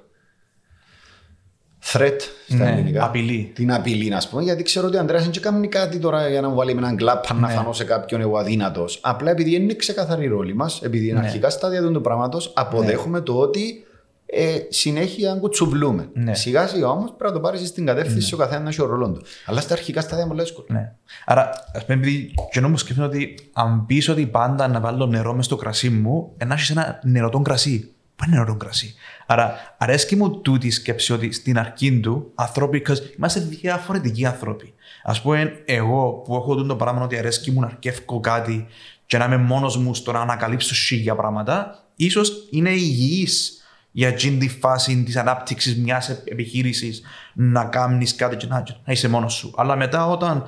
Threat 1.94 2.18
στα 2.48 2.58
ναι, 2.58 2.72
ελληνικά. 2.72 3.06
Απειλή. 3.06 3.52
Την 3.56 3.74
απειλή, 3.74 4.10
να 4.10 4.22
πούμε, 4.30 4.44
γιατί 4.44 4.64
ξέρω 4.64 4.88
ότι 4.88 4.98
ο 4.98 5.00
Αντρέα 5.00 5.22
δεν 5.22 5.42
κάνει 5.42 5.68
κάτι 5.68 6.00
τώρα 6.00 6.30
για 6.30 6.42
να 6.42 6.50
μου 6.50 6.56
βάλει 6.56 6.74
με 6.74 6.80
έναν 6.80 6.96
κλαπ 6.96 7.34
ναι. 7.34 7.40
να 7.40 7.48
φανώ 7.48 7.74
σε 7.74 7.84
κάποιον 7.84 8.22
εγώ 8.22 8.38
αδύνατος. 8.38 9.00
Απλά 9.04 9.32
επειδή 9.32 9.56
είναι 9.56 9.74
ξεκαθαρή 9.74 10.24
η 10.24 10.28
ρόλη 10.28 10.54
μας, 10.54 10.82
επειδή 10.82 11.08
είναι 11.08 11.20
ναι. 11.20 11.26
αρχικά 11.26 11.50
στάδια 11.50 11.82
του 11.82 12.02
πράγματος, 12.02 12.54
αποδέχομαι 12.56 13.18
ναι. 13.18 13.24
το 13.24 13.40
ότι 13.40 13.86
ε, 14.34 14.60
συνέχεια 14.70 15.34
κουτσουβλούμε. 15.34 16.10
Ναι. 16.14 16.34
Σιγά 16.34 16.68
σιγά 16.68 16.88
όμως 16.88 17.14
πρέπει 17.18 17.34
να 17.34 17.40
το 17.40 17.40
πάρεις 17.40 17.68
στην 17.68 17.86
κατεύθυνση 17.86 18.36
ναι. 18.36 18.44
ο 18.44 18.46
καθένας 18.46 18.70
έχει 18.70 18.82
ο 18.82 18.86
ρόλο 18.86 19.12
του. 19.12 19.22
Αλλά 19.46 19.62
στα 19.62 19.74
αρχικά 19.74 20.02
στάδια 20.02 20.26
μου 20.26 20.36
εύκολο. 20.40 20.68
Ναι. 20.70 20.92
Άρα, 21.26 21.50
ας 21.74 21.86
πούμε, 21.86 21.98
επειδή 21.98 22.34
και 22.52 22.62
μου 22.62 22.78
σκέφτομαι 22.78 23.08
ότι 23.08 23.36
αν 23.54 23.86
πεις 23.86 24.10
ότι 24.10 24.26
πάντα 24.26 24.68
να 24.68 24.80
βάλω 24.80 25.06
νερό 25.06 25.34
μες 25.34 25.46
στο 25.46 25.56
κρασί 25.56 25.90
μου, 25.90 26.32
να 26.46 26.54
έχεις 26.54 26.70
ένα 26.70 27.00
νεροτό 27.04 27.40
κρασί 27.40 27.94
Πού 28.22 28.28
είναι 28.28 28.40
ωραίο 28.40 28.56
κρασί; 28.56 28.96
Άρα, 29.26 29.76
αρέσκει 29.78 30.16
μου 30.16 30.42
τούτη 30.42 30.68
η 30.68 30.72
σκέψη 30.72 31.14
ότι 31.14 31.32
στην 31.32 31.60
αρχή 31.60 32.00
του 32.00 32.32
ανθρώποι, 32.36 32.84
είμαστε 33.18 33.40
διαφορετικοί 33.40 34.26
άνθρωποι. 34.26 34.74
Α 35.04 35.22
πούμε, 35.22 35.62
εγώ 35.66 36.12
που 36.12 36.36
έχω 36.36 36.56
το 36.56 36.76
πράγμα 36.76 37.04
ότι 37.04 37.18
αρέσκει 37.18 37.52
μου 37.52 37.60
να 37.60 37.66
αρκεύω 37.66 38.20
κάτι 38.20 38.68
και 39.06 39.18
να 39.18 39.26
είμαι 39.26 39.38
μόνος 39.38 39.78
μου 39.78 39.96
στο 39.96 40.12
να 40.12 40.20
ανακαλύψω 40.20 40.76
σίγια 40.76 41.16
πράγματα, 41.16 41.86
ίσως 41.96 42.48
είναι 42.52 42.70
υγιής 42.70 43.61
για 43.92 44.08
εκείνη 44.08 44.38
τη 44.38 44.50
φάση 44.50 45.04
της 45.04 45.16
ανάπτυξης 45.16 45.78
μιας 45.78 46.10
επιχείρησης 46.10 47.02
να 47.34 47.66
κάνεις 47.66 48.16
κάτι 48.16 48.36
και 48.36 48.48
να, 48.48 48.64
είσαι 48.86 49.08
μόνος 49.08 49.34
σου. 49.34 49.54
Αλλά 49.56 49.76
μετά, 49.76 50.08
όταν 50.08 50.44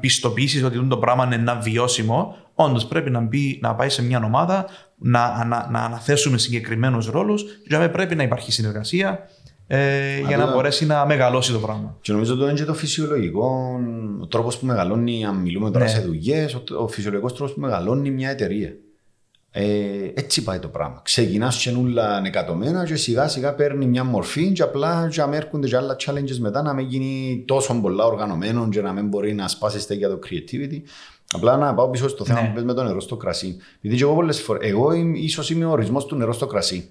πιστοποιήσεις 0.00 0.64
ότι 0.64 0.86
το 0.86 0.98
πράγμα 0.98 1.24
είναι 1.24 1.34
ένα 1.34 1.54
βιώσιμο, 1.58 2.36
όντως 2.54 2.86
πρέπει 2.86 3.10
να, 3.10 3.20
μπει, 3.20 3.58
να 3.62 3.74
πάει 3.74 3.88
σε 3.88 4.02
μια 4.02 4.22
ομάδα, 4.24 4.66
να, 4.96 5.44
να, 5.44 5.68
να 5.70 5.80
αναθέσουμε 5.80 6.38
συγκεκριμένους 6.38 7.06
ρόλους 7.06 7.44
και 7.68 7.88
πρέπει 7.88 8.14
να 8.14 8.22
υπάρχει 8.22 8.52
συνεργασία 8.52 9.28
ε, 9.66 10.20
για 10.26 10.36
να 10.36 10.52
μπορέσει 10.52 10.86
να 10.86 11.06
μεγαλώσει 11.06 11.52
το 11.52 11.58
πράγμα. 11.58 11.96
Και 12.00 12.12
νομίζω 12.12 12.34
ότι 12.34 12.42
είναι 12.42 12.52
και 12.52 12.64
το 12.64 12.74
φυσιολογικό 12.74 13.80
τρόπος 14.28 14.58
που 14.58 14.66
μεγαλώνει, 14.66 15.24
αν 15.24 15.36
μιλούμε 15.36 15.70
τώρα 15.70 15.84
ναι. 15.84 15.90
σε 15.90 16.00
δουλειές, 16.00 16.54
ο, 16.54 16.62
ο 16.78 16.88
φυσιολογικός 16.88 17.34
τρόπος 17.34 17.54
που 17.54 17.60
μεγαλώνει 17.60 18.10
μια 18.10 18.30
εταιρεία. 18.30 18.72
Ε, 19.54 19.64
έτσι 20.14 20.42
πάει 20.42 20.58
το 20.58 20.68
πράγμα. 20.68 21.00
Ξεκινάς 21.04 21.62
καινούλα 21.62 22.20
νεκατομένα 22.20 22.84
και 22.84 22.94
σιγά 22.94 23.28
σιγά 23.28 23.54
παίρνει 23.54 23.86
μια 23.86 24.04
μορφή 24.04 24.52
και 24.52 24.62
απλά 24.62 25.08
και 25.10 25.22
έρχονται 25.32 25.68
και 25.68 25.76
άλλα 25.76 25.96
challenges 26.06 26.38
μετά 26.38 26.62
να 26.62 26.72
μην 26.72 26.86
γίνει 26.86 27.42
τόσο 27.46 27.80
πολλά 27.80 28.04
οργανωμένο 28.04 28.68
και 28.68 28.82
να 28.82 28.92
μην 28.92 29.08
μπορεί 29.08 29.34
να 29.34 29.48
σπάσει 29.48 29.94
για 29.94 30.08
το 30.08 30.18
creativity. 30.26 30.80
Απλά 31.32 31.56
να 31.56 31.74
πάω 31.74 31.88
πίσω 31.90 32.08
στο 32.08 32.24
θέμα 32.24 32.40
ναι. 32.40 32.48
που 32.48 32.54
πες 32.54 32.64
με 32.64 32.74
το 32.74 32.82
νερό 32.82 33.00
στο 33.00 33.16
κρασί. 33.16 33.56
Επειδή 33.76 33.96
και 33.96 34.02
εγώ 34.02 34.14
πολλές 34.14 34.40
φορές, 34.40 34.70
εγώ 34.70 34.92
ίσως 35.14 35.50
είμαι 35.50 35.64
ο 35.64 35.70
ορισμός 35.70 36.06
του 36.06 36.16
νερό 36.16 36.32
στο 36.32 36.46
κρασί. 36.46 36.90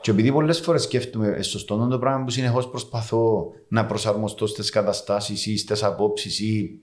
Και 0.00 0.10
επειδή 0.10 0.32
πολλές 0.32 0.60
φορές 0.60 0.82
σκέφτομαι 0.82 1.38
στο 1.40 1.58
στόνο 1.58 1.88
το 1.88 1.98
πράγμα 1.98 2.24
που 2.24 2.30
συνεχώς 2.30 2.68
προσπαθώ 2.68 3.52
να 3.68 3.86
προσαρμοστώ 3.86 4.46
στις 4.46 4.70
καταστάσεις 4.70 5.46
ή 5.46 5.58
στις 5.58 5.82
απόψεις 5.82 6.40
ή 6.40 6.80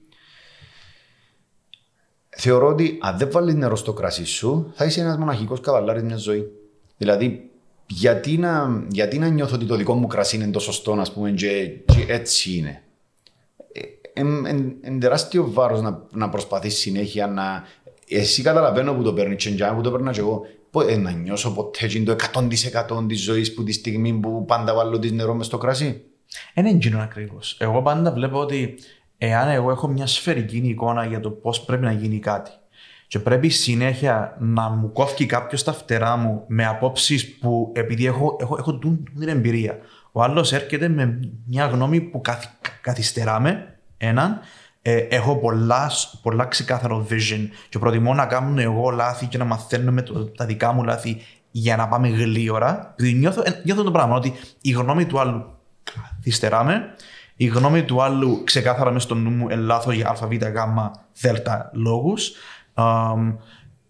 θεωρώ 2.29 2.67
ότι 2.67 2.97
αν 3.01 3.17
δεν 3.17 3.31
βάλεις 3.31 3.53
νερό 3.53 3.75
στο 3.75 3.93
κρασί 3.93 4.25
σου, 4.25 4.71
θα 4.73 4.85
είσαι 4.85 5.01
ένας 5.01 5.17
μοναχικός 5.17 5.59
καβαλάρης 5.59 6.03
μιας 6.03 6.21
ζωής. 6.21 6.43
Δηλαδή, 6.97 7.49
γιατί 7.87 8.37
να, 8.37 8.83
γιατί 8.87 9.19
να 9.19 9.27
νιώθω 9.27 9.55
ότι 9.55 9.65
το 9.65 9.75
δικό 9.75 9.93
μου 9.93 10.07
κρασί 10.07 10.35
είναι 10.35 10.47
το 10.47 10.59
σωστό, 10.59 10.91
α 10.91 11.05
πούμε, 11.13 11.31
και, 11.31 11.67
και 11.85 12.05
έτσι 12.07 12.57
είναι. 12.57 12.83
Είναι 14.13 14.77
ε, 14.81 14.97
τεράστιο 14.97 15.51
βάρος 15.51 15.81
να, 15.81 16.05
να 16.11 16.29
προσπαθείς 16.29 16.77
συνέχεια 16.77 17.27
να. 17.27 17.63
Εσύ 18.09 18.41
καταλαβαίνω 18.41 18.93
που 18.93 19.03
το 19.03 19.13
παίρνεις, 19.13 19.45
και 19.45 19.65
που 19.75 19.81
το 19.81 19.91
παίρνω 19.91 20.11
και 20.11 20.19
εγώ. 20.19 20.41
Ε, 20.87 20.97
να 20.97 21.11
νιώσω 21.11 21.53
ποτέ 21.53 21.87
το 21.87 22.15
100% 22.33 23.05
της 23.07 23.23
ζωής 23.23 23.53
που 23.53 23.63
τη 23.63 23.71
στιγμή 23.71 24.13
που 24.13 24.45
πάντα 24.45 24.73
βάλω 24.73 24.99
της 24.99 25.11
νερό 25.11 25.33
μες 25.33 25.45
στο 25.45 25.57
κρασί. 25.57 26.03
Δεν 26.53 26.65
είναι 26.65 27.01
ακριβώς. 27.01 27.57
Εγώ 27.59 27.81
πάντα 27.81 28.11
βλέπω 28.11 28.39
ότι 28.39 28.77
εάν 29.21 29.49
εγώ 29.49 29.71
έχω 29.71 29.87
μια 29.87 30.07
σφαιρική 30.07 30.57
εικόνα 30.57 31.05
για 31.05 31.19
το 31.19 31.29
πώς 31.29 31.61
πρέπει 31.61 31.83
να 31.83 31.91
γίνει 31.91 32.19
κάτι 32.19 32.51
και 33.09 33.19
πρέπει 33.19 33.49
συνέχεια 33.49 34.35
να 34.39 34.69
μου 34.69 34.91
κόφει 34.91 35.25
κάποιος 35.25 35.63
τα 35.63 35.73
φτερά 35.73 36.15
μου 36.15 36.43
με 36.47 36.65
απόψεις 36.65 37.37
που 37.37 37.71
επειδή 37.75 38.05
έχω, 38.05 38.37
έχω, 38.39 38.55
έχω 38.59 38.79
την 39.19 39.27
εμπειρία. 39.27 39.77
Ο 40.11 40.23
άλλος 40.23 40.53
έρχεται 40.53 40.87
με 40.87 41.19
μια 41.45 41.65
γνώμη 41.65 42.01
που 42.01 42.21
καθ, 42.21 42.45
καθυστεράμε, 42.81 43.79
έναν, 43.97 44.39
ε, 44.81 44.95
έχω 44.95 45.35
πολλά, 45.35 45.91
πολλά 46.21 46.45
ξεκάθαρο 46.45 47.07
vision 47.09 47.47
και 47.69 47.79
προτιμώ 47.79 48.13
να 48.13 48.25
κάνω 48.25 48.61
εγώ 48.61 48.89
λάθη 48.89 49.25
και 49.25 49.37
να 49.37 49.45
μαθαίνω 49.45 49.91
με 49.91 50.01
το, 50.01 50.25
τα 50.25 50.45
δικά 50.45 50.71
μου 50.71 50.83
λάθη 50.83 51.21
για 51.51 51.75
να 51.75 51.87
πάμε 51.87 52.07
γλύωρα. 52.07 52.93
Δηλαδή 52.97 53.17
νιώθω, 53.17 53.41
ε, 53.45 53.61
νιώθω 53.63 53.83
το 53.83 53.91
πράγμα 53.91 54.15
ότι 54.15 54.33
η 54.61 54.71
γνώμη 54.71 55.05
του 55.05 55.19
άλλου 55.19 55.45
καθυστεράμε 55.83 56.95
η 57.41 57.45
γνώμη 57.45 57.83
του 57.83 58.01
άλλου 58.01 58.41
ξεκάθαρα 58.43 58.91
μέσα 58.91 59.05
στο 59.05 59.15
νου 59.15 59.29
μου 59.29 59.47
λάθος 59.49 59.93
για 59.93 60.09
ΑΒ, 60.09 60.31
Γ, 60.31 60.45
Δ 61.21 61.25
λόγου. 61.71 62.13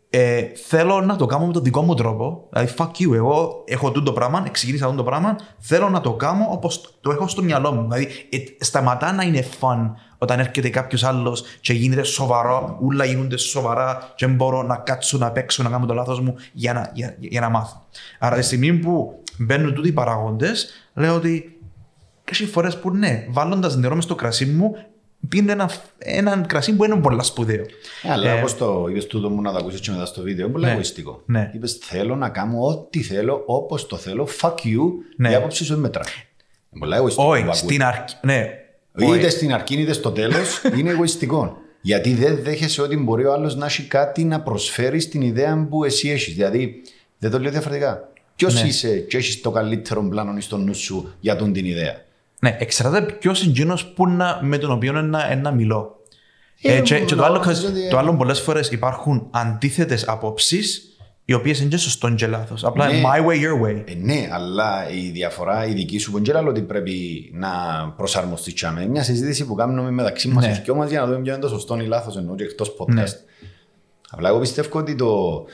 Ε, 0.09 0.41
θέλω 0.67 1.01
να 1.01 1.15
το 1.15 1.25
κάνω 1.25 1.45
με 1.45 1.53
τον 1.53 1.63
δικό 1.63 1.81
μου 1.81 1.93
τρόπο. 1.93 2.47
Δηλαδή, 2.51 2.73
fuck 2.77 2.91
you, 3.01 3.13
εγώ 3.13 3.63
έχω 3.65 3.91
το 3.91 4.13
πράγμα, 4.13 4.49
ξεκίνησα 4.51 4.85
αυτό 4.85 4.97
το 4.97 5.03
πράγμα, 5.03 5.35
θέλω 5.57 5.89
να 5.89 6.01
το 6.01 6.13
κάνω 6.13 6.47
όπως 6.49 6.97
το 7.01 7.11
έχω 7.11 7.27
στο 7.27 7.41
μυαλό 7.41 7.71
μου. 7.71 7.81
Δηλαδή, 7.81 8.07
ε, 8.29 8.37
σταματά 8.59 9.11
να 9.11 9.23
είναι 9.23 9.45
fun 9.59 9.91
όταν 10.17 10.39
έρχεται 10.39 10.69
κάποιος 10.69 11.03
άλλος 11.03 11.43
και 11.61 11.73
γίνεται 11.73 12.03
σοβαρό, 12.03 12.77
όλα 12.81 13.05
γίνονται 13.05 13.37
σοβαρά 13.37 14.13
και 14.15 14.25
δεν 14.25 14.35
μπορώ 14.35 14.63
να 14.63 14.75
κάτσω 14.75 15.17
να 15.17 15.31
παίξω, 15.31 15.63
να 15.63 15.69
κάνω 15.69 15.85
το 15.85 15.93
λάθος 15.93 16.19
μου 16.19 16.35
για 16.53 16.73
να, 16.73 16.91
για, 16.93 17.15
για 17.19 17.41
να 17.41 17.49
μάθω. 17.49 17.85
Άρα, 18.19 18.35
τη 18.35 18.41
στιγμή 18.41 18.73
που 18.73 19.23
μπαίνουν 19.37 19.73
τούτοι 19.73 19.87
οι 19.87 19.91
παράγοντε, 19.91 20.51
λέω 20.93 21.15
ότι 21.15 21.58
έχει 22.31 22.45
φορές 22.45 22.77
που 22.77 22.91
ναι, 22.91 23.25
βάλλοντα 23.29 23.77
νερό 23.77 23.95
μες 23.95 24.03
στο 24.03 24.15
κρασί 24.15 24.45
μου, 24.45 24.75
πίνει 25.29 25.51
ένα, 25.51 25.69
ένα 25.97 26.45
κρασί 26.47 26.75
που 26.75 26.83
είναι 26.83 26.95
πολύ 26.95 27.23
σπουδαίο. 27.23 27.65
Ε, 28.03 28.11
αλλά 28.11 28.29
ε, 28.29 28.39
όπως 28.39 28.57
το 28.57 28.85
είπες 28.89 29.07
τούτο 29.07 29.29
μου 29.29 29.41
να 29.41 29.51
το 29.51 29.57
ακούσει 29.57 29.79
και 29.79 29.91
μετά 29.91 30.05
στο 30.05 30.21
βίντεο, 30.21 30.43
είναι 30.43 30.53
πολύ 30.53 30.65
ναι, 30.65 30.71
εγωιστικό. 30.71 31.21
Ναι. 31.25 31.51
Είπες 31.53 31.77
θέλω 31.81 32.15
να 32.15 32.29
κάνω 32.29 32.65
ό,τι 32.65 33.01
θέλω, 33.01 33.43
όπως 33.45 33.87
το 33.87 33.95
θέλω, 33.95 34.27
fuck 34.41 34.53
you, 34.53 34.89
ναι. 35.17 35.31
η 35.31 35.33
άποψη 35.33 35.63
σου 35.63 35.73
δεν 35.73 35.81
μετράει. 35.81 36.13
Είναι 36.71 36.79
πολύ 36.79 36.95
εγωιστικό. 36.95 37.27
Όχι, 37.27 37.45
στην 37.53 37.83
αρχή. 37.83 38.15
Ναι. 38.21 38.53
Είτε 39.15 39.29
στην 39.29 39.53
αρχή 39.53 39.75
είτε 39.81 39.93
στο 39.93 40.11
τέλος 40.11 40.61
είναι 40.77 40.89
εγωιστικό. 40.89 41.57
Γιατί 41.81 42.13
δεν 42.13 42.39
δέχεσαι 42.43 42.81
ότι 42.81 42.97
μπορεί 42.97 43.25
ο 43.25 43.33
άλλος 43.33 43.55
να 43.55 43.65
έχει 43.65 43.83
κάτι 43.83 44.23
να 44.23 44.41
προσφέρει 44.41 44.99
στην 44.99 45.21
ιδέα 45.21 45.67
που 45.69 45.83
εσύ 45.83 46.09
έχεις. 46.09 46.33
Δηλαδή, 46.33 46.81
δεν 47.17 47.31
το 47.31 47.39
λέω 47.39 47.51
διαφορετικά. 47.51 48.11
Ποιος 48.35 48.61
ναι. 48.61 48.67
είσαι 48.67 48.99
και 48.99 49.17
έχεις 49.17 49.41
το 49.41 49.51
καλύτερο 49.51 50.03
πλάνο 50.03 50.39
στο 50.39 50.57
νου 50.57 50.75
σου 50.75 51.13
για 51.19 51.35
τον 51.35 51.53
την 51.53 51.65
ιδέα. 51.65 52.01
Ναι, 52.39 52.57
εξαρτάται 52.59 53.13
ποιος 53.13 53.43
είναι 53.43 53.53
με 54.41 54.57
τον 54.57 54.71
οποίο 54.71 54.91
να, 54.91 55.35
να 55.35 55.51
μιλώ. 55.51 55.99
Ε, 56.61 56.75
ε, 56.75 56.81
και, 56.81 56.99
και 56.99 57.15
το 57.15 57.23
άλλο, 57.23 57.41
το 57.89 57.97
άλλο 57.97 58.15
πολλές 58.15 58.39
φορές 58.39 58.69
υπάρχουν 58.69 59.27
αντίθετες 59.31 60.07
απόψεις 60.07 60.83
οι 61.25 61.33
οποίες 61.33 61.59
είναι 61.59 61.69
και 61.69 61.77
σωστό 61.77 62.13
και 62.13 62.27
λάθος. 62.27 62.63
Απλά 62.63 62.87
ναι. 62.87 63.01
my 63.05 63.27
way, 63.27 63.35
your 63.35 63.65
way. 63.65 63.83
Ε, 63.85 63.93
ναι, 63.95 64.29
αλλά 64.31 64.89
η 64.89 65.09
διαφορά 65.09 65.65
η 65.65 65.73
δική 65.73 65.97
σου 65.97 66.21
δεν 66.21 66.47
ότι 66.47 66.61
πρέπει 66.61 67.29
να 67.33 67.49
προσαρμοστείς. 67.97 68.61
Είναι 68.61 68.87
μια 68.87 69.03
συζήτηση 69.03 69.45
που 69.45 69.55
κάνουμε 69.55 69.91
μεταξύ 69.91 70.27
μας 70.27 70.45
ναι. 70.45 70.61
και 70.65 70.71
για 70.87 70.99
να 70.99 71.05
δούμε 71.05 71.19
ποιο 71.19 71.33
είναι 71.33 71.41
το 71.41 71.47
σωστό 71.47 71.79
ή 71.79 71.85
λάθος 71.85 72.17
ενώ 72.17 72.35
και 72.35 72.43
εκτός 72.43 72.75
podcast. 72.79 72.93
Ναι. 72.93 73.03
Απλά 74.09 74.29
εγώ 74.29 74.39
πιστεύω 74.39 74.79
ότι 74.79 74.95
το, 74.95 75.45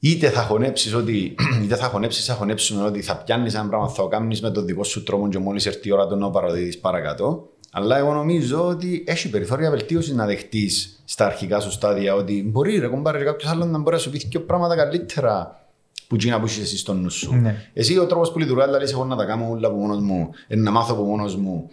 είτε 0.00 0.30
θα 0.30 0.42
χωνέψεις 0.42 0.94
ότι 0.94 1.34
είτε 1.64 1.76
θα 1.76 1.86
χωνέψεις, 1.86 2.24
θα 2.24 2.34
χωνέψουμε 2.34 2.84
ότι 2.84 3.02
θα 3.02 3.16
πιάνεις 3.16 3.54
ένα 3.54 3.68
πράγμα, 3.68 3.88
θα 3.88 4.02
το 4.02 4.08
κάνεις 4.08 4.40
με 4.40 4.50
τον 4.50 4.66
δικό 4.66 4.84
σου 4.84 5.02
τρόπο 5.02 5.28
και 5.28 5.38
μόλις 5.38 5.66
έρθει 5.66 5.88
η 5.88 5.92
ώρα 5.92 6.06
του 6.06 6.16
να 6.16 6.30
παραδίδεις 6.30 6.78
παρακάτω. 6.78 7.48
Αλλά 7.72 7.98
εγώ 7.98 8.12
νομίζω 8.12 8.66
ότι 8.66 9.04
έχει 9.06 9.30
περιθώρια 9.30 9.70
βελτίωσης 9.70 10.14
να 10.14 10.26
δεχτείς 10.26 11.02
στα 11.04 11.26
αρχικά 11.26 11.60
σου 11.60 11.70
στάδια 11.70 12.14
ότι 12.14 12.42
μπορεί 12.46 12.78
ρε 12.78 12.86
κομπάρε 12.86 13.24
κάποιος 13.24 13.50
άλλος 13.50 13.66
να 13.66 13.78
μπορεί 13.78 13.96
να 13.96 14.02
σου 14.02 14.10
πει 14.10 14.28
και 14.28 14.40
πράγματα 14.40 14.76
καλύτερα 14.76 15.60
που 16.06 16.16
γίνει 16.16 16.38
που 16.38 16.46
είσαι 16.46 16.60
εσύ 16.60 16.78
στο 16.78 16.94
νου 16.94 17.10
σου. 17.10 17.34
Ναι. 17.34 17.70
Εσύ 17.72 17.98
ο 17.98 18.06
τρόπος 18.06 18.32
που 18.32 18.38
λειτουργεί, 18.38 18.64
δηλαδή 18.64 18.90
εγώ 18.90 19.04
να 19.04 19.16
τα 19.16 19.24
κάνω 19.24 19.50
όλα 19.50 19.66
από 19.66 19.76
μόνος 19.76 20.00
μου, 20.00 20.30
να 20.48 20.70
μάθω 20.70 20.92
από 20.92 21.02
μόνος 21.02 21.36
μου, 21.36 21.68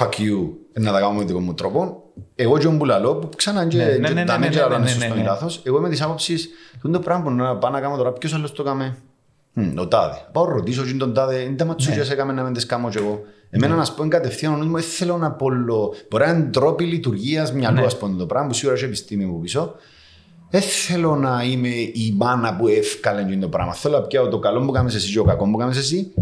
fuck 0.00 0.20
you, 0.20 0.48
να 0.72 0.92
τα 0.92 1.00
κάνω 1.00 1.12
με 1.12 1.24
δικό 1.24 1.40
μου 1.40 1.54
τρόπο. 1.54 2.02
Εγώ 2.34 2.58
και 2.58 2.66
ο 2.66 2.70
Μπουλαλό 2.70 3.14
που 3.14 3.28
ξανά 3.36 3.66
και 3.66 3.78
τα 4.26 4.38
μέτρα 4.38 4.76
είναι 4.76 4.88
σωστό 4.88 5.16
ή 5.16 5.22
λάθος, 5.22 5.60
εγώ 5.64 5.78
είμαι 5.78 5.88
της 5.88 6.02
άποψης 6.02 6.48
το 6.90 6.98
πράγμα 6.98 7.24
που 7.24 7.30
να 7.30 7.56
πάω 7.56 7.70
να 7.70 7.80
κάνω 7.80 7.96
τώρα, 7.96 8.12
ποιος 8.12 8.34
άλλος 8.34 8.52
το 8.52 8.62
κάμε. 8.62 8.96
Ο 9.78 9.88
τάδε. 9.88 10.16
Πάω 10.32 10.44
ρωτήσω 10.44 10.84
και 10.84 10.92
τον 10.92 11.14
τάδε, 11.14 11.36
δεν 11.36 11.56
τα 11.56 11.64
ματσούγιας 11.64 12.10
έκαμε 12.10 12.32
να 12.32 12.42
μην 12.42 12.52
τις 12.52 12.66
κάνω 12.66 12.88
και 12.88 12.98
εγώ. 12.98 13.22
Εμένα 13.50 13.74
να 13.74 13.84
σου 13.84 13.94
πω 13.94 14.08
κατευθείαν, 14.08 14.52
νομίζω 14.52 14.72
δεν 14.72 14.82
θέλω 14.82 15.16
να 15.16 15.30
πω 15.30 15.46
Μπορεί 16.10 16.24
να 16.24 16.30
είναι 16.30 16.50
τρόποι 16.50 16.84
λειτουργίας 16.84 17.52
μυαλού, 17.52 17.84
ας 17.84 17.98
πούμε 17.98 18.18
το 18.18 18.26
πράγμα, 18.26 18.48
που 18.48 18.54
σίγουρα 18.54 18.76
έχει 18.76 18.84
επιστήμη 18.84 19.24
μου 19.24 19.40
πίσω. 19.40 19.74
Δεν 20.50 20.60
θέλω 20.60 21.16
να 21.16 21.42
είμαι 21.44 21.68
η 21.68 22.14
μάνα 22.16 22.56
που 22.56 22.68
έφκαλε 22.68 23.36
το 23.36 23.48
πράγμα. 23.48 23.74
Θέλω 23.74 23.98
να 23.98 24.02
πιάω 24.02 24.28
το 24.28 24.38
καλό 24.38 24.60
που 24.60 24.72
κάνεις 24.72 24.94
εσύ 24.94 25.12
και 25.12 25.18
ο 25.18 25.24
κακό 25.24 25.50
που 25.50 25.56
κάνεις 25.56 25.76
εσύ 25.78 26.12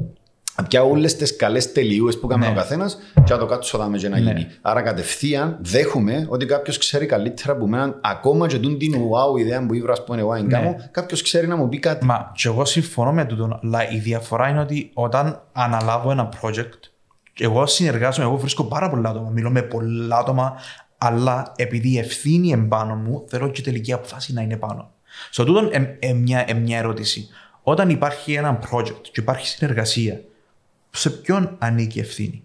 πια 0.62 0.82
όλες 0.82 1.16
τις 1.16 1.36
καλές 1.36 1.72
τελειούες 1.72 2.18
που 2.18 2.26
κάνει 2.26 2.44
ναι. 2.44 2.50
ο 2.50 2.54
καθένας 2.54 2.98
και 3.24 3.32
να 3.32 3.38
το 3.38 3.46
κάτσω 3.46 3.78
δάμε 3.78 3.98
και 3.98 4.08
να 4.08 4.18
ναι. 4.18 4.30
γίνει. 4.30 4.46
Άρα 4.60 4.82
κατευθείαν 4.82 5.58
δέχομαι 5.60 6.26
ότι 6.28 6.46
κάποιος 6.46 6.78
ξέρει 6.78 7.06
καλύτερα 7.06 7.52
από 7.52 7.66
μένα 7.66 7.98
ακόμα 8.00 8.46
και 8.46 8.58
τον 8.58 8.78
την 8.78 8.92
wow 8.94 9.38
ιδέα 9.40 9.66
που 9.66 9.74
ήβρας 9.74 10.04
πούμε 10.04 10.20
εγώ 10.20 10.34
ναι. 10.34 10.42
κάνω, 10.42 10.76
κάποιος 10.90 11.22
ξέρει 11.22 11.46
να 11.46 11.56
μου 11.56 11.68
πει 11.68 11.78
κάτι. 11.78 12.04
Μα 12.04 12.32
και 12.34 12.48
εγώ 12.48 12.64
συμφωνώ 12.64 13.12
με 13.12 13.24
τούτο, 13.24 13.60
αλλά 13.62 13.90
η 13.90 13.98
διαφορά 13.98 14.48
είναι 14.48 14.60
ότι 14.60 14.90
όταν 14.94 15.42
αναλάβω 15.52 16.10
ένα 16.10 16.28
project 16.42 16.88
εγώ 17.38 17.66
συνεργάζομαι, 17.66 18.26
εγώ 18.26 18.36
βρίσκω 18.36 18.64
πάρα 18.64 18.90
πολλά 18.90 19.08
άτομα, 19.08 19.30
μιλώ 19.30 19.50
με 19.50 19.62
πολλά 19.62 20.16
άτομα, 20.16 20.54
αλλά 20.98 21.52
επειδή 21.56 21.88
η 21.88 21.98
ευθύνη 21.98 22.52
εμπάνω 22.52 22.94
μου, 22.94 23.24
θέλω 23.28 23.48
και 23.48 23.60
η 23.60 23.64
τελική 23.64 23.92
αποφάση 23.92 24.32
να 24.32 24.42
είναι 24.42 24.56
πάνω. 24.56 24.90
Στο 25.30 25.44
τούτο 25.44 25.68
ε, 25.98 26.12
μια, 26.12 26.44
ε, 26.48 26.54
μια 26.54 26.78
ερώτηση. 26.78 27.28
Όταν 27.62 27.90
υπάρχει 27.90 28.32
ένα 28.32 28.58
project 28.70 29.00
και 29.02 29.20
υπάρχει 29.20 29.46
συνεργασία, 29.46 30.20
σε 30.98 31.10
ποιον 31.10 31.54
ανήκει 31.58 31.98
η 31.98 32.00
ευθύνη; 32.00 32.42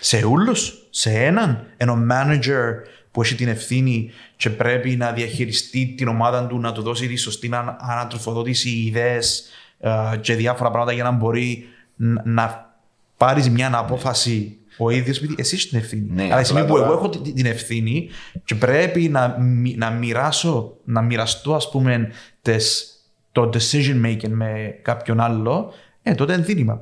Σε 0.00 0.16
όλους, 0.16 0.86
σε 0.90 1.10
έναν, 1.10 1.66
ένα 1.76 1.94
manager 2.10 2.72
που 3.10 3.22
έχει 3.22 3.34
την 3.34 3.48
ευθύνη 3.48 4.10
και 4.36 4.50
πρέπει 4.50 4.96
να 4.96 5.12
διαχειριστεί 5.12 5.94
την 5.96 6.08
ομάδα 6.08 6.46
του, 6.46 6.58
να 6.60 6.72
του 6.72 6.82
δώσει 6.82 7.06
τη 7.08 7.16
σωστή 7.16 7.50
ανατροφοδότηση, 7.78 8.70
ιδέες 8.70 9.48
ε, 9.80 9.90
και 10.20 10.34
διάφορα 10.34 10.70
πράγματα 10.70 10.92
για 10.92 11.02
να 11.04 11.10
μπορεί 11.10 11.64
ν- 11.96 12.20
να 12.24 12.74
πάρεις 13.16 13.50
μια 13.50 13.70
απόφαση 13.74 14.56
ο 14.78 14.90
ίδιος, 14.90 15.16
επειδή 15.18 15.34
εσύ 15.38 15.54
έχεις 15.54 15.68
την 15.68 15.78
ευθύνη. 15.78 16.10
Ναι, 16.12 16.22
Αλλά 16.32 16.44
στιγμή 16.44 16.60
απλά 16.62 16.72
που 16.72 16.78
τώρα- 16.78 16.86
εγώ 16.92 16.98
έχω 16.98 17.08
τη- 17.08 17.32
την 17.32 17.46
ευθύνη 17.46 18.08
και 18.44 18.54
πρέπει 18.54 19.08
να, 19.08 19.36
μοι- 19.40 19.76
να 19.76 19.90
μοιράσω, 19.90 20.76
να 20.84 21.02
μοιραστώ, 21.02 21.54
ας 21.54 21.70
πούμε, 21.70 22.10
τες, 22.42 22.90
το 23.32 23.50
decision 23.52 24.04
making 24.06 24.28
με 24.28 24.78
κάποιον 24.82 25.20
άλλο, 25.20 25.72
ε, 26.02 26.14
τότε 26.14 26.32
είναι 26.32 26.42
δίλημα. 26.42 26.80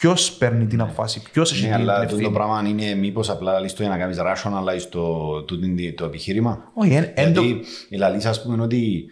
Ποιος 0.00 0.32
παίρνει 0.32 0.66
την 0.66 0.80
απόφαση, 0.80 1.22
ποιος 1.32 1.52
έχει 1.52 1.60
Ναι, 1.60 1.66
την, 1.66 1.74
αλλά 1.80 1.92
την 1.94 2.02
αυτό 2.04 2.08
το 2.08 2.16
ευθύνη. 2.16 2.34
πράγμα 2.36 2.68
είναι 2.68 2.94
μήπως 2.94 3.30
απλά 3.30 3.60
λες 3.60 3.72
το 3.74 3.82
για 3.82 3.90
να 3.90 3.98
κάνεις 3.98 4.18
rationalize 4.20 4.86
το, 4.90 5.42
το, 5.42 5.58
το, 5.58 5.66
το 5.96 6.04
επιχείρημα. 6.04 6.70
Όχι, 6.74 6.92
εν- 6.94 7.10
εν 7.14 7.34
το- 7.34 7.42
Γιατί 7.42 7.64
η 7.88 7.96
Λαλής 7.96 8.26
ας 8.26 8.42
πούμε 8.42 8.62
ότι 8.62 9.04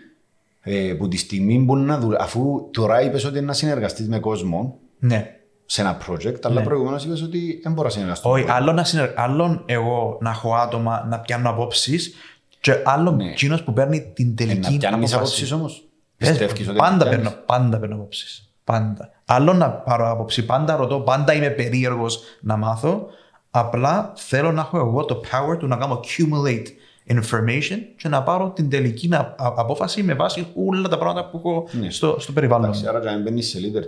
ε, 0.61 0.95
που 0.99 1.09
τη 1.09 1.17
στιγμή 1.17 1.65
που 1.65 1.77
να 1.77 1.99
δουλ... 1.99 2.15
αφού 2.19 2.69
τώρα 2.73 3.03
είπες 3.03 3.25
ότι 3.25 3.37
είναι 3.39 3.47
να 3.47 3.53
συνεργαστείς 3.53 4.09
με 4.09 4.19
κόσμο 4.19 4.79
Ναι. 4.99 5.35
σε 5.67 5.81
ένα 5.81 5.99
project, 6.09 6.41
αλλά 6.43 6.63
προηγουμένως 6.63 7.05
είπες 7.05 7.23
ότι 7.23 7.61
δεν 7.63 7.73
μπορώ 7.73 7.87
να 7.87 7.93
συνεργαστώ. 7.95 8.31
Όχι, 8.31 8.45
άλλο, 8.49 8.73
να 8.73 8.85
συνεργ... 8.85 9.11
άλλο 9.17 9.63
εγώ 9.67 10.19
να 10.21 10.31
έχω 10.31 10.55
άτομα 10.55 11.07
να 11.09 11.19
πιάνω 11.21 11.51
απόψεις 11.51 12.15
και 12.61 12.75
άλλο 12.85 13.11
Ναι. 13.11 13.25
εκείνος 13.31 13.63
που 13.63 13.73
παίρνει 13.73 14.13
την 14.15 14.31
Ε, 14.31 14.35
τελική 14.35 14.73
να 14.73 14.79
πιάνεις 14.79 14.89
απόφαση. 15.13 15.15
απόψεις 15.15 15.53
όμως. 15.53 15.83
Πες, 16.17 16.29
Πιστεύεις 16.29 16.69
ότι 16.69 16.77
πάντα, 16.79 17.05
πιάνεις; 17.09 17.27
παίρνω, 17.29 17.43
πάντα 17.47 17.79
παίρνω 17.79 17.95
απόψεις. 17.95 18.48
Πάντα. 18.73 19.11
Άλλο 19.25 19.53
να 19.53 19.71
πάρω 19.71 20.11
άποψη, 20.11 20.45
πάντα 20.45 20.77
ρωτώ, 20.77 21.01
πάντα 21.01 21.33
είμαι 21.35 21.49
περίεργος 21.51 22.21
να 22.41 22.57
μάθω. 22.57 23.07
Απλά 23.51 24.13
θέλω 24.17 24.53
να 24.53 24.61
έχω 24.61 24.79
εγώ 24.79 25.05
το 25.05 25.21
power 25.31 25.59
του 25.59 25.67
να 25.67 25.77
κάνω 25.77 26.01
accumulate 26.01 26.67
information 27.15 27.79
και 27.97 28.09
να 28.09 28.23
πάρω 28.23 28.51
την 28.51 28.71
τελική 28.71 29.09
να- 29.09 29.19
α- 29.19 29.35
απόφαση 29.57 30.03
με 30.03 30.15
βάση 30.15 30.47
όλα 30.69 30.89
τα 30.89 30.99
πράγματα 30.99 31.29
που 31.31 31.37
έχω 31.37 31.69
Ναι. 31.81 31.91
στο, 31.91 32.17
στο 32.19 32.33
περιβάλλον. 32.33 32.65
Εντάξει, 32.65 32.87
άρα 32.87 32.99
για 33.01 33.11
να 33.11 33.19
μπαίνεις 33.19 33.49
σε 33.49 33.59
leader, 33.63 33.83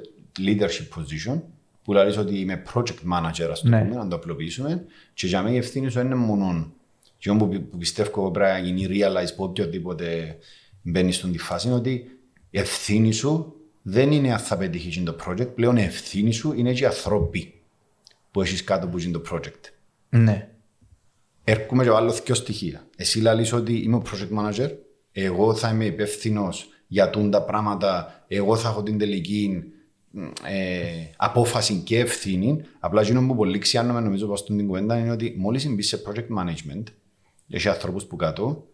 leadership 0.46 0.98
position, 0.98 1.40
που 1.84 1.92
λέει 1.92 2.16
ότι 2.18 2.38
είμαι 2.40 2.62
project 2.74 3.12
manager, 3.12 3.48
ας 3.50 3.60
το 3.60 3.68
Ναι. 3.68 3.80
πούμε, 3.82 3.94
να 3.96 4.08
το 4.08 4.16
απλοποιήσουμε, 4.16 4.84
και 5.14 5.26
για 5.26 5.42
μένα 5.42 5.54
η 5.54 5.58
ευθύνη 5.58 5.90
σου 5.90 6.00
είναι 6.00 6.14
μόνο 6.14 6.70
και 7.18 7.32
που, 7.32 7.48
που 7.48 7.76
πιστεύω 7.78 8.30
πρέπει 8.30 8.50
να 8.52 8.58
γίνει 8.58 8.86
realize 8.90 9.34
που 9.36 9.44
οποιοδήποτε 9.44 10.36
μπαίνει 10.82 11.12
στην 11.12 11.32
τη 11.32 11.38
φάση 11.38 11.66
είναι 11.66 11.76
ότι 11.76 11.90
η 12.50 12.58
ευθύνη 12.58 13.12
σου 13.12 13.54
δεν 13.82 14.12
είναι 14.12 14.32
αν 14.32 14.38
θα 14.38 14.56
πετύχει 14.56 15.02
το 15.02 15.16
project, 15.26 15.54
πλέον 15.54 15.76
η 15.76 15.82
ευθύνη 15.82 16.32
σου 16.32 16.52
είναι 16.52 16.72
και 16.72 16.82
οι 16.82 16.86
ανθρώποι 16.86 17.54
που 18.30 18.42
έχεις 18.42 18.64
κάτω 18.64 18.86
που 18.86 18.98
είναι 18.98 19.18
το 19.18 19.22
project. 19.32 19.72
Ναι. 20.08 20.48
Έρχομαι 21.44 21.84
και 21.84 21.90
βάλω 21.90 22.12
δύο 22.12 22.34
στοιχεία. 22.34 22.86
Εσύ 22.96 23.20
λαλείς 23.20 23.52
ότι 23.52 23.72
είμαι 23.72 23.96
ο 23.96 24.02
project 24.06 24.38
manager, 24.38 24.70
εγώ 25.12 25.54
θα 25.54 25.70
είμαι 25.70 25.84
υπεύθυνος 25.84 26.68
για 26.86 27.10
τούν 27.10 27.30
τα 27.30 27.42
πράγματα, 27.42 28.22
εγώ 28.28 28.56
θα 28.56 28.68
έχω 28.68 28.82
την 28.82 28.98
τελική 28.98 29.62
μ, 30.10 30.22
ε, 30.44 31.10
απόφαση 31.16 31.74
και 31.74 31.98
ευθύνη. 31.98 32.60
Απλά 32.80 33.00
εκείνο 33.00 33.26
που 33.26 33.36
πολύ 33.36 33.58
ξιάνομαι 33.58 34.00
νομίζω 34.00 34.26
πως 34.26 34.38
στην 34.38 34.66
κουβέντα 34.66 34.98
είναι 34.98 35.10
ότι 35.10 35.34
μόλις 35.38 35.68
μπεις 35.68 35.88
σε 35.88 36.02
project 36.06 36.38
management, 36.38 36.82
έχει 37.48 37.68
ανθρώπους 37.68 38.04
που 38.04 38.16
κάτω, 38.16 38.66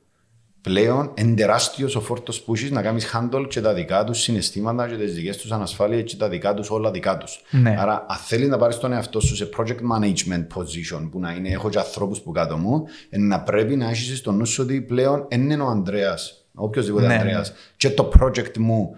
πλέον 0.66 1.12
είναι 1.14 1.34
τεράστιος 1.34 1.96
ο 1.96 2.00
φόρτος 2.00 2.40
που 2.42 2.54
έχεις 2.54 2.70
να 2.70 2.82
κάνεις 2.82 3.10
handle 3.14 3.46
και 3.48 3.60
τα 3.60 3.74
δικά 3.74 4.04
τους 4.04 4.20
συναισθήματα 4.20 4.88
και 4.88 4.96
τις 4.96 5.14
δικές 5.14 5.36
τους 5.36 5.52
ανασφάλειες 5.52 6.02
και 6.02 6.16
τα 6.16 6.28
δικά 6.28 6.54
τους 6.54 6.70
όλα 6.70 6.90
δικά 6.90 7.18
τους. 7.18 7.42
Ναι. 7.50 7.76
Άρα 7.78 8.06
αν 8.08 8.16
θέλεις 8.16 8.48
να 8.48 8.56
πάρεις 8.56 8.78
τον 8.78 8.92
εαυτό 8.92 9.20
σου 9.20 9.36
σε 9.36 9.48
project 9.56 9.78
management 9.92 10.46
position 10.56 11.08
που 11.10 11.20
να 11.20 11.32
είναι 11.32 11.48
έχω 11.48 11.68
και 11.68 11.78
ανθρώπους 11.78 12.20
που 12.20 12.32
κάτω 12.32 12.56
μου 12.56 12.84
ε, 13.10 13.18
να 13.18 13.40
πρέπει 13.40 13.76
να 13.76 13.88
έχεις 13.88 14.18
στο 14.18 14.32
νου 14.32 14.46
σου 14.46 14.62
ότι 14.62 14.80
πλέον 14.80 15.26
δεν 15.28 15.50
είναι 15.50 15.62
ο 15.62 15.66
Ανδρέας, 15.66 16.46
οποιοδήποτε 16.54 17.06
Ναι, 17.06 17.14
Ανδρέας 17.14 17.52
και 17.76 17.90
το 17.90 18.10
project 18.20 18.58
μου 18.58 18.90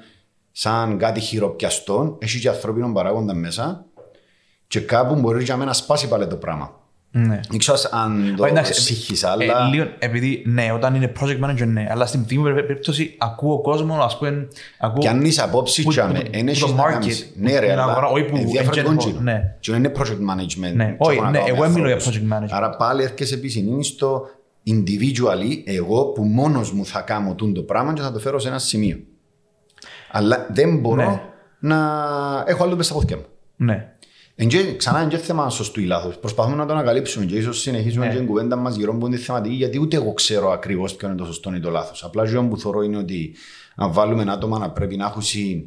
σαν 0.52 0.98
κάτι 0.98 1.20
χειροπιαστό 1.20 2.18
έχει 2.20 2.40
και 2.40 2.48
ανθρώπινο 2.48 2.92
παράγοντα 2.92 3.34
μέσα 3.34 3.84
και 4.66 4.80
κάπου 4.80 5.14
μπορείς 5.14 5.44
για 5.44 5.56
μένα 5.56 5.68
να 5.68 5.74
σπάσει 5.74 6.08
πάλι 6.08 6.26
το 6.26 6.36
πράγμα. 6.36 6.87
Ναι. 7.10 7.40
Δεν 7.48 7.58
ξέρω 7.58 7.78
αν 7.90 8.34
το 8.36 8.42
Όχι, 8.42 8.52
εντάξει, 8.52 8.80
σύγχεις, 8.80 9.22
ε, 9.22 9.28
αλλά... 9.28 9.60
λίγο, 9.68 9.86
επειδή 9.98 10.42
ναι, 10.46 10.72
όταν 10.74 10.94
είναι 10.94 11.12
project 11.20 11.40
manager, 11.44 11.66
ναι. 11.66 11.86
Αλλά 11.90 12.06
στην 12.06 12.20
δική 12.20 12.38
μου 12.38 12.44
περίπτωση 12.54 13.14
ακούω 13.18 13.60
κόσμο, 13.60 13.94
ας 14.02 14.18
πούμε. 14.18 14.48
Ακούω, 14.78 14.98
Κι 15.00 15.08
αν 15.08 15.24
είσαι 15.24 15.42
απόψης 15.42 15.84
που- 15.84 15.90
και 15.92 16.00
που- 16.00 16.06
άμε, 16.06 16.18
που- 16.20 16.28
εν 16.30 16.44
που 16.44 16.48
έχεις 16.50 16.60
το 16.60 16.74
να 16.74 16.84
market, 16.86 16.90
κάνεις. 16.92 17.24
που 17.26 17.32
Ναι 17.40 17.52
ρε, 17.58 17.60
την 17.66 17.70
αλλά 17.70 17.82
αγορά, 17.82 18.06
όχι 18.06 18.22
που 18.24 18.30
είναι 18.36 18.44
εν 18.44 18.50
διαφορετικό 18.50 18.92
general, 18.92 18.98
τζίνο. 18.98 19.20
ναι. 19.20 19.54
Και 19.60 19.72
είναι 19.74 19.92
project 19.98 20.02
management. 20.30 20.74
Ναι, 20.74 20.84
και 20.86 20.94
όχι, 20.98 21.16
έχω 21.16 21.24
να 21.24 21.30
ναι, 21.30 21.38
κάνω 21.38 21.54
εγώ 21.54 21.62
με 21.62 21.68
μιλώ 21.68 21.86
για 21.86 21.94
ανθρώπους. 21.96 22.20
project 22.20 22.32
management. 22.32 22.48
Άρα 22.50 22.76
πάλι 22.76 23.02
έρχεσαι 23.02 23.34
επίσης 23.34 23.62
είναι 23.62 23.82
στο 23.82 24.26
individually, 24.70 25.62
εγώ 25.64 26.04
που 26.04 26.22
μόνος 26.22 26.72
μου 26.72 26.84
θα 26.86 27.00
κάνω 27.00 27.34
τούν 27.34 27.54
το 27.54 27.62
πράγμα 27.62 27.92
και 27.92 28.00
θα 28.02 28.12
το 28.12 28.18
φέρω 28.18 28.38
σε 28.38 28.48
ένα 28.48 28.58
σημείο. 28.58 28.98
Αλλά 30.10 30.46
δεν 30.52 30.78
μπορώ 30.78 31.02
Ναι. 31.10 31.20
να 31.58 31.76
έχω 32.46 32.62
άλλο 32.64 32.76
μέσα 32.76 32.90
στα 32.90 32.98
πόδια 32.98 33.16
μου. 33.16 33.24
Ναι. 33.56 33.92
Εν 34.40 34.48
και, 34.48 34.76
ξανά 34.76 35.00
είναι 35.00 35.10
και 35.10 35.16
θέμα 35.16 35.50
σωστού 35.50 35.80
ή 35.80 35.84
λάθος. 35.84 36.18
Προσπαθούμε 36.18 36.56
να 36.56 36.66
το 36.66 36.72
ανακαλύψουμε 36.72 37.24
και 37.24 37.36
ίσως 37.36 37.60
συνεχίσουμε 37.60 38.04
Ναι. 38.06 38.10
και 38.12 38.18
την 38.18 38.26
κουβέντα 38.26 38.56
μας 38.56 38.76
γύρω 38.76 38.94
από 38.94 39.08
την 39.08 39.18
θεματική 39.18 39.54
γιατί 39.54 39.80
ούτε 39.80 39.96
εγώ 39.96 40.12
ξέρω 40.12 40.50
ακριβώς 40.50 40.94
ποιο 40.94 41.08
είναι 41.08 41.16
το 41.16 41.24
σωστό 41.24 41.54
ή 41.54 41.60
το 41.60 41.70
λάθος. 41.70 42.04
Απλά 42.04 42.24
ζω 42.24 42.42
που 42.42 42.58
θεωρώ 42.58 42.82
είναι 42.82 42.96
ότι 42.96 43.34
αν 43.76 43.92
βάλουμε 43.92 44.32
άτομα 44.32 44.58
να 44.58 44.70
πρέπει 44.70 44.96
να 44.96 45.06
έχουν 45.06 45.22
συ... 45.22 45.66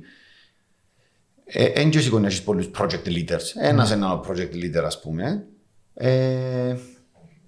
Ε, 1.45 1.63
εν 1.65 1.89
και 1.89 1.99
σηκώνει 1.99 2.22
να 2.22 2.28
έχεις 2.28 2.43
πολλούς 2.43 2.69
project 2.78 3.07
leaders. 3.07 3.43
Ένας 3.61 3.89
Ναι. 3.89 3.95
είναι 3.95 4.05
ένα 4.05 4.19
project 4.28 4.53
leader 4.55 4.84
ας 4.86 4.99
πούμε. 5.01 5.45
Ε, 5.93 6.76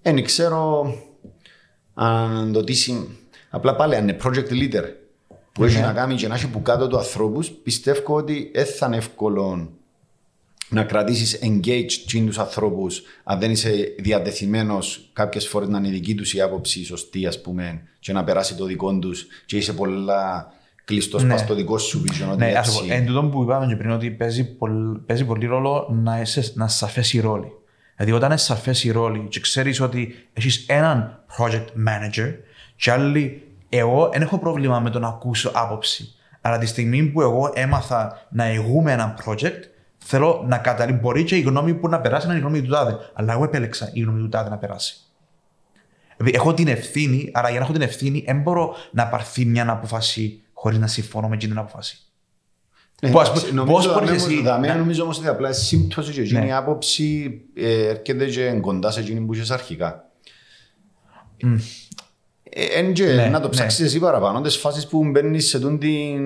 δεν 0.02 0.24
ξέρω 0.24 0.94
αν 1.94 2.52
το 2.52 2.64
τι 2.64 2.74
συν... 2.74 3.08
Απλά 3.50 3.76
πάλι 3.76 3.96
αν 3.96 4.04
είναι 4.08 4.18
project 4.24 4.50
leader 4.52 4.84
που 5.52 5.64
έχει 5.64 5.80
Ναι. 5.80 5.86
να 5.86 5.94
κάνει 5.94 6.16
και 6.16 6.28
να 6.28 6.36
έχει 6.36 6.50
που 6.50 6.62
κάτω 6.62 6.88
του 6.88 6.98
ανθρώπους 6.98 7.50
πιστεύω 7.52 8.16
ότι 8.16 8.52
δεν 8.54 8.66
θα 8.66 8.86
είναι 8.86 8.98
εύκολο 8.98 9.72
να 10.74 10.84
κρατήσεις 10.84 11.40
engaged 11.44 12.24
τους 12.26 12.40
ανθρώπους, 12.40 13.02
αν 13.24 13.40
δεν 13.40 13.52
είσαι 13.52 13.72
διατεθειμένος 14.00 15.10
κάποιες 15.14 15.48
φορές 15.48 15.68
να 15.68 15.78
είναι 15.78 15.88
η 15.88 15.92
δική 15.92 16.16
τους 16.16 16.34
η 16.34 16.42
άποψη 16.42 16.86
σωστή, 16.86 17.26
ας 17.26 17.42
πούμε, 17.42 17.82
και 18.00 18.14
να 18.14 18.24
περάσει 18.24 18.56
το 18.56 18.66
δικό 18.66 19.00
τους, 19.00 19.28
και 19.46 19.58
είσαι 19.58 19.74
πολλά 19.74 20.52
κλειστός 20.86 21.24
Ναι. 21.24 21.34
ναι. 21.34 21.38
στο 21.38 21.56
δικό 21.56 21.78
σου 21.78 22.04
vision. 22.04 22.28
Ότι 22.32 22.38
Ναι, 22.38 22.54
ας 22.54 22.68
έτσι... 22.68 22.88
πω, 22.88 22.94
εν 22.94 23.06
τούτον 23.06 23.32
που 23.32 23.44
είπαμε 23.44 23.66
και 23.66 23.76
πριν 23.76 23.92
ότι 23.92 24.12
παίζει, 24.12 24.56
πολ, 24.56 24.98
παίζει 25.06 25.26
πολύ 25.26 25.46
ρόλο 25.46 25.88
να 26.04 26.22
είσαι 26.22 26.52
να 26.56 26.68
σαφές 26.68 27.14
η 27.14 27.20
ρόλη. 27.20 27.52
Δηλαδή 27.96 28.16
όταν 28.16 28.30
είναι 28.30 28.40
σαφές 28.40 28.84
η 28.84 28.92
ρόλη 28.92 29.28
και 29.30 29.40
ξέρεις 29.40 29.82
ότι 29.82 30.16
έχεις 30.34 30.66
έναν 30.68 31.24
project 31.38 31.66
manager 31.88 32.34
και 32.76 32.92
άλλοι, 32.92 33.42
εγώ 33.70 34.10
δεν 34.12 34.22
έχω 34.22 34.38
πρόβλημα 34.40 34.80
με 34.80 34.90
το 34.90 35.00
να 35.00 35.08
ακούσω 35.08 35.52
άποψη. 35.54 36.16
Αλλά 36.42 36.58
τη 36.58 36.66
στιγμή 36.66 37.04
που 37.04 37.22
εγώ 37.22 37.52
έμαθα 37.54 38.28
να 38.30 38.54
ηγούμε 38.54 38.92
ένα 38.92 39.18
project, 39.26 39.60
θέλω 40.04 40.44
να 40.48 40.58
καταλήξω. 40.58 41.02
Μπορεί 41.02 41.24
και 41.24 41.36
η 41.38 41.42
γνώμη 41.42 41.74
που 41.74 41.88
να 41.88 42.00
περάσει 42.02 42.28
να 42.28 42.34
είναι 42.34 42.42
η 42.42 42.46
γνώμη 42.46 42.62
του 42.62 42.70
τάδε. 42.72 42.98
Αλλά 43.14 43.34
εγώ 43.34 43.44
επέλεξα 43.44 43.90
η 43.94 44.00
γνώμη 44.02 44.20
του 44.22 44.30
τάδε 44.30 44.50
να 44.50 44.58
περάσει. 44.58 44.96
Δηλαδή, 46.18 46.36
έχω 46.36 46.54
την 46.54 46.68
ευθύνη, 46.68 47.30
άρα 47.34 47.50
για 47.50 47.58
να 47.60 47.64
έχω 47.64 47.74
την 47.74 47.82
ευθύνη, 47.82 48.24
δεν 48.26 48.42
μπορώ 48.42 48.76
να 48.92 49.08
πάρθει 49.08 49.46
μια 49.46 49.70
απόφαση 49.70 50.42
χωρίς 50.54 50.78
να 50.80 50.88
συμφωνώ 50.88 51.28
με 51.28 51.36
εκείνη 51.36 51.52
την 51.52 51.62
απόφαση. 51.62 51.98
Ναι, 53.02 53.12
Πώς- 53.12 53.28
εντάξει, 53.30 53.46
πώς 53.46 53.54
νομίζω, 53.54 53.94
μπορείς 53.94 54.10
δαμέ- 54.10 54.22
εσύ 54.26 54.42
δαμέ 54.42 54.68
να- 54.68 54.76
νομίζω 54.76 55.04
όμως 55.04 55.18
ότι 55.18 55.28
απλά 55.28 55.50
η 55.50 55.54
σύμπτωση 55.54 56.12
και 56.12 56.22
εκείνη 56.22 56.40
Ναι. 56.40 56.46
η 56.46 56.52
άποψη 56.52 57.42
ε, 57.56 57.88
έρχεται 57.88 58.26
και 58.26 58.52
κοντά 58.62 58.92
σε 58.92 59.00
εκείνη 59.00 59.20
που 59.20 59.34
είχες 59.34 59.52
αρχικά. 59.52 60.10
Ε, 62.44 62.66
εν 62.80 62.94
και 62.94 63.06
Ναι, 63.06 63.26
να 63.28 63.40
το 63.40 63.48
ναι. 63.48 63.54
ψάξεις 63.54 63.86
εσύ 63.86 64.00
παραπάνω, 64.00 64.42
τις 64.42 64.58
φάσεις 64.58 64.88
που 64.88 65.04
μπαίνεις 65.10 65.48
σε 65.48 65.60
τούν 65.60 65.80
την, 65.80 66.22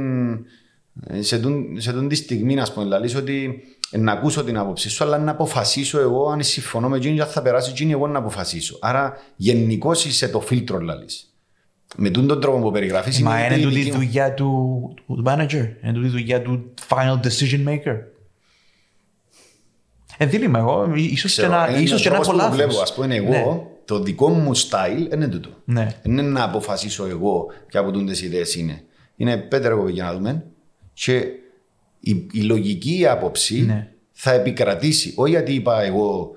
σε 1.19 1.39
τούν, 1.39 1.81
σε 1.81 1.91
τούν 1.91 2.07
τη 2.07 2.15
στιγμή, 2.15 2.53
να 2.53 2.71
πούμε, 2.73 2.85
λαλείς 2.85 3.15
ότι 3.15 3.63
ε, 3.91 3.97
να 3.97 4.11
ακούσω 4.11 4.43
την 4.43 4.57
άποψη 4.57 4.89
σου, 4.89 5.03
αλλά 5.03 5.17
να 5.17 5.31
αποφασίσω 5.31 5.99
εγώ 5.99 6.29
αν 6.29 6.43
συμφωνώ 6.43 6.89
με 6.89 6.97
εκείνη, 6.97 7.21
αν 7.21 7.27
θα 7.27 7.41
περάσει 7.41 7.69
εκείνη, 7.71 7.91
εγώ 7.91 8.07
να 8.07 8.19
αποφασίσω. 8.19 8.77
Άρα 8.81 9.13
γενικώς 9.35 10.05
είσαι 10.05 10.27
το 10.27 10.39
φίλτρο, 10.39 10.79
λαλείς. 10.79 11.31
Με 11.95 12.09
τούν 12.09 12.27
τον 12.27 12.41
τρόπο 12.41 12.59
που 12.59 12.71
περιγράφεις, 12.71 13.21
Μα 13.21 13.39
η 13.41 13.47
είναι 13.51 13.61
τούτη 13.63 13.75
η 13.75 13.77
δική 13.83 13.91
μου- 13.91 14.03
δουλειά 14.03 14.33
του, 14.33 14.93
του 15.07 15.23
manager, 15.27 15.67
είναι 15.83 15.93
τούτη 15.93 16.05
η 16.05 16.09
δουλειά 16.09 16.41
του 16.41 16.73
final 16.89 17.19
decision 17.27 17.67
maker. 17.67 17.95
Ε, 20.17 20.25
δίλημα 20.25 20.59
εγώ, 20.59 20.91
ίσως 20.95 21.33
και 21.33 21.41
Ξέρω, 21.41 21.57
να, 21.57 21.67
είναι 21.69 21.79
ίσως 21.79 22.01
και 22.01 22.09
να 22.09 22.15
τρόπος 22.15 22.27
έχω 22.27 22.37
που 22.37 22.43
το 22.43 22.55
λάθος. 22.57 22.65
βλέπω, 22.65 22.81
ας 22.81 22.93
πούμε, 22.93 23.15
εγώ, 23.15 23.29
Ναι. 23.29 23.61
το 23.85 23.99
δικό 23.99 24.29
μου 24.29 24.51
style 24.57 25.13
είναι 25.13 25.27
τούτο. 25.27 25.49
Ναι. 25.65 25.87
Δεν 26.03 26.11
είναι 26.11 26.21
να 26.21 26.43
αποφασίσω 26.43 27.05
εγώ 27.05 27.45
ποια 27.67 27.79
από 27.79 27.91
τούντες 27.91 28.21
ιδέες 28.21 28.55
είναι. 28.55 28.81
Είναι 29.15 29.37
πέντε 29.37 29.67
εγώ 29.67 29.89
για 29.89 30.03
να 30.03 30.13
δούμε. 30.13 30.43
Και 31.03 31.25
η, 31.99 32.27
η 32.31 32.41
λογική 32.41 33.07
άποψη 33.07 33.61
Ναι. 33.65 33.87
θα 34.11 34.31
επικρατήσει. 34.31 35.13
Όχι 35.15 35.31
γιατί 35.31 35.53
είπα 35.53 35.81
εγώ 35.81 36.31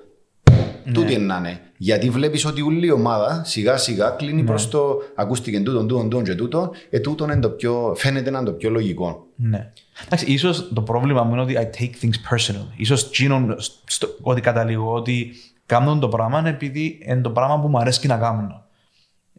τούτη 0.93 1.17
να 1.17 1.37
είναι. 1.37 1.59
Γιατί 1.77 2.09
βλέπεις 2.09 2.45
ότι 2.45 2.61
όλη 2.61 2.85
η 2.85 2.91
ομάδα 2.91 3.43
σιγά 3.45 3.77
σιγά 3.77 4.09
κλείνει 4.09 4.43
προς 4.43 4.69
το 4.69 5.01
ακούστηκε 5.15 5.59
τούτον, 5.59 5.87
τούτον, 5.87 6.09
τούτον 6.09 6.23
και 6.23 6.35
τούτον. 6.35 6.69
Ε, 6.89 6.99
τούτον 6.99 7.29
είναι 7.29 7.39
το 7.39 7.49
πιο, 7.49 7.93
φαίνεται 7.97 8.29
να 8.29 8.37
είναι 8.39 8.47
το 8.47 8.53
πιο 8.53 8.69
λογικό. 8.69 9.25
Ναι. 9.35 9.71
Εντάξει, 10.05 10.25
ίσως 10.31 10.71
το 10.73 10.81
πρόβλημα 10.81 11.23
μου 11.23 11.31
είναι 11.31 11.41
ότι 11.41 11.57
I 11.57 11.81
take 11.81 12.05
things 12.05 12.35
personal. 12.35 12.65
Ίσως 12.75 13.09
τσίνον 13.09 13.55
στο, 13.85 14.07
ότι 14.21 14.41
καταλήγω 14.41 14.93
ότι 14.93 15.31
κάνω 15.65 15.99
το 15.99 16.07
πράγμα 16.07 16.47
επειδή 16.47 16.99
είναι 17.05 17.21
το 17.21 17.29
πράγμα 17.29 17.59
που 17.61 17.67
μου 17.67 17.77
αρέσει 17.77 18.07
να 18.07 18.17
κάνω. 18.17 18.60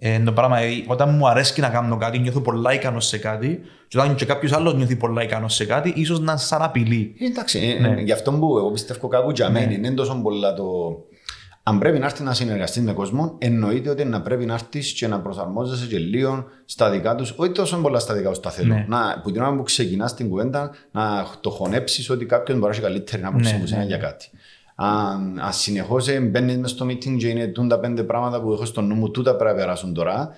Ε, 0.04 0.18
το 0.18 0.32
πράγμα, 0.32 0.58
ε, 0.58 0.68
όταν 0.86 1.14
μου 1.14 1.28
αρέσει 1.28 1.60
να 1.60 1.68
κάνω 1.68 1.96
κάτι, 1.96 2.18
νιώθω 2.18 2.40
πολλά 2.40 2.74
ικανός 2.74 3.06
σε 3.06 3.18
κάτι, 3.18 3.60
και 3.88 3.98
όταν 3.98 4.14
και 4.14 4.24
κάποιος 4.24 4.52
άλλος 4.52 4.74
νιώθει 4.74 4.96
πολλά 4.96 5.22
ικανός 5.22 5.54
σε 5.54 5.64
κάτι, 5.64 5.92
ίσως 5.96 6.20
να 6.20 6.36
σαν 6.36 6.62
απειλή. 6.62 7.14
Ε, 7.18 7.26
εντάξει, 7.26 7.78
ναι. 7.80 8.00
γι' 8.00 8.12
αυτό 8.12 8.32
που 8.32 8.58
εγώ 8.58 8.70
πιστεύω 8.70 9.08
κάπου 9.08 9.30
για 9.30 9.50
μένα 9.50 9.66
ναι. 9.66 9.72
είναι 9.72 9.90
τόσο 9.90 10.20
πολλά 10.22 10.54
το. 10.54 10.64
Αν 11.62 11.78
πρέπει 11.78 11.98
να 11.98 12.04
έρθει 12.04 12.22
να 12.22 12.34
συνεργαστείς 12.34 12.82
με 12.82 12.92
κόσμο, 12.92 13.34
εννοείται 13.38 13.90
ότι 13.90 14.04
να 14.04 14.22
πρέπει 14.22 14.44
να 14.44 14.54
έρθεις 14.54 14.92
και 14.92 15.06
να 15.06 15.20
προσαρμόζεσαι 15.20 15.86
και 15.86 15.98
λίγο 15.98 16.44
στα 16.64 16.90
δικά 16.90 17.14
τους, 17.14 17.34
όχι 17.36 17.52
τόσο 17.52 17.76
πολλά 17.76 17.98
στα 17.98 18.14
δικά 18.14 18.28
τους 18.28 18.40
τα 18.40 18.50
θέλω. 18.50 18.74
Ναι. 18.74 18.84
Να, 18.88 19.20
που 19.22 19.30
την 19.30 19.42
ώρα 19.42 19.56
που 19.56 19.62
ξεκινάς 19.62 20.14
την 20.14 20.28
κουβέντα, 20.28 20.70
να 20.90 21.26
το 21.40 21.50
χωνέψεις 21.50 22.10
ότι 22.10 22.24
κάποιο 22.24 22.54
μπορεί 22.54 22.66
να 22.66 22.72
έχει 22.72 22.80
καλύτερη 22.80 23.22
άποψη 23.24 23.52
ναι, 23.52 23.76
ναι, 23.76 23.84
για 23.84 23.96
κάτι. 23.96 24.30
Αν, 24.74 25.38
αν 25.40 25.52
συνεχώς 25.52 26.06
μπαίνεις 26.22 26.56
μέσα 26.56 26.74
στο 26.74 26.86
meeting 26.86 27.16
και 27.18 27.28
είναι 27.28 27.52
τα 27.68 27.78
πέντε 27.78 28.02
πράγματα 28.02 28.40
που 28.40 28.52
έχω 28.52 28.64
στο 28.64 28.80
νου 28.80 28.94
μου, 28.94 29.10
τούτα 29.10 29.36
πρέπει 29.36 29.54
να 29.54 29.60
περάσουν 29.60 29.94
τώρα. 29.94 30.30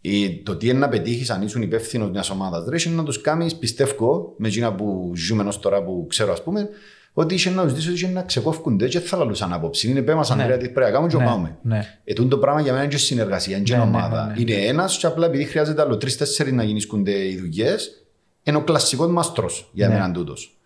Ή 0.00 0.42
το 0.42 0.56
τι 0.56 0.68
είναι 0.68 0.78
να 0.78 0.88
πετύχεις 0.88 1.30
αν 1.30 1.42
ήσουν 1.42 1.62
υπεύθυνος 1.62 2.10
μιας 2.10 2.30
ομάδας, 2.30 2.64
ρε, 2.68 2.76
είναι 2.86 2.94
να 2.94 3.02
τους 3.02 3.20
κάνεις, 3.20 3.56
πιστεύω, 3.56 4.34
με 4.36 4.48
εκείνα 4.48 4.74
που 4.74 5.12
ζούμε 5.14 5.42
ενός 5.42 5.58
τώρα 5.58 5.82
που 5.82 6.06
ξέρω, 6.08 6.32
ας 6.32 6.42
πούμε, 6.42 6.68
ότι 7.12 7.34
είσαι 7.34 7.50
να 7.50 7.62
τους 7.62 7.72
δεις 7.72 7.88
ότι 7.88 8.12
να 8.12 8.22
ξεκόφκονται 8.22 8.88
και 8.88 9.00
θα 9.00 9.16
λαλούσαν 9.16 9.52
άποψη. 9.52 9.90
Είναι 9.90 10.02
πέμα, 10.02 10.24
σαν 10.24 10.36
ναι. 10.36 10.56
τι 10.56 10.68
πρέπει 10.68 10.80
να 10.80 10.90
κάνουμε 10.90 11.08
και 11.08 11.16
ναι. 11.16 11.24
πάμε. 11.24 11.58
Ναι. 11.62 11.98
Ε, 12.04 12.14
το 12.14 12.38
πράγμα 12.38 12.60
για 12.60 12.72
μένα 12.72 12.84
είναι 12.84 12.92
και 12.92 12.98
συνεργασία, 12.98 13.56
είναι 13.56 13.64
και 13.64 13.76
ναι, 13.76 13.82
ομάδα. 13.82 14.26
Ναι, 14.26 14.32
ναι, 14.32 14.44
ναι. 14.44 14.52
Είναι 14.52 14.66
ένας, 14.66 14.96
και 14.96 15.06
απλά 15.06 15.26
επειδή 15.26 15.44
χρειάζεται 15.44 15.82
άλλο 15.82 15.96
τρει-τέσσερι 15.96 16.52
να 16.52 16.62
γίνουν 16.62 17.06
οι 17.06 17.36
δουλειές, 17.36 18.04
είναι 18.42 18.56
ο 18.56 18.62
κλασικός 18.62 19.10
μαστρό 19.10 19.50
για 19.72 19.88
ναι. 19.88 19.94
μένα 19.94 20.12
τούτος. 20.12 20.56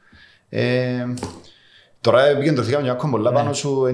Ε, 0.48 1.04
Τώρα 2.06 2.26
επικεντρωθήκαμε 2.26 2.82
μια 2.82 2.92
ακόμα 2.92 3.12
πολλά 3.12 3.32
πάνω 3.32 3.52
σου, 3.52 3.84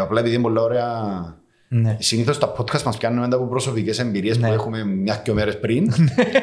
απλά 0.00 0.20
επειδή 0.20 0.34
είναι 0.34 0.42
πολλά 0.42 0.62
ωραία. 0.62 1.36
Ναι. 1.68 1.96
Συνήθως 2.00 2.38
τα 2.38 2.52
podcast 2.56 2.82
μας 2.82 2.96
πιάνουν 2.96 3.18
μετά 3.18 3.36
από 3.36 3.46
προσωπικές 3.46 3.98
εμπειρίες 3.98 4.38
ναι. 4.38 4.46
που 4.46 4.52
έχουμε 4.52 4.84
μια 4.84 5.16
και 5.16 5.32
μέρες 5.32 5.58
πριν. 5.58 5.92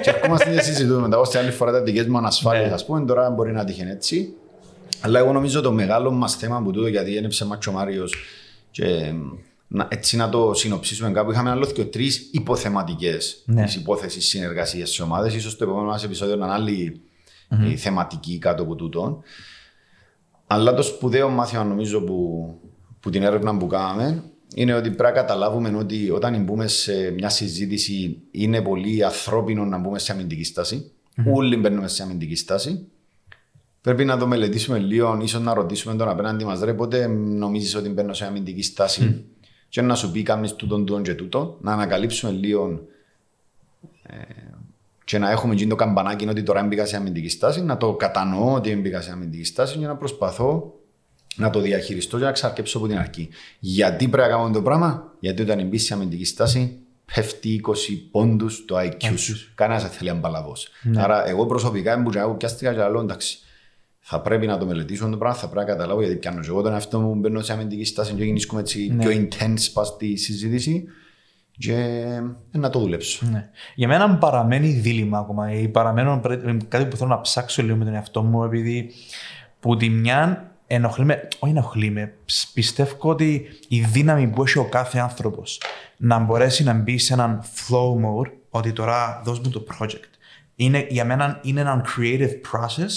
και 0.03 0.09
ερχόμαστε 0.09 0.53
και 0.53 0.61
συζητούμε 0.61 1.01
μετά. 1.01 1.17
Ώστε 1.17 1.39
άλλη 1.39 1.51
φορά 1.51 1.71
τα 1.71 1.81
δικές 1.81 2.07
μου 2.07 2.17
ανασφάλειες, 2.17 2.71
ας 2.71 2.85
πούμε, 2.85 3.05
τώρα 3.05 3.29
μπορεί 3.29 3.51
να 3.51 3.63
τύχει 3.63 3.81
έτσι. 3.81 4.33
Αλλά 5.01 5.19
εγώ 5.19 5.31
νομίζω 5.31 5.61
το 5.61 5.71
μεγάλο 5.71 6.11
μας 6.11 6.35
θέμα 6.35 6.61
που 6.61 6.71
τούτο, 6.71 6.87
γιατί 6.87 7.17
είναι 7.17 7.27
ψεμάτσο 7.27 7.71
Μάριος, 7.71 8.15
και 8.71 9.13
να, 9.67 9.87
έτσι 9.91 10.17
να 10.17 10.29
το 10.29 10.53
συνοψίσουμε 10.53 11.11
κάπου. 11.11 11.31
Είχαμε 11.31 11.49
άλλο 11.49 11.65
και 11.65 11.85
τρεις 11.85 12.29
υποθεματικές 12.31 13.43
ναι. 13.45 13.63
υπόθεση 13.75 14.21
συνεργασία 14.21 14.85
σε 14.85 15.03
ομάδες. 15.03 15.43
σω 15.43 15.57
το 15.57 15.63
επόμενο 15.63 15.87
μας 15.87 16.03
επεισόδιο 16.03 16.35
να 16.35 16.45
είναι 16.45 16.53
άλλη 16.53 17.01
mm-hmm. 17.51 17.73
θεματική 17.75 18.37
κάτω 18.37 18.63
από 18.63 18.75
τούτο. 18.75 19.23
Αλλά 20.47 20.73
το 20.73 20.81
σπουδαίο 20.81 21.29
μάθημα 21.29 21.63
νομίζω 21.63 22.01
που, 22.01 22.49
που 22.99 23.09
την 23.09 23.23
έρευνα 23.23 23.57
που 23.57 23.67
κάναμε 23.67 24.23
είναι 24.55 24.73
ότι 24.73 24.89
πρέπει 24.89 25.03
να 25.03 25.11
καταλάβουμε 25.11 25.77
ότι 25.77 26.09
όταν 26.09 26.43
μπούμε 26.43 26.67
σε 26.67 27.11
μια 27.11 27.29
συζήτηση 27.29 28.21
είναι 28.31 28.61
πολύ 28.61 29.03
ανθρώπινο 29.03 29.65
να 29.65 29.77
μπούμε 29.77 29.99
σε 29.99 30.11
αμυντική 30.11 30.43
στάση. 30.43 30.91
Mm-hmm. 31.17 31.33
Όλοι 31.33 31.55
μπαίνουμε 31.55 31.87
σε 31.87 32.03
αμυντική 32.03 32.35
στάση. 32.35 32.87
Πρέπει 33.81 34.05
να 34.05 34.17
το 34.17 34.27
μελετήσουμε 34.27 34.77
λίγο, 34.77 35.19
ίσως 35.21 35.41
να 35.41 35.53
ρωτήσουμε 35.53 35.95
τον 35.95 36.09
απέναντι 36.09 36.45
μας, 36.45 36.59
ρε, 36.59 36.73
πότε 36.73 37.07
νομίζεις 37.07 37.75
ότι 37.75 37.89
μπαίνω 37.89 38.13
σε 38.13 38.25
αμυντική 38.25 38.61
στάση; 38.61 39.01
Mm. 39.11 39.23
Και 39.69 39.81
να 39.81 39.95
σου 39.95 40.11
πει 40.11 40.23
κάνει 40.23 40.51
τούτον, 40.51 40.85
τούτον 40.85 41.03
και 41.03 41.13
τούτο, 41.13 41.57
να 41.61 41.73
ανακαλύψουμε 41.73 42.31
λίγο 42.31 42.87
ε, 44.03 44.15
και 45.05 45.17
να 45.17 45.31
έχουμε 45.31 45.53
γίνει 45.53 45.69
το 45.69 45.75
καμπανάκι 45.75 46.27
ότι 46.27 46.43
τώρα 46.43 46.59
έμπηκα 46.59 46.85
σε 46.85 46.95
αμυντική 46.95 47.29
στάση, 47.29 47.63
να 47.63 47.77
το 47.77 47.93
κατανοώ 47.93 48.53
ότι 48.53 48.69
έμπηκα 48.69 49.01
σε 49.01 49.11
αμυντική 49.11 49.43
στάση 49.43 49.77
και 49.77 49.85
να 49.85 49.95
προσπαθώ 49.95 50.73
να 51.35 51.49
το 51.49 51.59
διαχειριστώ 51.59 52.17
και 52.17 52.23
να 52.23 52.31
ξαρκέψω 52.31 52.77
από 52.77 52.87
την 52.87 52.97
αρχή. 52.97 53.29
Γιατί 53.59 54.07
πρέπει 54.07 54.29
να 54.29 54.35
κάνω 54.35 54.51
το 54.53 54.61
πράγμα, 54.61 55.13
Γιατί 55.19 55.41
όταν 55.41 55.67
μπεις 55.67 55.85
σε 55.85 55.93
αμυντική 55.93 56.25
στάση, 56.25 56.79
πέφτει 57.15 57.61
20 57.67 57.71
πόντους 58.11 58.65
το 58.65 58.75
IQ 58.79 59.13
σου. 59.15 59.51
Κανένας 59.55 59.81
δεν 59.81 59.91
θέλει 59.91 60.09
αμπαλαβό. 60.09 60.53
Ναι. 60.81 61.01
Άρα, 61.01 61.27
εγώ 61.27 61.45
προσωπικά 61.45 61.93
ήμουν 61.93 62.37
πιάστηκα 62.37 62.73
και 62.73 62.77
λέω 62.77 63.01
εντάξει, 63.01 63.39
θα 63.99 64.21
πρέπει 64.21 64.47
να 64.47 64.57
το 64.57 64.65
μελετήσω 64.65 65.09
το 65.09 65.17
πράγμα, 65.17 65.37
θα 65.37 65.47
πρέπει 65.49 65.65
να 65.65 65.73
καταλάβω 65.73 66.01
γιατί 66.01 66.15
πιάνω 66.15 66.41
εγώ 66.47 66.61
τον 66.61 66.73
εαυτό 66.73 66.99
μου, 66.99 67.15
μπαίνω 67.15 67.41
σε 67.41 67.53
αμυντική 67.53 67.85
στάση 67.85 68.13
και 68.13 68.23
γίνουμε 68.23 68.59
έτσι 68.59 68.91
ναι. 68.93 69.05
πιο 69.05 69.21
intense 69.21 69.69
πας 69.73 69.87
στη 69.87 70.15
συζήτηση 70.15 70.87
και 71.57 72.05
να 72.51 72.69
το 72.69 72.79
δουλέψω. 72.79 73.25
Ναι. 73.31 73.49
Για 73.75 73.87
μένα 73.87 74.17
παραμένει 74.17 74.67
δίλημα 74.67 75.17
ακόμα. 75.17 75.47
Παραμένω 75.71 76.21
κάτι 76.67 76.85
που 76.85 76.97
θέλω 76.97 77.09
να 77.09 77.21
ψάξω 77.21 77.63
λίγο 77.63 77.75
με 77.75 77.85
τον 77.85 77.93
εαυτό 77.93 78.23
μου, 78.23 78.43
επειδή 78.43 78.91
που 79.59 79.77
τη 79.77 79.89
μια 79.89 80.51
ενοχλεί 80.67 81.05
με, 81.05 81.27
όχι 81.39 81.53
ενοχλεί 81.53 81.89
με, 81.89 82.13
πιστεύω 82.53 82.95
ότι 82.99 83.45
η 83.67 83.81
δύναμη 83.81 84.27
που 84.27 84.43
έχει 84.43 84.57
ο 84.57 84.69
κάθε 84.69 84.99
άνθρωπος 84.99 85.61
να 85.97 86.19
μπορέσει 86.19 86.63
να 86.63 86.73
μπει 86.73 86.97
σε 86.97 87.13
έναν 87.13 87.41
flow 87.43 87.93
mode, 88.05 88.31
ότι 88.49 88.73
τώρα 88.73 89.21
δώσ' 89.25 89.39
μου 89.39 89.49
το 89.49 89.65
project. 89.71 90.09
Είναι, 90.55 90.85
για 90.89 91.05
μένα 91.05 91.39
είναι 91.43 91.61
ένα 91.61 91.85
creative 91.97 92.31
process. 92.51 92.91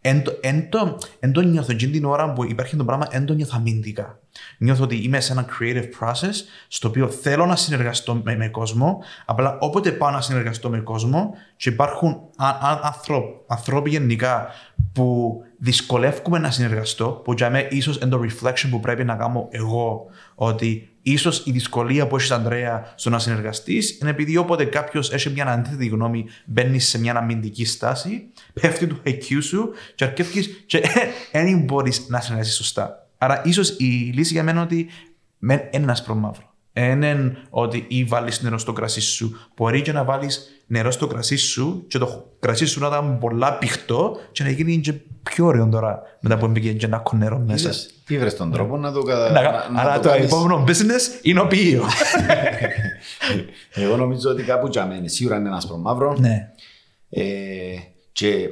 Εν 0.00 0.22
το, 0.22 0.38
εν 0.40 0.68
το, 0.68 0.98
εν 1.20 1.32
το 1.32 1.40
νιώθω, 1.40 1.74
την 1.74 2.04
ώρα 2.04 2.32
που 2.32 2.44
υπάρχει 2.44 2.76
το 2.76 2.84
πράγμα, 2.84 3.06
εν 3.10 3.24
το 3.24 3.34
νιώθω 3.34 3.56
αμυντικά. 3.56 4.18
Νιώθω 4.58 4.84
ότι 4.84 4.96
είμαι 4.96 5.20
σε 5.20 5.32
ένα 5.32 5.46
creative 5.58 5.88
process 6.00 6.34
στο 6.68 6.88
οποίο 6.88 7.08
θέλω 7.08 7.46
να 7.46 7.56
συνεργαστώ 7.56 8.14
με, 8.14 8.36
με 8.36 8.48
κόσμο. 8.48 9.02
Απλά 9.24 9.58
όποτε 9.60 9.90
πάω 9.90 10.10
να 10.10 10.20
συνεργαστώ 10.20 10.68
με 10.68 10.78
κόσμο 10.78 11.34
και 11.56 11.68
υπάρχουν 11.68 12.20
ανθρώποι, 12.82 13.28
ανθρώποι 13.46 13.90
γενικά 13.90 14.48
που 14.92 15.40
δυσκολεύομαι 15.58 16.38
να 16.38 16.50
συνεργαστώ, 16.50 17.08
που 17.24 17.32
για 17.32 17.50
μένα 17.50 17.68
ίσως 17.70 17.96
είναι 17.96 18.10
το 18.10 18.20
reflection 18.22 18.68
που 18.70 18.80
πρέπει 18.80 19.04
να 19.04 19.14
κάνω 19.14 19.48
εγώ, 19.50 20.06
ότι 20.34 20.88
ίσως 21.02 21.42
η 21.46 21.50
δυσκολία 21.50 22.06
που 22.06 22.16
έχεις, 22.16 22.30
Αντρέα, 22.30 22.92
στο 22.94 23.10
να 23.10 23.18
συνεργαστείς 23.18 23.98
είναι 24.00 24.10
επειδή 24.10 24.36
όποτε 24.36 24.64
κάποιος 24.64 25.12
έχει 25.12 25.30
μια 25.30 25.46
αντίθετη 25.46 25.86
γνώμη, 25.86 26.26
μπαίνεις 26.44 26.88
σε 26.88 26.98
μια 26.98 27.14
αμυντική 27.14 27.64
στάση, 27.64 28.28
πέφτει 28.52 28.86
το 28.86 28.96
IQ 29.04 29.42
σου 29.42 29.70
και 29.94 30.04
αρκεύει 30.04 30.46
και 30.66 30.82
δεν 31.32 31.60
μπορεί 31.60 31.92
να 32.08 32.20
συνεργαστείς 32.20 32.56
σωστά. 32.56 33.07
Άρα, 33.18 33.42
ίσως 33.44 33.68
η 33.68 33.84
λύση 34.14 34.32
για 34.32 34.42
μένα 34.42 34.60
είναι 34.60 34.66
ότι 34.72 34.88
είναι 35.40 35.68
ένα 35.72 35.98
προμαύρο. 36.04 36.52
Είναι 36.72 37.36
ότι 37.50 37.84
ή 37.88 38.04
βάλεις 38.04 38.42
νερό 38.42 38.58
στο 38.58 38.72
κρασί 38.72 39.00
σου. 39.00 39.36
Μπορεί 39.56 39.82
και 39.82 39.92
να 39.92 40.04
βάλεις 40.04 40.62
νερό 40.66 40.90
στο 40.90 41.06
κρασί 41.06 41.36
σου 41.36 41.84
και 41.88 41.98
το 41.98 42.24
κρασί 42.38 42.66
σου 42.66 42.80
να 42.80 42.86
ήταν 42.86 43.18
πολλά 43.18 43.58
πηχτό 43.58 44.16
και 44.32 44.42
να 44.42 44.50
γίνει 44.50 44.80
και 44.80 44.92
πιο 45.22 45.46
ωραίο 45.46 45.68
τώρα 45.68 46.02
μετά 46.20 46.38
που 46.38 46.46
μπήκε 46.46 46.72
και 46.72 46.86
ένα 46.86 47.02
νερό 47.12 47.38
μέσα. 47.38 47.70
Τι 48.04 48.18
βρες 48.18 48.36
τον 48.36 48.52
τρόπο 48.52 48.76
να 48.76 48.92
το 48.92 49.02
κατα... 49.02 49.70
Άρα 49.76 50.00
το 50.00 50.10
επόμενο 50.10 50.64
business 50.66 51.22
είναι 51.22 51.40
ο 51.40 51.46
ποιείο. 51.46 51.84
Εγώ 53.74 53.96
νομίζω 53.96 54.30
ότι 54.30 54.42
κάπου 54.42 54.66
για 54.66 54.86
μένα 54.86 55.08
σίγουρα 55.08 55.36
είναι 55.36 55.48
ένας 55.48 55.66
προμαύρο. 55.66 56.16
Ναι. 56.18 56.50
Ε, 57.10 57.24
και 58.12 58.48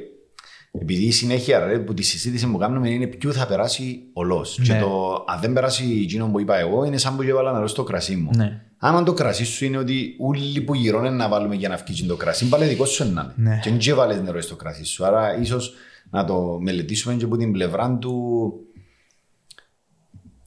επειδή 0.81 1.03
η 1.03 1.11
συνέχεια 1.11 1.65
ρε, 1.65 1.79
που 1.79 1.93
τη 1.93 2.03
συζήτηση 2.03 2.47
που 2.47 2.57
κάνουμε 2.57 2.89
είναι 2.89 3.07
ποιο 3.07 3.31
θα 3.31 3.47
περάσει 3.47 4.01
ολό. 4.13 4.45
Ναι. 4.57 4.65
Και 4.65 4.79
το 4.79 5.25
αν 5.27 5.39
δεν 5.41 5.53
περάσει 5.53 5.99
εκείνο 6.03 6.27
που 6.27 6.39
είπα 6.39 6.57
εγώ 6.57 6.83
είναι 6.83 6.97
σαν 6.97 7.15
που 7.15 7.21
έβαλα 7.21 7.53
νερό 7.53 7.67
στο 7.67 7.83
κρασί 7.83 8.15
μου. 8.15 8.29
Ναι. 8.35 8.61
Αν 8.77 9.05
το 9.05 9.13
κρασί 9.13 9.45
σου 9.45 9.65
είναι 9.65 9.77
ότι 9.77 10.15
όλοι 10.19 10.61
που 10.61 10.75
γυρώνουν 10.75 11.15
να 11.15 11.29
βάλουμε 11.29 11.55
για 11.55 11.69
να 11.69 11.77
φύγει 11.77 12.05
το 12.05 12.15
κρασί, 12.15 12.47
πάλι 12.47 12.65
δικό 12.65 12.85
σου 12.85 13.03
είναι. 13.03 13.33
Ναι. 13.35 13.59
Και 13.63 13.69
δεν 13.69 13.95
βάλει 13.95 14.21
νερό 14.21 14.41
στο 14.41 14.55
κρασί 14.55 14.83
σου. 14.83 15.05
Άρα 15.05 15.39
ίσως 15.39 15.73
να 16.09 16.25
το 16.25 16.57
μελετήσουμε 16.61 17.13
και 17.13 17.25
από 17.25 17.37
την 17.37 17.51
πλευρά 17.51 17.97
του 17.97 18.51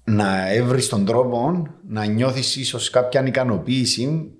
να 0.05 0.53
έβρεις 0.53 0.89
τον 0.89 1.05
τρόπο 1.05 1.67
να 1.89 2.05
νιώθεις 2.05 2.57
ίσως 2.57 2.91
κάποια 2.91 3.27
ικανοποίηση 3.27 4.31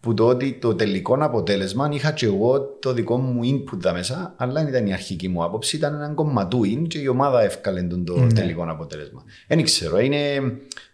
που 0.00 0.14
το 0.14 0.26
ότι 0.26 0.52
το 0.52 0.74
τελικό 0.74 1.16
αποτέλεσμα 1.20 1.88
είχα 1.92 2.12
και 2.12 2.26
εγώ 2.26 2.60
το 2.60 2.92
δικό 2.92 3.16
μου 3.16 3.40
input 3.44 3.78
τα 3.82 3.92
μέσα, 3.92 4.34
αλλά 4.36 4.52
δεν 4.52 4.66
ήταν 4.66 4.86
η 4.86 4.92
αρχική 4.92 5.28
μου 5.28 5.44
άποψη, 5.44 5.76
ήταν 5.76 5.94
έναν 5.94 6.14
κομματούιν 6.14 6.86
και 6.86 6.98
η 6.98 7.06
ομάδα 7.06 7.42
εύκαλε 7.42 7.82
τον 7.82 8.04
το 8.04 8.18
ναι. 8.18 8.32
τελικό 8.32 8.66
αποτέλεσμα. 8.68 9.24
Δεν 9.48 9.62
ξέρω, 9.62 9.98
είναι 9.98 10.18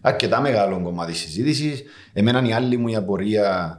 αρκετά 0.00 0.40
μεγάλο 0.40 0.80
κομμάτι 0.82 1.14
συζήτησης. 1.14 1.82
Εμένα 2.12 2.48
η 2.48 2.52
άλλη 2.52 2.76
μου 2.76 2.88
η 2.88 2.96
απορία 2.96 3.78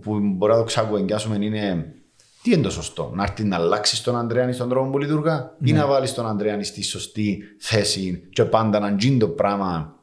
που 0.00 0.18
μπορεί 0.22 0.52
να 0.52 0.58
το 0.58 0.64
ξακουεγγιάσουμε 0.64 1.36
είναι 1.40 1.94
τι 2.42 2.52
είναι 2.52 2.62
το 2.62 2.70
σωστό, 2.70 3.12
να 3.14 3.22
έρθει 3.22 3.44
να 3.44 3.56
αλλάξει 3.56 4.04
τον 4.04 4.16
Αντρέανη 4.16 4.52
στον 4.52 4.68
τρόπο 4.68 4.90
που 4.90 4.98
λειτουργά 4.98 5.54
ναι. 5.58 5.70
ή 5.70 5.72
να 5.72 5.86
βάλεις 5.86 6.14
τον 6.14 6.26
Αντρέανη 6.26 6.64
στη 6.64 6.82
σωστή 6.82 7.42
θέση 7.58 8.28
και 8.32 8.44
πάντα 8.44 8.78
να 8.78 8.96
γίνει 8.98 9.18
το 9.18 9.28
πράγμα 9.28 9.94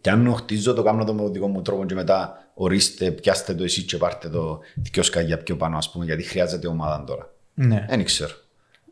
και 0.00 0.10
αν 0.10 0.34
χτίζω 0.34 0.74
το 0.74 0.82
κάνω 0.82 1.04
το 1.04 1.14
με 1.14 1.28
δικό 1.28 1.48
μου 1.48 1.62
τρόπο 1.62 1.84
και 1.84 1.94
μετά 1.94 2.43
ορίστε, 2.54 3.10
πιάστε 3.10 3.54
το 3.54 3.64
εσείς 3.64 3.84
και 3.84 3.96
πάρτε 3.96 4.28
το 4.28 4.60
δυο 4.74 5.02
σκαγιά 5.02 5.38
πιο 5.38 5.56
πάνω, 5.56 5.76
ας 5.76 5.90
πούμε, 5.90 6.04
γιατί 6.04 6.22
χρειάζεται 6.22 6.66
ομάδα 6.66 7.04
τώρα. 7.04 7.32
Ναι. 7.54 7.86
Δεν 7.88 8.04
ξέρω. 8.04 8.32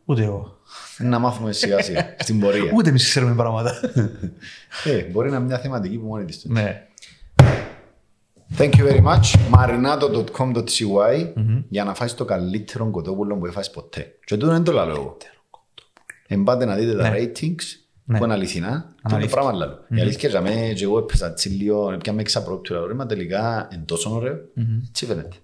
Ούτε 0.05 0.23
εγώ. 0.23 0.57
Να 0.97 1.19
μάθουμε 1.19 1.51
σιγά 1.51 1.81
σιγά 1.83 2.15
στην 2.19 2.39
πορεία. 2.39 2.71
Ούτε 2.75 2.89
εμείς 2.89 3.03
ξέρουμε 3.03 3.35
πράγματα. 3.35 3.79
ε, 4.85 5.03
μπορεί 5.03 5.29
να 5.29 5.35
είναι 5.35 5.45
μια 5.45 5.59
θεματική 5.59 5.97
που 5.97 6.05
μόνη 6.05 6.25
της. 6.25 6.45
Ναι. 6.45 6.87
Thank 8.57 8.71
you 8.75 8.85
very 8.89 9.03
much. 9.03 9.35
marinato.com.cy 9.51 11.33
mm-hmm. 11.35 11.63
για 11.69 11.83
να 11.83 11.93
φάσεις 11.93 12.17
το 12.17 12.25
καλύτερο 12.25 12.89
κοτόπουλο 12.89 13.35
που 13.35 13.45
έφασε 13.45 13.69
ποτέ. 13.73 14.15
Και 14.25 14.37
τούτο 14.37 14.51
δεν 14.51 14.63
το 14.63 14.71
λέω 14.71 14.89
εγώ. 14.89 15.17
Εμπάτε 16.27 16.65
να 16.65 16.75
δείτε 16.75 16.95
τα 16.95 17.09
ναι. 17.09 17.17
ratings 17.17 17.82
Ναι. 18.05 18.17
που 18.17 18.23
είναι 18.23 18.33
αληθινά 18.33 18.67
και 18.67 18.73
είναι 18.75 19.01
Αναλύθηκε. 19.01 19.33
πράγμα 19.39 19.51
άλλο. 19.51 19.79
Η 19.89 20.01
αλήθεια 20.01 20.29
για 20.29 20.41
μένα 20.41 20.73
και 20.73 20.83
εγώ 20.83 20.97
έπαιζα 20.97 21.27
έτσι 21.27 21.49
λίγο, 21.49 21.97
πια 22.03 22.13
με 22.13 22.21
εξαπρόπτυρα, 22.21 22.87
ρε, 22.87 22.93
μα 22.93 23.05
τελικά 23.05 23.69
είναι 23.73 23.83
τόσο 23.85 24.15
ωραίο. 24.15 24.37
Έτσι 24.87 25.05
φαίνεται. 25.05 25.35